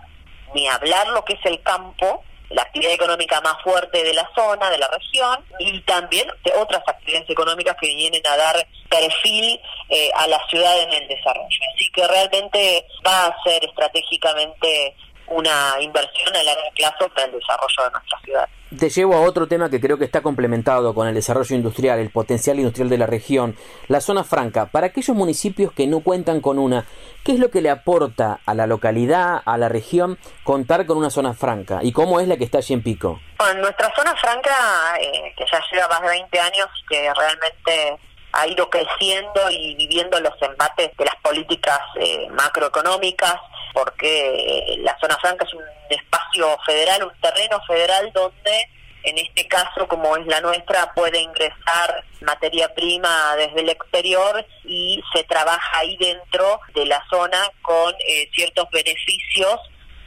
ni 0.53 0.67
hablar 0.67 1.07
lo 1.07 1.23
que 1.23 1.33
es 1.33 1.45
el 1.45 1.61
campo, 1.63 2.23
la 2.49 2.63
actividad 2.63 2.93
económica 2.93 3.41
más 3.41 3.61
fuerte 3.63 4.03
de 4.03 4.13
la 4.13 4.29
zona, 4.35 4.69
de 4.69 4.77
la 4.77 4.87
región, 4.87 5.45
y 5.59 5.79
también 5.81 6.27
de 6.43 6.51
otras 6.53 6.81
actividades 6.87 7.29
económicas 7.29 7.75
que 7.79 7.95
vienen 7.95 8.21
a 8.27 8.37
dar 8.37 8.67
perfil 8.89 9.59
eh, 9.89 10.09
a 10.15 10.27
la 10.27 10.39
ciudad 10.49 10.81
en 10.81 10.91
el 10.93 11.07
desarrollo. 11.07 11.59
Así 11.75 11.91
que 11.93 12.07
realmente 12.07 12.85
va 13.05 13.27
a 13.27 13.43
ser 13.43 13.63
estratégicamente 13.63 14.95
una 15.27 15.75
inversión 15.79 16.35
a 16.35 16.43
largo 16.43 16.69
plazo 16.75 17.07
para 17.09 17.25
el 17.25 17.33
desarrollo 17.33 17.83
de 17.83 17.91
nuestra 17.91 18.19
ciudad. 18.23 18.49
Te 18.77 18.89
llevo 18.89 19.15
a 19.15 19.21
otro 19.21 19.47
tema 19.47 19.69
que 19.69 19.79
creo 19.79 19.97
que 19.97 20.05
está 20.05 20.21
complementado 20.21 20.93
con 20.93 21.07
el 21.07 21.15
desarrollo 21.15 21.55
industrial, 21.55 21.99
el 21.99 22.11
potencial 22.11 22.59
industrial 22.59 22.89
de 22.89 22.97
la 22.97 23.07
región, 23.07 23.55
la 23.87 23.99
zona 23.99 24.23
franca. 24.23 24.67
Para 24.67 24.87
aquellos 24.87 25.15
municipios 25.15 25.71
que 25.71 25.87
no 25.87 26.01
cuentan 26.01 26.39
con 26.39 26.59
una, 26.59 26.85
¿qué 27.23 27.33
es 27.33 27.39
lo 27.39 27.49
que 27.51 27.61
le 27.61 27.69
aporta 27.69 28.39
a 28.45 28.53
la 28.53 28.67
localidad, 28.67 29.41
a 29.45 29.57
la 29.57 29.69
región, 29.69 30.17
contar 30.43 30.85
con 30.85 30.97
una 30.97 31.09
zona 31.09 31.33
franca? 31.33 31.79
¿Y 31.81 31.91
cómo 31.91 32.19
es 32.19 32.27
la 32.27 32.37
que 32.37 32.43
está 32.43 32.59
allí 32.59 32.73
en 32.73 32.83
Pico? 32.83 33.19
Bueno, 33.37 33.61
nuestra 33.61 33.93
zona 33.95 34.15
franca, 34.15 34.51
eh, 34.99 35.33
que 35.37 35.45
ya 35.51 35.61
lleva 35.71 35.87
más 35.87 36.01
de 36.01 36.07
20 36.07 36.39
años 36.39 36.67
y 36.81 36.85
que 36.87 37.13
realmente 37.13 37.99
ha 38.31 38.47
ido 38.47 38.69
creciendo 38.69 39.49
y 39.49 39.75
viviendo 39.75 40.19
los 40.19 40.39
embates 40.41 40.95
de 40.95 41.05
las 41.05 41.15
políticas 41.21 41.79
eh, 41.95 42.27
macroeconómicas, 42.31 43.35
porque 43.73 44.75
la 44.79 44.97
zona 44.99 45.17
franca 45.17 45.45
es 45.45 45.53
un 45.53 45.63
espacio 45.89 46.57
federal, 46.65 47.03
un 47.03 47.21
terreno 47.21 47.59
federal 47.67 48.11
donde 48.13 48.69
en 49.03 49.17
este 49.17 49.47
caso, 49.47 49.87
como 49.87 50.17
es 50.17 50.25
la 50.27 50.41
nuestra, 50.41 50.93
puede 50.93 51.19
ingresar 51.19 52.03
materia 52.21 52.73
prima 52.73 53.35
desde 53.37 53.61
el 53.61 53.69
exterior 53.69 54.45
y 54.65 55.01
se 55.13 55.23
trabaja 55.23 55.79
ahí 55.79 55.95
dentro 55.97 56.59
de 56.73 56.85
la 56.85 57.01
zona 57.09 57.49
con 57.61 57.93
eh, 58.07 58.29
ciertos 58.33 58.69
beneficios, 58.71 59.57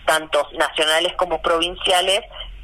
tanto 0.04 0.46
nacionales 0.52 1.14
como 1.14 1.40
provinciales, 1.40 2.20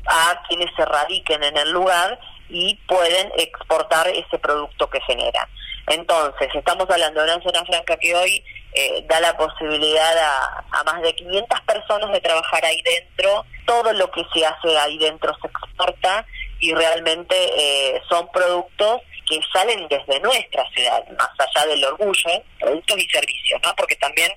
a 0.06 0.42
quienes 0.48 0.70
se 0.76 0.84
radiquen 0.84 1.42
en 1.42 1.56
el 1.56 1.70
lugar 1.70 2.18
y 2.48 2.74
pueden 2.86 3.30
exportar 3.38 4.08
ese 4.08 4.38
producto 4.38 4.88
que 4.88 5.00
generan. 5.02 5.48
Entonces, 5.88 6.48
estamos 6.54 6.88
hablando 6.90 7.22
de 7.22 7.32
una 7.32 7.42
zona 7.42 7.64
franca 7.64 7.96
que 7.96 8.14
hoy 8.14 8.44
eh, 8.74 9.04
da 9.08 9.20
la 9.20 9.36
posibilidad 9.36 10.16
a, 10.18 10.84
más 10.84 11.00
de 11.02 11.14
500 11.14 11.60
personas 11.62 12.12
de 12.12 12.20
trabajar 12.20 12.64
ahí 12.64 12.82
dentro. 12.82 13.44
Todo 13.66 13.92
lo 13.94 14.10
que 14.10 14.22
se 14.34 14.44
hace 14.44 14.78
ahí 14.78 14.98
dentro 14.98 15.34
se 15.40 15.48
exporta 15.48 16.26
y 16.60 16.74
realmente 16.74 17.34
eh, 17.36 18.02
son 18.08 18.30
productos 18.32 19.00
que 19.28 19.40
salen 19.52 19.86
desde 19.88 20.20
nuestra 20.20 20.68
ciudad, 20.70 21.04
más 21.18 21.30
allá 21.38 21.66
del 21.66 21.84
orgullo, 21.84 22.42
productos 22.58 22.98
y 22.98 23.08
servicios, 23.08 23.60
¿no? 23.62 23.74
Porque 23.76 23.96
también 23.96 24.30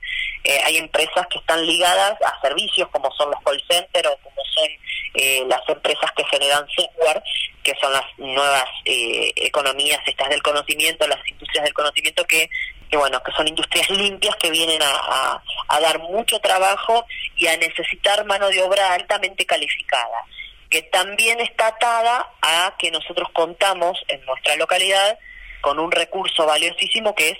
eh, 0.43 0.59
hay 0.65 0.77
empresas 0.77 1.25
que 1.27 1.39
están 1.39 1.65
ligadas 1.65 2.17
a 2.21 2.41
servicios 2.41 2.89
como 2.89 3.11
son 3.13 3.31
los 3.31 3.41
call 3.43 3.61
centers 3.69 4.09
o 4.09 4.17
como 4.17 4.41
son 4.53 4.69
eh, 5.13 5.43
las 5.47 5.61
empresas 5.67 6.11
que 6.15 6.25
generan 6.25 6.65
software, 6.75 7.23
que 7.63 7.73
son 7.81 7.93
las 7.93 8.05
nuevas 8.17 8.65
eh, 8.85 9.31
economías 9.35 9.99
estas 10.05 10.29
del 10.29 10.43
conocimiento, 10.43 11.07
las 11.07 11.25
industrias 11.27 11.63
del 11.63 11.73
conocimiento 11.73 12.25
que, 12.25 12.49
que 12.89 12.97
bueno, 12.97 13.21
que 13.23 13.31
son 13.31 13.47
industrias 13.47 13.89
limpias 13.89 14.35
que 14.37 14.51
vienen 14.51 14.81
a, 14.81 15.41
a 15.69 15.79
dar 15.79 15.99
mucho 15.99 16.39
trabajo 16.39 17.05
y 17.37 17.47
a 17.47 17.57
necesitar 17.57 18.25
mano 18.25 18.49
de 18.49 18.61
obra 18.61 18.93
altamente 18.93 19.45
calificada 19.45 20.25
que 20.72 20.82
también 20.84 21.39
está 21.41 21.67
atada 21.67 22.32
a 22.41 22.74
que 22.80 22.89
nosotros 22.89 23.28
contamos 23.34 24.01
en 24.07 24.26
nuestra 24.26 24.55
localidad 24.55 25.19
con 25.59 25.78
un 25.78 25.91
recurso 25.91 26.45
valiosísimo 26.45 27.13
que 27.13 27.30
es 27.30 27.38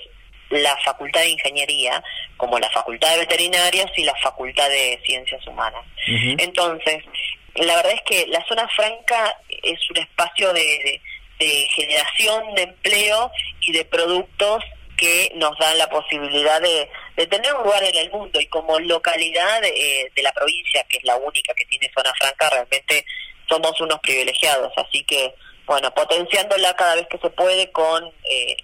la 0.50 0.76
Facultad 0.84 1.22
de 1.22 1.30
Ingeniería, 1.30 2.04
como 2.36 2.58
la 2.58 2.70
Facultad 2.70 3.10
de 3.12 3.20
Veterinarias 3.20 3.90
y 3.96 4.04
la 4.04 4.14
Facultad 4.16 4.68
de 4.68 5.00
Ciencias 5.04 5.44
Humanas. 5.46 5.82
Entonces, 6.06 7.02
la 7.54 7.76
verdad 7.76 7.92
es 7.92 8.02
que 8.02 8.26
la 8.26 8.44
zona 8.46 8.68
franca 8.68 9.34
es 9.48 9.90
un 9.90 9.96
espacio 9.96 10.52
de, 10.52 11.00
generación 11.74 12.54
de 12.54 12.62
empleo 12.62 13.32
y 13.62 13.72
de 13.72 13.84
productos 13.86 14.62
que 14.96 15.32
nos 15.36 15.58
dan 15.58 15.76
la 15.78 15.88
posibilidad 15.88 16.60
de, 16.60 16.88
tener 17.16 17.54
un 17.54 17.64
lugar 17.64 17.82
en 17.84 17.96
el 17.96 18.10
mundo 18.10 18.40
y 18.40 18.46
como 18.46 18.78
localidad 18.78 19.62
eh, 19.64 20.10
de 20.14 20.22
la 20.22 20.32
provincia, 20.32 20.84
que 20.88 20.98
es 20.98 21.04
la 21.04 21.16
única 21.16 21.54
que 21.54 21.66
tiene 21.66 21.90
zona 21.94 22.12
franca, 22.18 22.50
realmente 22.50 23.04
somos 23.48 23.78
unos 23.80 24.00
privilegiados. 24.00 24.72
Así 24.76 25.04
que, 25.04 25.34
bueno, 25.66 25.92
potenciándola 25.94 26.74
cada 26.74 26.96
vez 26.96 27.06
que 27.08 27.18
se 27.18 27.30
puede 27.30 27.70
con 27.70 28.04
eh, 28.24 28.56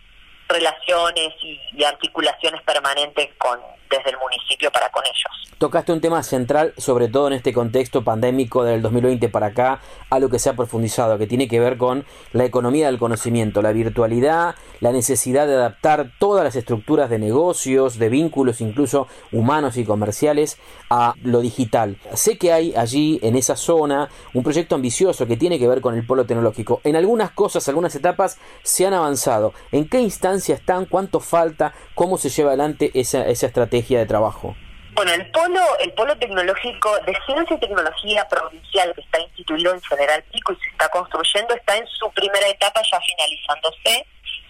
relaciones 0.48 1.34
y, 1.42 1.84
articulaciones 1.84 2.62
permanentes 2.62 3.28
con 3.38 3.60
desde 3.90 4.10
el 4.10 4.16
municipio 4.18 4.70
para 4.70 4.90
con 4.90 5.04
ellos. 5.04 5.54
Tocaste 5.58 5.92
un 5.92 6.00
tema 6.00 6.22
central, 6.22 6.72
sobre 6.76 7.08
todo 7.08 7.26
en 7.26 7.32
este 7.32 7.52
contexto 7.52 8.04
pandémico 8.04 8.62
del 8.62 8.80
2020 8.80 9.28
para 9.28 9.48
acá, 9.48 9.80
a 10.08 10.18
lo 10.20 10.28
que 10.28 10.38
se 10.38 10.48
ha 10.48 10.54
profundizado, 10.54 11.18
que 11.18 11.26
tiene 11.26 11.48
que 11.48 11.58
ver 11.58 11.76
con 11.78 12.04
la 12.32 12.44
economía 12.44 12.86
del 12.86 12.98
conocimiento, 12.98 13.60
la 13.60 13.72
virtualidad, 13.72 14.54
la 14.80 14.92
necesidad 14.92 15.46
de 15.46 15.54
adaptar 15.54 16.12
todas 16.18 16.44
las 16.44 16.54
estructuras 16.54 17.10
de 17.10 17.18
negocios, 17.18 17.98
de 17.98 18.08
vínculos, 18.08 18.60
incluso 18.60 19.08
humanos 19.32 19.76
y 19.76 19.84
comerciales, 19.84 20.58
a 20.90 21.14
lo 21.22 21.40
digital. 21.40 21.98
Sé 22.14 22.38
que 22.38 22.52
hay 22.52 22.74
allí, 22.76 23.18
en 23.22 23.34
esa 23.34 23.56
zona, 23.56 24.08
un 24.34 24.44
proyecto 24.44 24.76
ambicioso 24.76 25.26
que 25.26 25.36
tiene 25.36 25.58
que 25.58 25.66
ver 25.66 25.80
con 25.80 25.96
el 25.96 26.06
polo 26.06 26.24
tecnológico. 26.24 26.80
En 26.84 26.94
algunas 26.94 27.32
cosas, 27.32 27.68
algunas 27.68 27.94
etapas 27.94 28.38
se 28.62 28.86
han 28.86 28.94
avanzado. 28.94 29.52
¿En 29.72 29.88
qué 29.88 30.00
instancia 30.00 30.54
están? 30.54 30.86
¿Cuánto 30.86 31.20
falta? 31.20 31.74
¿Cómo 31.94 32.16
se 32.16 32.28
lleva 32.28 32.50
adelante 32.50 32.92
esa, 32.94 33.26
esa 33.26 33.46
estrategia 33.46 33.77
de 33.86 34.06
trabajo? 34.06 34.56
Bueno, 34.92 35.12
el 35.12 35.30
polo, 35.30 35.60
el 35.78 35.92
polo 35.92 36.16
tecnológico 36.18 36.98
de 37.06 37.16
ciencia 37.24 37.56
y 37.56 37.60
tecnología 37.60 38.26
provincial 38.26 38.92
que 38.94 39.00
está 39.02 39.20
instituido 39.20 39.72
en 39.72 39.80
General 39.82 40.24
Pico 40.32 40.52
y 40.52 40.56
se 40.56 40.70
está 40.70 40.88
construyendo 40.88 41.54
está 41.54 41.76
en 41.76 41.86
su 41.86 42.10
primera 42.10 42.48
etapa 42.48 42.82
ya 42.90 42.98
finalizándose. 43.00 44.06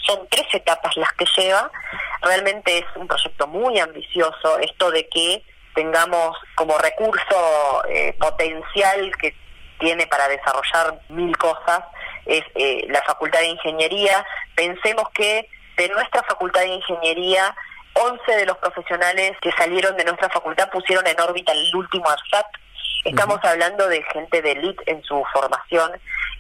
Son 0.07 0.27
tres 0.31 0.47
etapas 0.55 0.97
las 0.97 1.13
que 1.13 1.27
lleva. 1.37 1.71
Realmente 2.23 2.79
es 2.79 2.85
un 2.97 3.07
proyecto 3.07 3.47
muy 3.47 3.79
ambicioso. 3.79 4.59
Esto 4.61 4.91
de 4.91 5.07
que 5.09 5.43
tengamos 5.75 6.37
como 6.55 6.79
recurso 6.79 7.85
eh, 7.89 8.15
potencial 8.19 9.13
que 9.21 9.35
tiene 9.79 10.07
para 10.07 10.29
desarrollar 10.29 10.99
mil 11.11 11.37
cosas 11.37 11.85
es 12.25 12.43
eh, 12.55 12.87
la 12.89 13.03
Facultad 13.03 13.41
de 13.41 13.49
Ingeniería. 13.49 14.25
Pensemos 14.55 15.09
que 15.15 15.49
de 15.77 15.89
nuestra 15.89 16.23
Facultad 16.25 16.63
de 16.63 16.75
Ingeniería, 16.75 17.55
11 18.01 18.37
de 18.37 18.47
los 18.47 18.57
profesionales 18.59 19.33
que 19.41 19.51
salieron 19.53 19.97
de 19.97 20.05
nuestra 20.05 20.29
facultad 20.31 20.71
pusieron 20.71 21.07
en 21.07 21.21
órbita 21.21 21.53
el 21.53 21.75
último 21.75 22.09
ARSAT. 22.09 22.47
Estamos 23.05 23.39
hablando 23.43 23.89
de 23.89 24.03
gente 24.13 24.41
de 24.43 24.53
elite 24.53 24.83
en 24.87 25.03
su 25.03 25.25
formación 25.33 25.93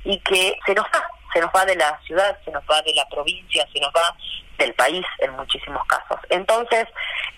y 0.04 0.20
que 0.20 0.56
se 0.66 0.74
nos 0.74 0.84
va, 0.86 1.04
se 1.32 1.40
nos 1.40 1.50
va 1.54 1.64
de 1.64 1.76
la 1.76 1.98
ciudad, 2.06 2.38
se 2.44 2.50
nos 2.50 2.62
va 2.64 2.80
de 2.82 2.94
la 2.94 3.08
provincia, 3.08 3.66
se 3.72 3.80
nos 3.80 3.90
va 3.90 4.14
del 4.58 4.72
país 4.74 5.04
en 5.18 5.32
muchísimos 5.32 5.84
casos. 5.86 6.20
Entonces, 6.30 6.86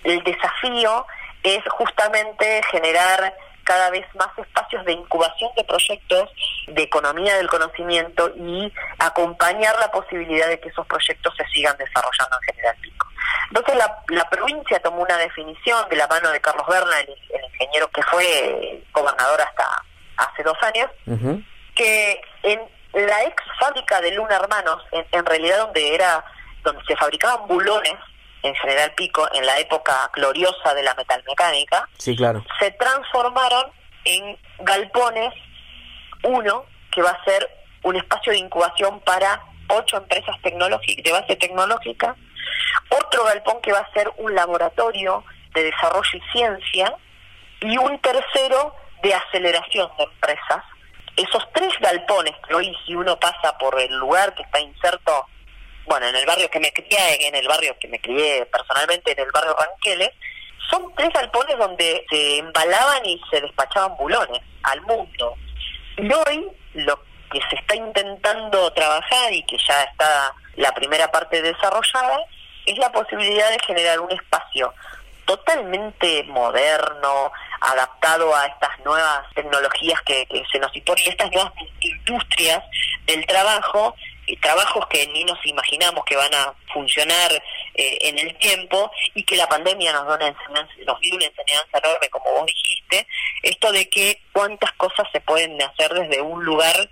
el 0.04 0.22
desafío 0.24 1.06
es 1.42 1.62
justamente 1.70 2.60
generar 2.70 3.34
cada 3.70 3.90
vez 3.90 4.04
más 4.16 4.36
espacios 4.36 4.84
de 4.84 4.94
incubación 4.94 5.48
de 5.56 5.62
proyectos 5.62 6.28
de 6.66 6.82
economía 6.82 7.36
del 7.36 7.46
conocimiento 7.46 8.32
y 8.34 8.72
acompañar 8.98 9.78
la 9.78 9.92
posibilidad 9.92 10.48
de 10.48 10.58
que 10.58 10.70
esos 10.70 10.84
proyectos 10.88 11.32
se 11.36 11.46
sigan 11.50 11.76
desarrollando 11.76 12.36
en 12.36 12.52
General 12.52 12.76
Pico. 12.80 13.06
Entonces 13.46 13.76
la, 13.76 14.28
provincia 14.28 14.80
tomó 14.80 15.02
una 15.02 15.16
definición 15.18 15.88
de 15.88 15.94
la 15.94 16.08
mano 16.08 16.30
de 16.32 16.40
Carlos 16.40 16.66
Berna, 16.66 16.98
el, 16.98 17.14
ingeniero 17.52 17.86
que 17.92 18.02
fue 18.02 18.82
gobernador 18.92 19.40
hasta 19.40 19.84
hace 20.16 20.42
dos 20.42 20.58
años, 20.62 20.90
que 21.76 22.20
en 22.42 22.60
la 22.92 23.22
ex 23.22 23.36
fábrica 23.60 24.00
de 24.00 24.10
Luna 24.16 24.34
Hermanos, 24.34 24.82
en, 25.12 25.24
realidad 25.26 25.58
donde 25.58 25.94
era 25.94 26.24
donde 26.64 26.84
se 26.86 26.96
fabricaban 26.96 27.46
bulones 27.46 27.94
en 28.42 28.54
General 28.54 28.92
Pico, 28.94 29.28
en 29.34 29.44
la 29.46 29.58
época 29.58 30.10
gloriosa 30.14 30.74
de 30.74 30.82
la 30.82 30.94
metalmecánica, 30.94 31.88
sí, 31.98 32.16
claro. 32.16 32.44
se 32.58 32.70
transformaron 32.72 33.70
en 34.04 34.38
galpones, 34.60 35.34
uno 36.22 36.64
que 36.90 37.02
va 37.02 37.10
a 37.10 37.24
ser 37.24 37.48
un 37.82 37.96
espacio 37.96 38.32
de 38.32 38.38
incubación 38.38 39.00
para 39.00 39.42
ocho 39.68 39.96
empresas 39.96 40.36
tecnológicas 40.42 41.04
de 41.04 41.12
base 41.12 41.36
tecnológica, 41.36 42.16
otro 42.90 43.24
galpón 43.24 43.60
que 43.62 43.72
va 43.72 43.80
a 43.80 43.92
ser 43.92 44.10
un 44.16 44.34
laboratorio 44.34 45.24
de 45.54 45.64
desarrollo 45.64 46.10
y 46.14 46.32
ciencia, 46.32 46.94
y 47.60 47.76
un 47.76 47.98
tercero 48.00 48.74
de 49.02 49.14
aceleración 49.14 49.90
de 49.98 50.04
empresas. 50.04 50.64
Esos 51.16 51.46
tres 51.52 51.72
galpones 51.80 52.34
que 52.46 52.54
hoy 52.54 52.74
si 52.86 52.94
uno 52.94 53.18
pasa 53.18 53.56
por 53.58 53.78
el 53.80 53.94
lugar 53.96 54.34
que 54.34 54.42
está 54.42 54.60
inserto 54.60 55.26
bueno, 55.90 56.06
en 56.06 56.14
el 56.14 56.24
barrio 56.24 56.48
que 56.48 56.60
me 56.60 56.72
crié, 56.72 57.26
en 57.26 57.34
el 57.34 57.48
barrio 57.48 57.76
que 57.80 57.88
me 57.88 58.00
crié 58.00 58.46
personalmente, 58.46 59.10
en 59.10 59.18
el 59.18 59.32
barrio 59.32 59.56
Ranqueles, 59.58 60.12
son 60.70 60.94
tres 60.94 61.12
galpones 61.12 61.58
donde 61.58 62.06
se 62.08 62.38
embalaban 62.38 63.04
y 63.04 63.20
se 63.28 63.40
despachaban 63.40 63.96
bulones 63.96 64.40
al 64.62 64.80
mundo. 64.82 65.34
Y 65.96 66.12
hoy 66.12 66.46
lo 66.74 66.96
que 67.32 67.40
se 67.50 67.56
está 67.56 67.74
intentando 67.74 68.72
trabajar 68.72 69.32
y 69.32 69.42
que 69.42 69.58
ya 69.58 69.82
está 69.82 70.32
la 70.54 70.72
primera 70.72 71.10
parte 71.10 71.42
desarrollada 71.42 72.20
es 72.66 72.78
la 72.78 72.92
posibilidad 72.92 73.50
de 73.50 73.58
generar 73.66 73.98
un 73.98 74.12
espacio 74.12 74.72
totalmente 75.24 76.22
moderno, 76.28 77.32
adaptado 77.60 78.32
a 78.36 78.46
estas 78.46 78.78
nuevas 78.84 79.26
tecnologías 79.34 80.00
que, 80.02 80.24
que 80.26 80.44
se 80.52 80.60
nos 80.60 80.74
imponen, 80.76 81.08
estas 81.08 81.32
nuevas 81.32 81.52
industrias 81.80 82.62
del 83.06 83.26
trabajo 83.26 83.96
trabajos 84.36 84.86
que 84.88 85.06
ni 85.08 85.24
nos 85.24 85.38
imaginamos 85.44 86.04
que 86.04 86.16
van 86.16 86.32
a 86.34 86.54
funcionar 86.72 87.32
eh, 87.74 87.98
en 88.02 88.18
el 88.18 88.36
tiempo 88.36 88.90
y 89.14 89.24
que 89.24 89.36
la 89.36 89.48
pandemia 89.48 89.92
nos, 89.92 90.06
da 90.06 90.16
una 90.16 90.28
enseñanza, 90.28 90.72
nos 90.86 91.00
dio 91.00 91.14
una 91.14 91.26
enseñanza 91.26 91.78
enorme, 91.78 92.08
como 92.10 92.30
vos 92.32 92.46
dijiste, 92.46 93.06
esto 93.42 93.72
de 93.72 93.88
que 93.88 94.20
cuántas 94.32 94.72
cosas 94.72 95.06
se 95.12 95.20
pueden 95.20 95.60
hacer 95.62 95.92
desde 95.94 96.20
un 96.20 96.44
lugar 96.44 96.90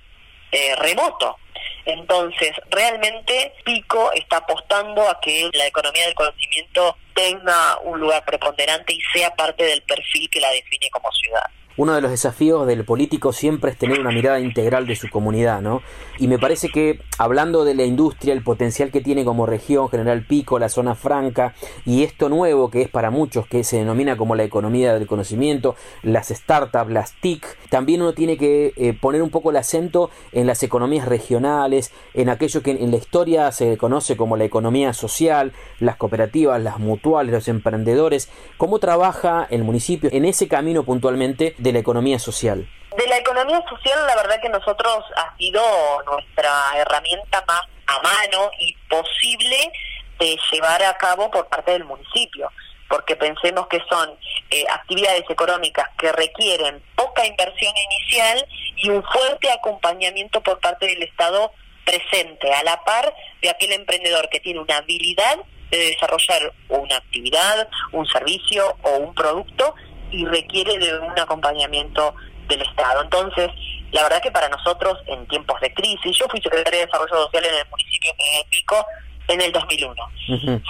eh, 0.53 0.75
remoto. 0.77 1.37
Entonces, 1.85 2.53
realmente 2.71 3.55
Pico 3.65 4.13
está 4.13 4.39
apostando 4.39 5.09
a 5.09 5.21
que 5.21 5.51
la 5.55 5.67
economía 5.67 6.05
del 6.05 6.15
conocimiento 6.15 6.97
tenga 7.15 7.79
un 7.83 7.99
lugar 7.99 8.25
preponderante 8.25 8.93
y 8.93 9.01
sea 9.13 9.35
parte 9.35 9.65
del 9.65 9.83
perfil 9.83 10.29
que 10.31 10.41
la 10.41 10.51
define 10.51 10.91
como 10.91 11.11
ciudad 11.13 11.51
uno 11.79 11.95
de 11.95 12.01
los 12.01 12.11
desafíos 12.11 12.67
del 12.67 12.85
político 12.85 13.33
siempre 13.33 13.71
es 13.71 13.79
tener 13.79 14.01
una 14.01 14.11
mirada 14.11 14.41
integral 14.41 14.87
de 14.87 14.97
su 14.97 15.09
comunidad, 15.09 15.61
¿no? 15.63 15.81
Y 16.21 16.27
me 16.27 16.39
parece 16.39 16.69
que 16.69 17.01
hablando 17.17 17.65
de 17.65 17.77
la 17.77 17.85
industria, 17.85 18.33
el 18.33 18.43
potencial 18.43 18.91
que 18.91 19.01
tiene 19.01 19.25
como 19.25 19.47
región 19.47 19.89
General 19.89 20.25
Pico, 20.27 20.59
la 20.59 20.69
zona 20.69 20.97
franca 20.97 21.55
y 21.87 22.03
esto 22.03 22.29
nuevo 22.29 22.71
que 22.71 22.83
es 22.83 22.89
para 22.89 23.11
muchos 23.11 23.47
que 23.47 23.63
se 23.63 23.77
denomina 23.77 24.17
como 24.17 24.35
la 24.35 24.43
economía 24.43 24.95
del 24.95 25.07
conocimiento, 25.07 25.77
las 26.03 26.29
startups, 26.29 26.91
las 26.91 27.13
TIC, 27.21 27.47
también 27.71 28.03
uno 28.03 28.15
tiene 28.15 28.37
que 28.37 28.73
eh, 28.77 28.95
poner 28.95 29.23
un 29.23 29.31
poco 29.31 29.51
el 29.51 29.57
acento 29.57 30.11
en 30.33 30.49
las 30.49 30.65
economías 30.65 31.07
regionales, 31.07 31.93
en 32.15 32.31
aquello 32.31 32.63
que 32.63 32.73
en 32.73 32.91
la 32.91 32.97
historia 32.97 33.53
se 33.53 33.77
conoce 33.77 34.17
como 34.17 34.37
la 34.37 34.45
economía 34.45 34.93
social, 34.95 35.53
las 35.79 35.97
cooperativas, 35.97 36.61
las 36.61 36.81
mutuales, 36.81 37.33
los 37.33 37.47
emprendedores, 37.47 38.29
cómo 38.57 38.81
trabaja 38.81 39.47
el 39.51 39.63
municipio 39.63 40.11
en 40.13 40.25
ese 40.25 40.49
camino 40.49 40.83
puntualmente 40.83 41.55
de 41.59 41.73
la 41.73 41.79
economía 41.79 42.19
social? 42.19 42.69
De 42.99 43.07
la 43.07 43.19
economía 43.19 43.63
social, 43.69 43.97
la 44.09 44.17
verdad 44.17 44.41
que 44.43 44.49
nosotros 44.49 45.05
ha 45.15 45.37
sido 45.37 45.63
nuestra 46.03 46.51
herramienta 46.75 47.45
más 47.47 47.63
a 47.87 48.01
mano 48.03 48.51
y 48.59 48.75
posible 48.89 49.71
de 50.19 50.37
llevar 50.51 50.83
a 50.83 50.97
cabo 50.97 51.31
por 51.31 51.47
parte 51.47 51.71
del 51.71 51.85
municipio, 51.85 52.51
porque 52.89 53.15
pensemos 53.15 53.69
que 53.69 53.81
son 53.89 54.19
eh, 54.51 54.65
actividades 54.69 55.23
económicas 55.31 55.89
que 55.97 56.11
requieren 56.11 56.83
poca 56.97 57.25
inversión 57.25 57.73
inicial 57.77 58.45
y 58.79 58.91
un 58.91 59.05
fuerte 59.05 59.49
acompañamiento 59.53 60.41
por 60.41 60.59
parte 60.59 60.87
del 60.87 61.05
Estado 61.05 61.53
presente, 61.85 62.53
a 62.53 62.65
la 62.65 62.83
par 62.83 63.15
de 63.41 63.49
aquel 63.49 63.75
emprendedor 63.75 64.29
que 64.29 64.41
tiene 64.41 64.59
una 64.59 64.79
habilidad 64.79 65.39
de 65.71 65.79
desarrollar 65.79 66.53
una 66.69 66.97
actividad, 66.97 67.69
un 67.93 68.09
servicio 68.09 68.77
o 68.83 68.97
un 68.97 69.15
producto 69.15 69.77
y 70.11 70.25
requiere 70.25 70.79
de 70.79 70.99
un 70.99 71.17
acompañamiento 71.17 72.17
del 72.49 72.63
Estado. 72.63 73.03
Entonces, 73.03 73.51
la 73.93 74.03
verdad 74.03 74.23
que 74.23 74.31
para 74.31 74.49
nosotros 74.49 74.99
en 75.07 75.27
tiempos 75.29 75.61
de 75.61 75.73
crisis, 75.73 76.17
yo 76.17 76.27
fui 76.29 76.41
secretaria 76.41 76.81
de 76.81 76.87
Desarrollo 76.87 77.25
Social 77.25 77.45
en 77.45 77.55
el 77.55 77.69
municipio 77.69 78.13
de 78.13 78.47
Pico 78.51 78.87
en 79.29 79.41
el 79.41 79.53
2001. 79.53 79.95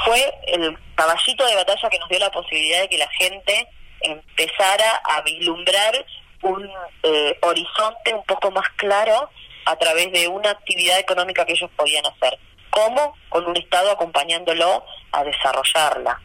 Fue 0.05 0.35
el 0.49 0.77
caballito 0.95 1.47
de 1.47 1.55
batalla 1.55 1.89
que 1.89 1.99
nos 1.99 2.09
dio 2.09 2.19
la 2.19 2.31
posibilidad 2.31 2.81
de 2.81 2.89
que 2.89 2.99
la 2.99 3.09
gente 3.09 3.69
empezara 4.01 5.01
a 5.05 5.23
vislumbrar 5.23 6.05
un 6.43 6.69
eh, 7.03 7.39
horizonte 7.43 8.15
un 8.15 8.25
poco 8.25 8.51
más 8.51 8.69
claro 8.77 9.31
a 9.65 9.77
través 9.77 10.13
de 10.13 10.29
una 10.29 10.51
actividad 10.51 10.99
económica 10.99 11.45
que 11.45 11.53
ellos 11.53 11.71
podían 11.77 12.05
hacer. 12.07 12.39
¿Cómo? 12.71 13.15
Con 13.29 13.47
un 13.47 13.57
Estado 13.57 13.91
acompañándolo 13.91 14.85
a 15.13 15.25
desarrollarla. 15.25 16.21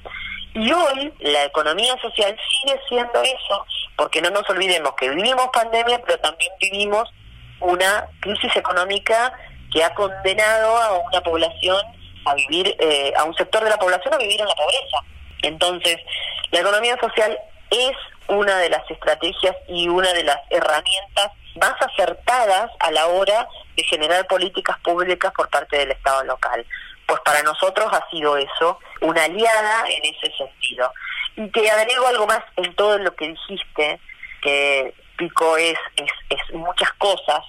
Y 0.54 0.72
hoy 0.72 1.14
la 1.20 1.45
economía 1.45 1.95
social 1.99 2.38
sigue 2.49 2.80
siendo 2.88 3.22
eso, 3.22 3.66
porque 3.97 4.22
no 4.22 4.30
nos 4.30 4.47
olvidemos 4.49 4.93
que 4.95 5.10
vivimos 5.10 5.47
pandemia, 5.51 5.99
pero 6.06 6.20
también 6.20 6.51
vivimos 6.60 7.12
una 7.60 8.08
crisis 8.20 8.56
económica 8.56 9.34
que 9.72 9.84
ha 9.84 9.93
condenado 9.95 10.78
a 10.78 10.99
una 10.99 11.22
población 11.22 11.82
a 12.26 12.36
vivir, 12.36 12.76
eh, 12.80 13.14
a 13.18 13.24
un 13.24 13.34
sector 13.36 13.64
de 13.64 13.70
la 13.70 13.78
población 13.78 14.14
a 14.14 14.18
vivir 14.18 14.39
en 14.39 14.47
la 14.47 14.56
pobreza. 14.56 14.97
Entonces, 15.41 15.97
la 16.51 16.60
economía 16.60 16.97
social 16.99 17.38
es 17.72 17.91
una 18.28 18.58
de 18.60 18.70
las 18.70 18.89
estrategias 18.89 19.56
y 19.68 19.88
una 19.88 20.14
de 20.14 20.24
las 20.24 20.39
herramientas 20.49 21.32
más 21.60 21.74
acertadas 21.82 22.72
a 22.80 22.91
la 22.91 23.08
hora 23.08 23.47
de 23.76 23.84
generar 23.84 24.28
políticas 24.28 24.78
públicas 24.80 25.32
por 25.36 25.49
parte 25.49 25.78
del 25.78 25.91
Estado 25.91 26.24
local. 26.24 26.66
Pues 27.08 27.20
para 27.22 27.43
nosotros 27.43 27.91
ha 27.91 28.10
sido 28.10 28.38
eso, 28.38 28.80
una 29.01 29.24
aliada 29.24 29.86
en 29.89 30.16
ese 30.16 30.32
sentido. 30.38 30.91
Y 31.36 31.47
te 31.49 31.70
agrego 31.70 32.08
algo 32.08 32.28
más 32.28 32.41
en 32.58 32.74
todo 32.76 32.97
lo 32.97 33.16
que 33.16 33.30
dijiste, 33.30 33.99
que 34.41 34.93
Pico 35.18 35.58
es, 35.58 35.78
es, 35.97 36.54
muchas 36.54 36.91
cosas, 36.93 37.39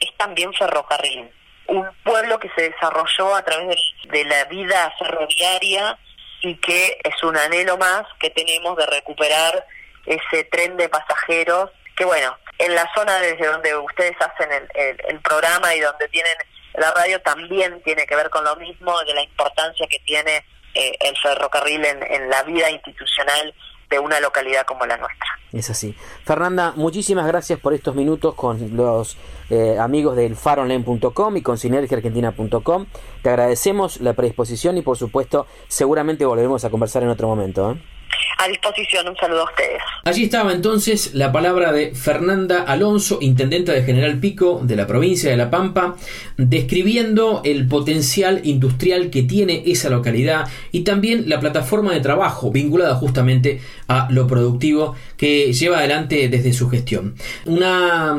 es 0.00 0.16
también 0.16 0.52
ferrocarril. 0.54 1.30
Un 1.66 1.86
pueblo 2.02 2.38
que 2.38 2.50
se 2.56 2.70
desarrolló 2.70 3.34
a 3.34 3.44
través 3.44 3.76
de, 4.04 4.24
la 4.24 4.44
vida 4.44 4.92
ferroviaria 4.98 5.98
y 6.40 6.54
que 6.56 6.98
es 7.02 7.22
un 7.22 7.36
anhelo 7.36 7.76
más 7.76 8.04
que 8.20 8.30
tenemos 8.30 8.76
de 8.76 8.86
recuperar 8.86 9.66
ese 10.06 10.44
tren 10.44 10.76
de 10.76 10.88
pasajeros 10.88 11.70
que 11.98 12.04
bueno, 12.04 12.38
en 12.58 12.74
la 12.74 12.88
zona 12.94 13.18
desde 13.18 13.46
donde 13.46 13.76
ustedes 13.76 14.16
hacen 14.20 14.48
el, 14.74 15.20
programa 15.20 15.74
y 15.74 15.80
donde 15.80 16.08
tienen 16.08 16.32
la 16.78 16.92
radio 16.92 17.20
también 17.20 17.80
tiene 17.82 18.06
que 18.06 18.16
ver 18.16 18.30
con 18.30 18.44
lo 18.44 18.56
mismo, 18.56 18.98
de 19.06 19.14
la 19.14 19.22
importancia 19.22 19.86
que 19.88 19.98
tiene 20.00 20.44
eh, 20.74 20.92
el 21.00 21.16
ferrocarril 21.16 21.84
en, 21.84 22.30
la 22.30 22.42
vida 22.42 22.70
institucional 22.70 23.54
de 23.90 23.98
una 23.98 24.20
localidad 24.20 24.66
como 24.66 24.84
la 24.86 24.96
nuestra. 24.98 25.26
Es 25.52 25.70
así. 25.70 25.94
Fernanda, 26.24 26.72
muchísimas 26.76 27.26
gracias 27.26 27.58
por 27.58 27.72
estos 27.72 27.94
minutos 27.94 28.34
con 28.34 28.76
los 28.76 29.16
eh, 29.48 29.78
amigos 29.78 30.14
del 30.14 30.36
faronline.com 30.36 31.36
y 31.38 31.42
con 31.42 31.56
sinergiaargentina.com. 31.56 32.86
Te 33.22 33.28
agradecemos 33.30 34.00
la 34.00 34.12
predisposición 34.12 34.76
y 34.76 34.82
por 34.82 34.98
supuesto 34.98 35.46
seguramente 35.68 36.26
volveremos 36.26 36.64
a 36.64 36.70
conversar 36.70 37.02
en 37.02 37.08
otro 37.08 37.28
momento. 37.28 37.72
¿eh? 37.72 37.97
A 38.38 38.48
disposición. 38.48 39.08
Un 39.08 39.16
saludo 39.16 39.42
a 39.42 39.44
ustedes. 39.44 39.82
Allí 40.04 40.24
estaba 40.24 40.52
entonces 40.52 41.14
la 41.14 41.32
palabra 41.32 41.72
de 41.72 41.94
Fernanda 41.94 42.62
Alonso, 42.62 43.18
intendenta 43.20 43.72
de 43.72 43.82
General 43.82 44.18
Pico 44.18 44.60
de 44.62 44.76
la 44.76 44.86
provincia 44.86 45.30
de 45.30 45.36
La 45.36 45.50
Pampa, 45.50 45.96
describiendo 46.36 47.42
el 47.44 47.66
potencial 47.66 48.40
industrial 48.44 49.10
que 49.10 49.22
tiene 49.22 49.62
esa 49.66 49.90
localidad 49.90 50.48
y 50.72 50.82
también 50.82 51.28
la 51.28 51.40
plataforma 51.40 51.92
de 51.92 52.00
trabajo 52.00 52.50
vinculada 52.50 52.94
justamente 52.94 53.60
a 53.88 54.08
lo 54.10 54.26
productivo 54.26 54.94
que 55.16 55.52
lleva 55.52 55.78
adelante 55.78 56.28
desde 56.28 56.52
su 56.52 56.68
gestión. 56.68 57.14
Una 57.46 58.16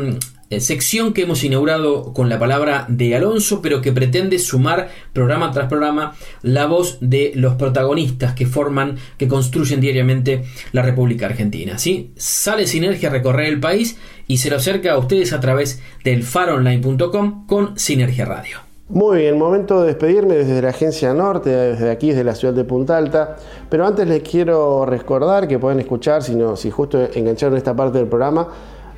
sección 0.58 1.14
que 1.14 1.22
hemos 1.22 1.43
inaugurado 1.43 2.14
con 2.14 2.28
la 2.28 2.39
palabra 2.39 2.86
de 2.89 3.16
Alonso, 3.16 3.62
pero 3.62 3.82
que 3.82 3.91
pretende 3.91 4.39
sumar 4.39 4.89
programa 5.14 5.52
tras 5.52 5.68
programa 5.68 6.16
la 6.41 6.66
voz 6.66 6.97
de 7.02 7.32
los 7.36 7.54
protagonistas 7.56 8.34
que 8.34 8.47
forman, 8.47 8.97
que 9.18 9.28
construyen 9.28 9.80
diariamente 9.80 10.43
la 10.72 10.82
República 10.82 11.28
Argentina. 11.28 11.78
¿sí? 11.78 12.12
Sale 12.16 12.66
Sinergia 12.66 13.10
a 13.10 13.12
recorrer 13.12 13.47
el 13.47 13.60
país 13.60 13.97
y 14.28 14.38
se 14.38 14.50
lo 14.50 14.56
acerca 14.56 14.93
a 14.93 14.97
ustedes 14.97 15.34
a 15.34 15.39
través 15.39 15.82
del 16.04 16.24
faronline.com 16.24 17.45
con 17.45 17.78
Sinergia 17.78 18.26
Radio. 18.26 18.70
Muy 18.89 19.20
bien, 19.20 19.38
momento 19.38 19.82
de 19.82 19.89
despedirme 19.89 20.34
desde 20.34 20.64
la 20.64 20.70
Agencia 20.70 21.14
Norte, 21.14 21.52
desde 21.52 21.91
aquí, 21.91 22.10
desde 22.10 22.24
la 22.24 22.34
ciudad 22.34 22.56
de 22.56 22.64
Punta 22.64 22.97
Alta. 22.97 23.36
Pero 23.70 23.86
antes 23.86 24.08
les 24.08 24.24
quiero 24.24 24.84
recordar 24.88 25.47
que 25.47 25.60
pueden 25.60 25.80
escuchar, 25.80 26.24
si, 26.24 26.34
no, 26.34 26.56
si 26.56 26.72
justo 26.72 27.08
engancharon 27.14 27.56
esta 27.56 27.76
parte 27.76 28.00
del 28.00 28.08
programa, 28.08 28.47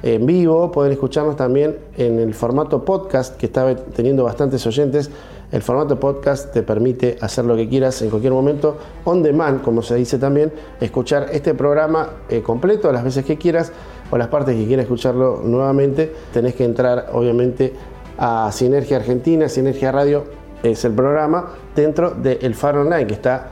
en 0.03 0.25
vivo, 0.25 0.71
pueden 0.71 0.91
escucharnos 0.91 1.35
también 1.35 1.77
en 1.97 2.19
el 2.19 2.33
formato 2.33 2.83
podcast 2.83 3.37
que 3.37 3.45
está 3.45 3.75
teniendo 3.75 4.23
bastantes 4.23 4.65
oyentes. 4.65 5.09
El 5.51 5.61
formato 5.61 5.99
podcast 5.99 6.53
te 6.53 6.63
permite 6.63 7.17
hacer 7.19 7.45
lo 7.45 7.55
que 7.55 7.67
quieras 7.67 8.01
en 8.01 8.09
cualquier 8.09 8.31
momento, 8.33 8.77
on 9.03 9.21
demand, 9.21 9.61
como 9.61 9.81
se 9.81 9.95
dice 9.95 10.17
también, 10.17 10.51
escuchar 10.79 11.27
este 11.31 11.53
programa 11.53 12.09
eh, 12.29 12.41
completo 12.41 12.91
las 12.91 13.03
veces 13.03 13.25
que 13.25 13.37
quieras 13.37 13.71
o 14.09 14.17
las 14.17 14.29
partes 14.29 14.55
que 14.55 14.65
quieras 14.65 14.83
escucharlo 14.83 15.41
nuevamente. 15.43 16.13
Tenés 16.33 16.55
que 16.55 16.63
entrar, 16.63 17.09
obviamente, 17.13 17.73
a 18.17 18.49
Sinergia 18.51 18.97
Argentina, 18.97 19.49
Sinergia 19.49 19.91
Radio 19.91 20.41
es 20.63 20.85
el 20.85 20.93
programa 20.93 21.53
dentro 21.75 22.11
del 22.11 22.37
El 22.41 22.55
Faro 22.55 22.81
Online 22.81 23.07
que 23.07 23.13
está 23.13 23.49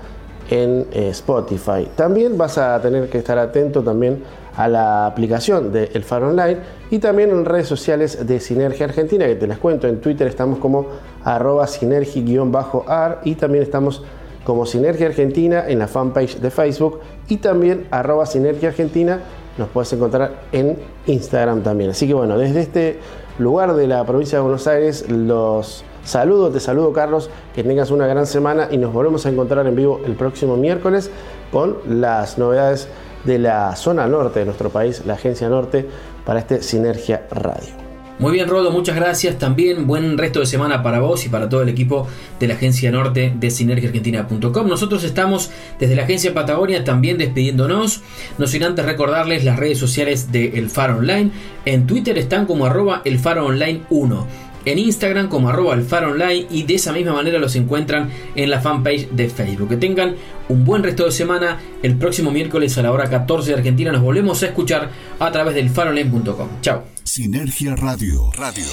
en 0.50 0.86
eh, 0.92 1.10
Spotify. 1.10 1.88
También 1.96 2.38
vas 2.38 2.58
a 2.58 2.80
tener 2.82 3.10
que 3.10 3.20
estar 3.20 3.38
atento 3.38 3.84
también 3.84 4.24
a 4.60 4.68
la 4.68 5.06
aplicación 5.06 5.72
de 5.72 5.90
El 5.94 6.04
Faro 6.04 6.28
Online 6.28 6.58
y 6.92 7.00
también 7.00 7.30
en 7.30 7.46
redes 7.46 7.66
sociales 7.66 8.28
de 8.28 8.42
Sinergia 8.42 8.88
Argentina, 8.88 9.26
que 9.26 9.36
te 9.36 9.48
las 9.48 9.58
cuento. 9.58 9.88
En 9.88 10.02
Twitter 10.02 10.28
estamos 10.28 10.60
como 10.60 10.88
arroba 11.24 11.66
sinergi-ar 11.66 13.22
y 13.24 13.36
también 13.36 13.64
estamos 13.64 14.04
como 14.44 14.66
Sinergia 14.66 15.08
Argentina 15.08 15.64
en 15.66 15.80
la 15.80 15.88
fanpage 15.88 16.40
de 16.40 16.52
Facebook 16.52 17.00
y 17.30 17.38
también 17.38 17.88
arroba 17.90 18.26
Sinergia 18.26 18.68
Argentina 18.68 19.22
nos 19.58 19.70
puedes 19.70 19.94
encontrar 19.94 20.42
en 20.52 20.78
Instagram 21.08 21.64
también. 21.64 21.92
Así 21.92 22.06
que 22.06 22.14
bueno, 22.14 22.38
desde 22.38 22.60
este 22.60 23.00
lugar 23.38 23.74
de 23.76 23.88
la 23.88 24.06
provincia 24.06 24.40
de 24.40 24.42
Buenos 24.42 24.68
Aires 24.68 25.10
los 25.10 25.86
saludo, 26.04 26.50
te 26.50 26.60
saludo 26.60 26.92
Carlos, 26.92 27.30
que 27.56 27.64
tengas 27.64 27.92
una 27.92 28.08
gran 28.08 28.26
semana 28.26 28.68
y 28.70 28.78
nos 28.78 28.92
volvemos 28.92 29.26
a 29.26 29.30
encontrar 29.30 29.66
en 29.68 29.76
vivo 29.78 30.02
el 30.06 30.16
próximo 30.16 30.58
miércoles 30.58 31.12
con 31.50 31.78
las 31.88 32.38
novedades 32.38 32.90
de 33.24 33.40
la 33.40 33.76
zona 33.76 34.08
norte 34.08 34.40
de 34.40 34.46
nuestro 34.46 34.70
país, 34.70 35.04
la 35.06 35.14
Agencia 35.14 35.50
Norte, 35.50 35.88
para 36.26 36.40
este 36.40 36.62
Sinergia 36.62 37.28
Radio. 37.32 37.90
Muy 38.20 38.34
bien, 38.34 38.50
Rodo, 38.50 38.70
muchas 38.72 38.98
gracias. 38.98 39.38
También 39.38 39.88
buen 39.88 40.18
resto 40.18 40.42
de 40.42 40.46
semana 40.46 40.84
para 40.84 41.00
vos 41.00 41.26
y 41.26 41.30
para 41.30 41.48
todo 41.48 41.62
el 41.62 41.70
equipo 41.70 42.06
de 42.38 42.48
la 42.50 42.56
Agencia 42.56 42.92
Norte 42.92 43.34
de 43.34 43.50
sinergiaargentina.com. 43.50 44.68
Nosotros 44.68 45.06
estamos 45.06 45.52
desde 45.80 45.96
la 45.96 46.04
Agencia 46.04 46.34
Patagonia 46.34 46.84
también 46.84 47.18
despidiéndonos. 47.18 48.02
No 48.38 48.46
sin 48.46 48.64
antes 48.64 48.84
recordarles 48.86 49.46
las 49.46 49.56
redes 49.56 49.78
sociales 49.78 50.34
de 50.34 50.60
El 50.60 50.70
Faro 50.70 50.98
Online. 50.98 51.32
En 51.64 51.88
Twitter 51.88 52.18
están 52.18 52.46
como 52.46 52.66
arroba 52.66 53.02
El 53.06 53.20
Faro 53.20 53.46
Online 53.46 53.84
1 53.90 54.49
en 54.66 54.80
Instagram 54.80 55.28
como 55.30 55.50
arroba 55.50 55.74
online 55.74 56.48
y 56.50 56.64
de 56.64 56.76
esa 56.76 56.92
misma 56.92 57.14
manera 57.14 57.40
los 57.40 57.56
encuentran 57.56 58.10
en 58.36 58.50
la 58.50 58.62
fanpage 58.62 59.10
de 59.10 59.30
Facebook. 59.30 59.70
Que 59.70 59.78
tengan 59.78 60.16
un 60.50 60.66
buen 60.66 60.84
resto 60.84 61.06
de 61.06 61.12
semana. 61.12 61.60
El 61.82 61.96
próximo 61.98 62.32
miércoles 62.32 62.78
a 62.78 62.82
la 62.82 62.92
hora 62.92 63.10
14 63.10 63.52
de 63.52 63.58
Argentina 63.58 63.92
nos 63.92 64.02
volvemos 64.02 64.42
a 64.44 64.48
escuchar 64.48 64.90
a 65.20 65.32
través 65.32 65.56
del 65.56 65.70
faronline.com. 65.70 66.48
Chao. 66.62 66.84
Sinergia 67.04 67.76
Radio. 67.76 68.32
Radio. 68.38 68.66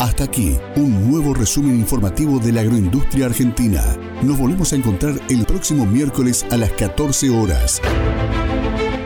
Hasta 0.00 0.24
aquí, 0.24 0.56
un 0.76 1.10
nuevo 1.10 1.34
resumen 1.34 1.76
informativo 1.76 2.38
de 2.38 2.52
la 2.52 2.60
agroindustria 2.60 3.26
argentina. 3.26 3.82
Nos 4.22 4.38
volvemos 4.38 4.72
a 4.72 4.76
encontrar 4.76 5.14
el 5.28 5.44
próximo 5.44 5.86
miércoles 5.86 6.46
a 6.50 6.56
las 6.56 6.70
14 6.72 7.30
horas. 7.30 7.80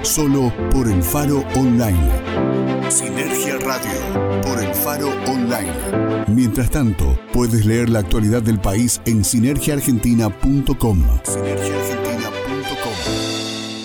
Solo 0.03 0.53
por 0.71 0.91
el 0.91 1.03
Faro 1.03 1.45
Online. 1.55 2.42
Sinergia 2.91 3.57
Radio 3.59 4.43
por 4.43 4.63
el 4.63 4.75
Faro 4.75 5.09
Online. 5.27 6.25
Mientras 6.29 6.71
tanto, 6.71 7.19
puedes 7.33 7.65
leer 7.65 7.89
la 7.89 8.01
actualidad 8.01 8.43
del 8.43 8.61
país 8.61 9.01
en 9.07 9.25
sinergiaargentina.com. 9.25 11.05
Sinergiaargentina.com. 11.25 12.93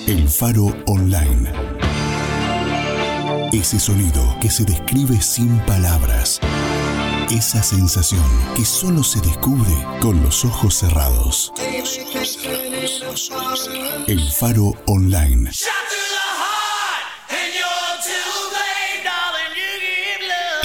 El 0.08 0.28
Faro 0.30 0.74
Online. 0.86 1.52
Ese 3.54 3.80
sonido 3.80 4.36
que 4.42 4.50
se 4.50 4.66
describe 4.66 5.22
sin 5.22 5.60
palabras. 5.60 6.40
Esa 7.30 7.64
sensación 7.64 8.24
que 8.56 8.66
solo 8.66 9.04
se 9.04 9.22
descubre 9.22 9.74
con 10.02 10.22
los 10.24 10.46
ojos 10.46 10.76
cerrados. 10.76 11.54
El 14.08 14.32
Faro 14.32 14.74
Online. 14.86 15.50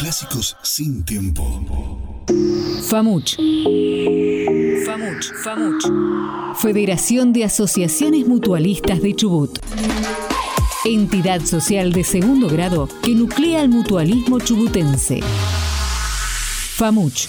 Clásicos 0.03 0.57
sin 0.65 1.05
tiempo. 1.05 1.45
FAMUCH. 2.89 3.37
FAMUCH. 4.85 5.33
FAMUCH. 5.45 6.57
Federación 6.57 7.33
de 7.33 7.45
Asociaciones 7.45 8.27
Mutualistas 8.27 9.01
de 9.01 9.15
Chubut. 9.15 9.61
Entidad 10.85 11.43
social 11.43 11.93
de 11.93 12.03
segundo 12.03 12.49
grado 12.49 12.89
que 13.05 13.15
nuclea 13.15 13.63
el 13.63 13.69
mutualismo 13.69 14.41
chubutense. 14.41 15.21
FAMUCH. 16.75 17.29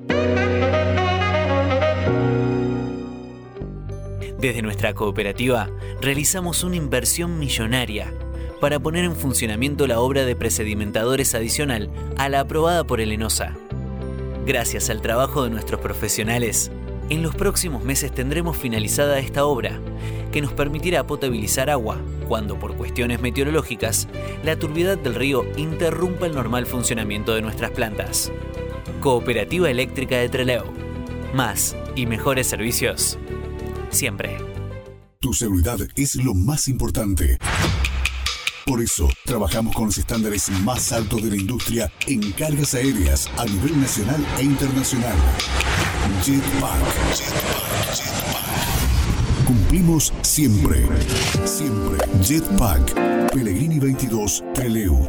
Desde 4.41 4.63
nuestra 4.63 4.95
cooperativa 4.95 5.69
realizamos 6.01 6.63
una 6.63 6.75
inversión 6.75 7.37
millonaria 7.37 8.11
para 8.59 8.79
poner 8.79 9.05
en 9.05 9.15
funcionamiento 9.15 9.85
la 9.85 9.99
obra 9.99 10.25
de 10.25 10.35
presedimentadores 10.35 11.35
adicional 11.35 11.91
a 12.17 12.27
la 12.27 12.39
aprobada 12.39 12.83
por 12.83 13.01
el 13.01 13.11
ENOSA. 13.11 13.55
Gracias 14.43 14.89
al 14.89 14.99
trabajo 14.99 15.43
de 15.43 15.51
nuestros 15.51 15.79
profesionales, 15.79 16.71
en 17.11 17.21
los 17.21 17.35
próximos 17.35 17.83
meses 17.83 18.11
tendremos 18.11 18.57
finalizada 18.57 19.19
esta 19.19 19.45
obra, 19.45 19.79
que 20.31 20.41
nos 20.41 20.53
permitirá 20.53 21.05
potabilizar 21.05 21.69
agua 21.69 22.01
cuando 22.27 22.57
por 22.57 22.75
cuestiones 22.75 23.21
meteorológicas 23.21 24.07
la 24.43 24.55
turbidez 24.55 25.03
del 25.03 25.13
río 25.13 25.45
interrumpa 25.55 26.25
el 26.25 26.33
normal 26.33 26.65
funcionamiento 26.65 27.35
de 27.35 27.43
nuestras 27.43 27.69
plantas. 27.71 28.31
Cooperativa 29.01 29.69
Eléctrica 29.69 30.17
de 30.17 30.29
Trelew. 30.29 30.63
Más 31.35 31.75
y 31.95 32.07
mejores 32.07 32.47
servicios 32.47 33.19
siempre. 33.91 34.37
Tu 35.19 35.33
seguridad 35.33 35.77
es 35.95 36.15
lo 36.15 36.33
más 36.33 36.67
importante. 36.67 37.37
Por 38.65 38.81
eso, 38.81 39.09
trabajamos 39.25 39.75
con 39.75 39.85
los 39.85 39.97
estándares 39.97 40.49
más 40.63 40.91
altos 40.91 41.21
de 41.23 41.29
la 41.29 41.35
industria 41.35 41.91
en 42.07 42.31
cargas 42.31 42.73
aéreas 42.73 43.29
a 43.37 43.45
nivel 43.45 43.79
nacional 43.79 44.25
e 44.39 44.43
internacional. 44.43 45.15
Jetpack. 46.23 46.79
Jetpack. 47.15 47.95
Jetpack. 47.95 49.45
Cumplimos 49.45 50.13
siempre. 50.21 50.87
Siempre. 51.45 51.97
Jetpack. 52.21 53.31
Pellegrini 53.33 53.79
22, 53.79 54.43
Treleu. 54.53 55.07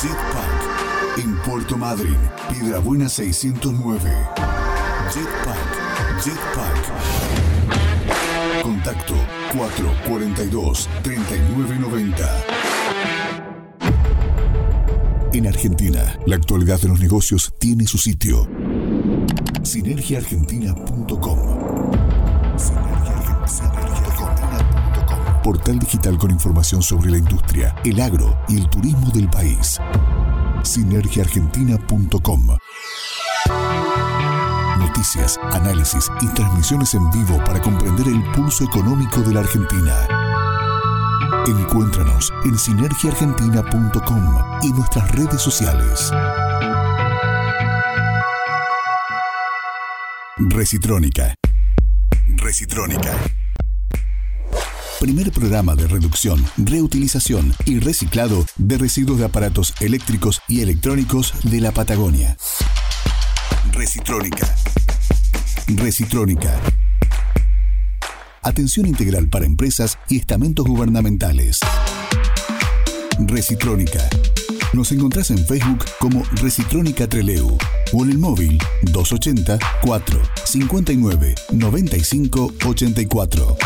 Jetpack. 0.00 1.18
En 1.18 1.36
Puerto 1.38 1.76
Madryn, 1.78 2.18
Piedrabuena 2.50 3.08
609. 3.08 4.10
Jetpack. 5.12 6.24
Jetpack. 6.24 7.45
Contacto 8.86 9.14
442-3990. 9.52 12.30
En 15.32 15.48
Argentina, 15.48 16.16
la 16.24 16.36
actualidad 16.36 16.80
de 16.80 16.86
los 16.86 17.00
negocios 17.00 17.52
tiene 17.58 17.88
su 17.88 17.98
sitio. 17.98 18.48
Sinergiaargentina.com. 19.64 21.38
Portal 25.42 25.80
digital 25.80 26.16
con 26.16 26.30
información 26.30 26.80
sobre 26.80 27.10
la 27.10 27.18
industria, 27.18 27.74
el 27.84 28.00
agro 28.00 28.38
y 28.48 28.58
el 28.58 28.70
turismo 28.70 29.10
del 29.10 29.28
país. 29.28 29.80
Sinergiaargentina.com 30.62 32.56
noticias, 34.78 35.38
análisis 35.52 36.10
y 36.20 36.28
transmisiones 36.28 36.94
en 36.94 37.10
vivo 37.10 37.38
para 37.44 37.60
comprender 37.60 38.08
el 38.08 38.22
pulso 38.32 38.64
económico 38.64 39.22
de 39.22 39.34
la 39.34 39.40
Argentina. 39.40 39.94
Encuéntranos 41.46 42.32
en 42.44 42.58
sinergiaargentina.com 42.58 44.60
y 44.62 44.72
nuestras 44.72 45.10
redes 45.12 45.40
sociales. 45.40 46.12
Recitrónica. 50.38 51.34
Recitrónica. 52.36 53.16
Primer 55.00 55.30
programa 55.30 55.74
de 55.74 55.86
reducción, 55.86 56.44
reutilización 56.56 57.54
y 57.64 57.80
reciclado 57.80 58.44
de 58.56 58.78
residuos 58.78 59.18
de 59.18 59.26
aparatos 59.26 59.74
eléctricos 59.80 60.40
y 60.48 60.62
electrónicos 60.62 61.32
de 61.44 61.60
la 61.60 61.70
Patagonia. 61.70 62.36
Recitrónica. 63.72 64.54
Recitrónica. 65.68 66.60
Atención 68.42 68.86
integral 68.86 69.28
para 69.28 69.46
empresas 69.46 69.98
y 70.08 70.18
estamentos 70.18 70.64
gubernamentales. 70.64 71.58
Recitrónica. 73.18 74.08
Nos 74.72 74.92
encontrás 74.92 75.30
en 75.30 75.44
Facebook 75.44 75.84
como 75.98 76.22
Recitrónica 76.40 77.08
Treleu 77.08 77.58
o 77.92 78.04
en 78.04 78.10
el 78.12 78.18
móvil 78.18 78.58
280 78.82 79.58
4 79.82 80.22
59 80.44 81.34
95 81.50 82.52
84. 82.64 83.56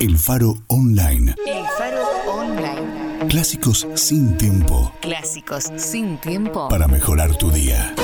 El 0.00 0.18
Faro 0.18 0.54
Online. 0.66 1.34
El 1.46 1.64
Faro 1.78 2.06
Online. 2.28 3.26
Clásicos 3.28 3.88
sin 3.94 4.36
tiempo. 4.36 4.92
Clásicos 5.00 5.72
sin 5.76 6.20
tiempo. 6.20 6.68
Para 6.68 6.86
mejorar 6.88 7.34
tu 7.36 7.50
día. 7.50 7.94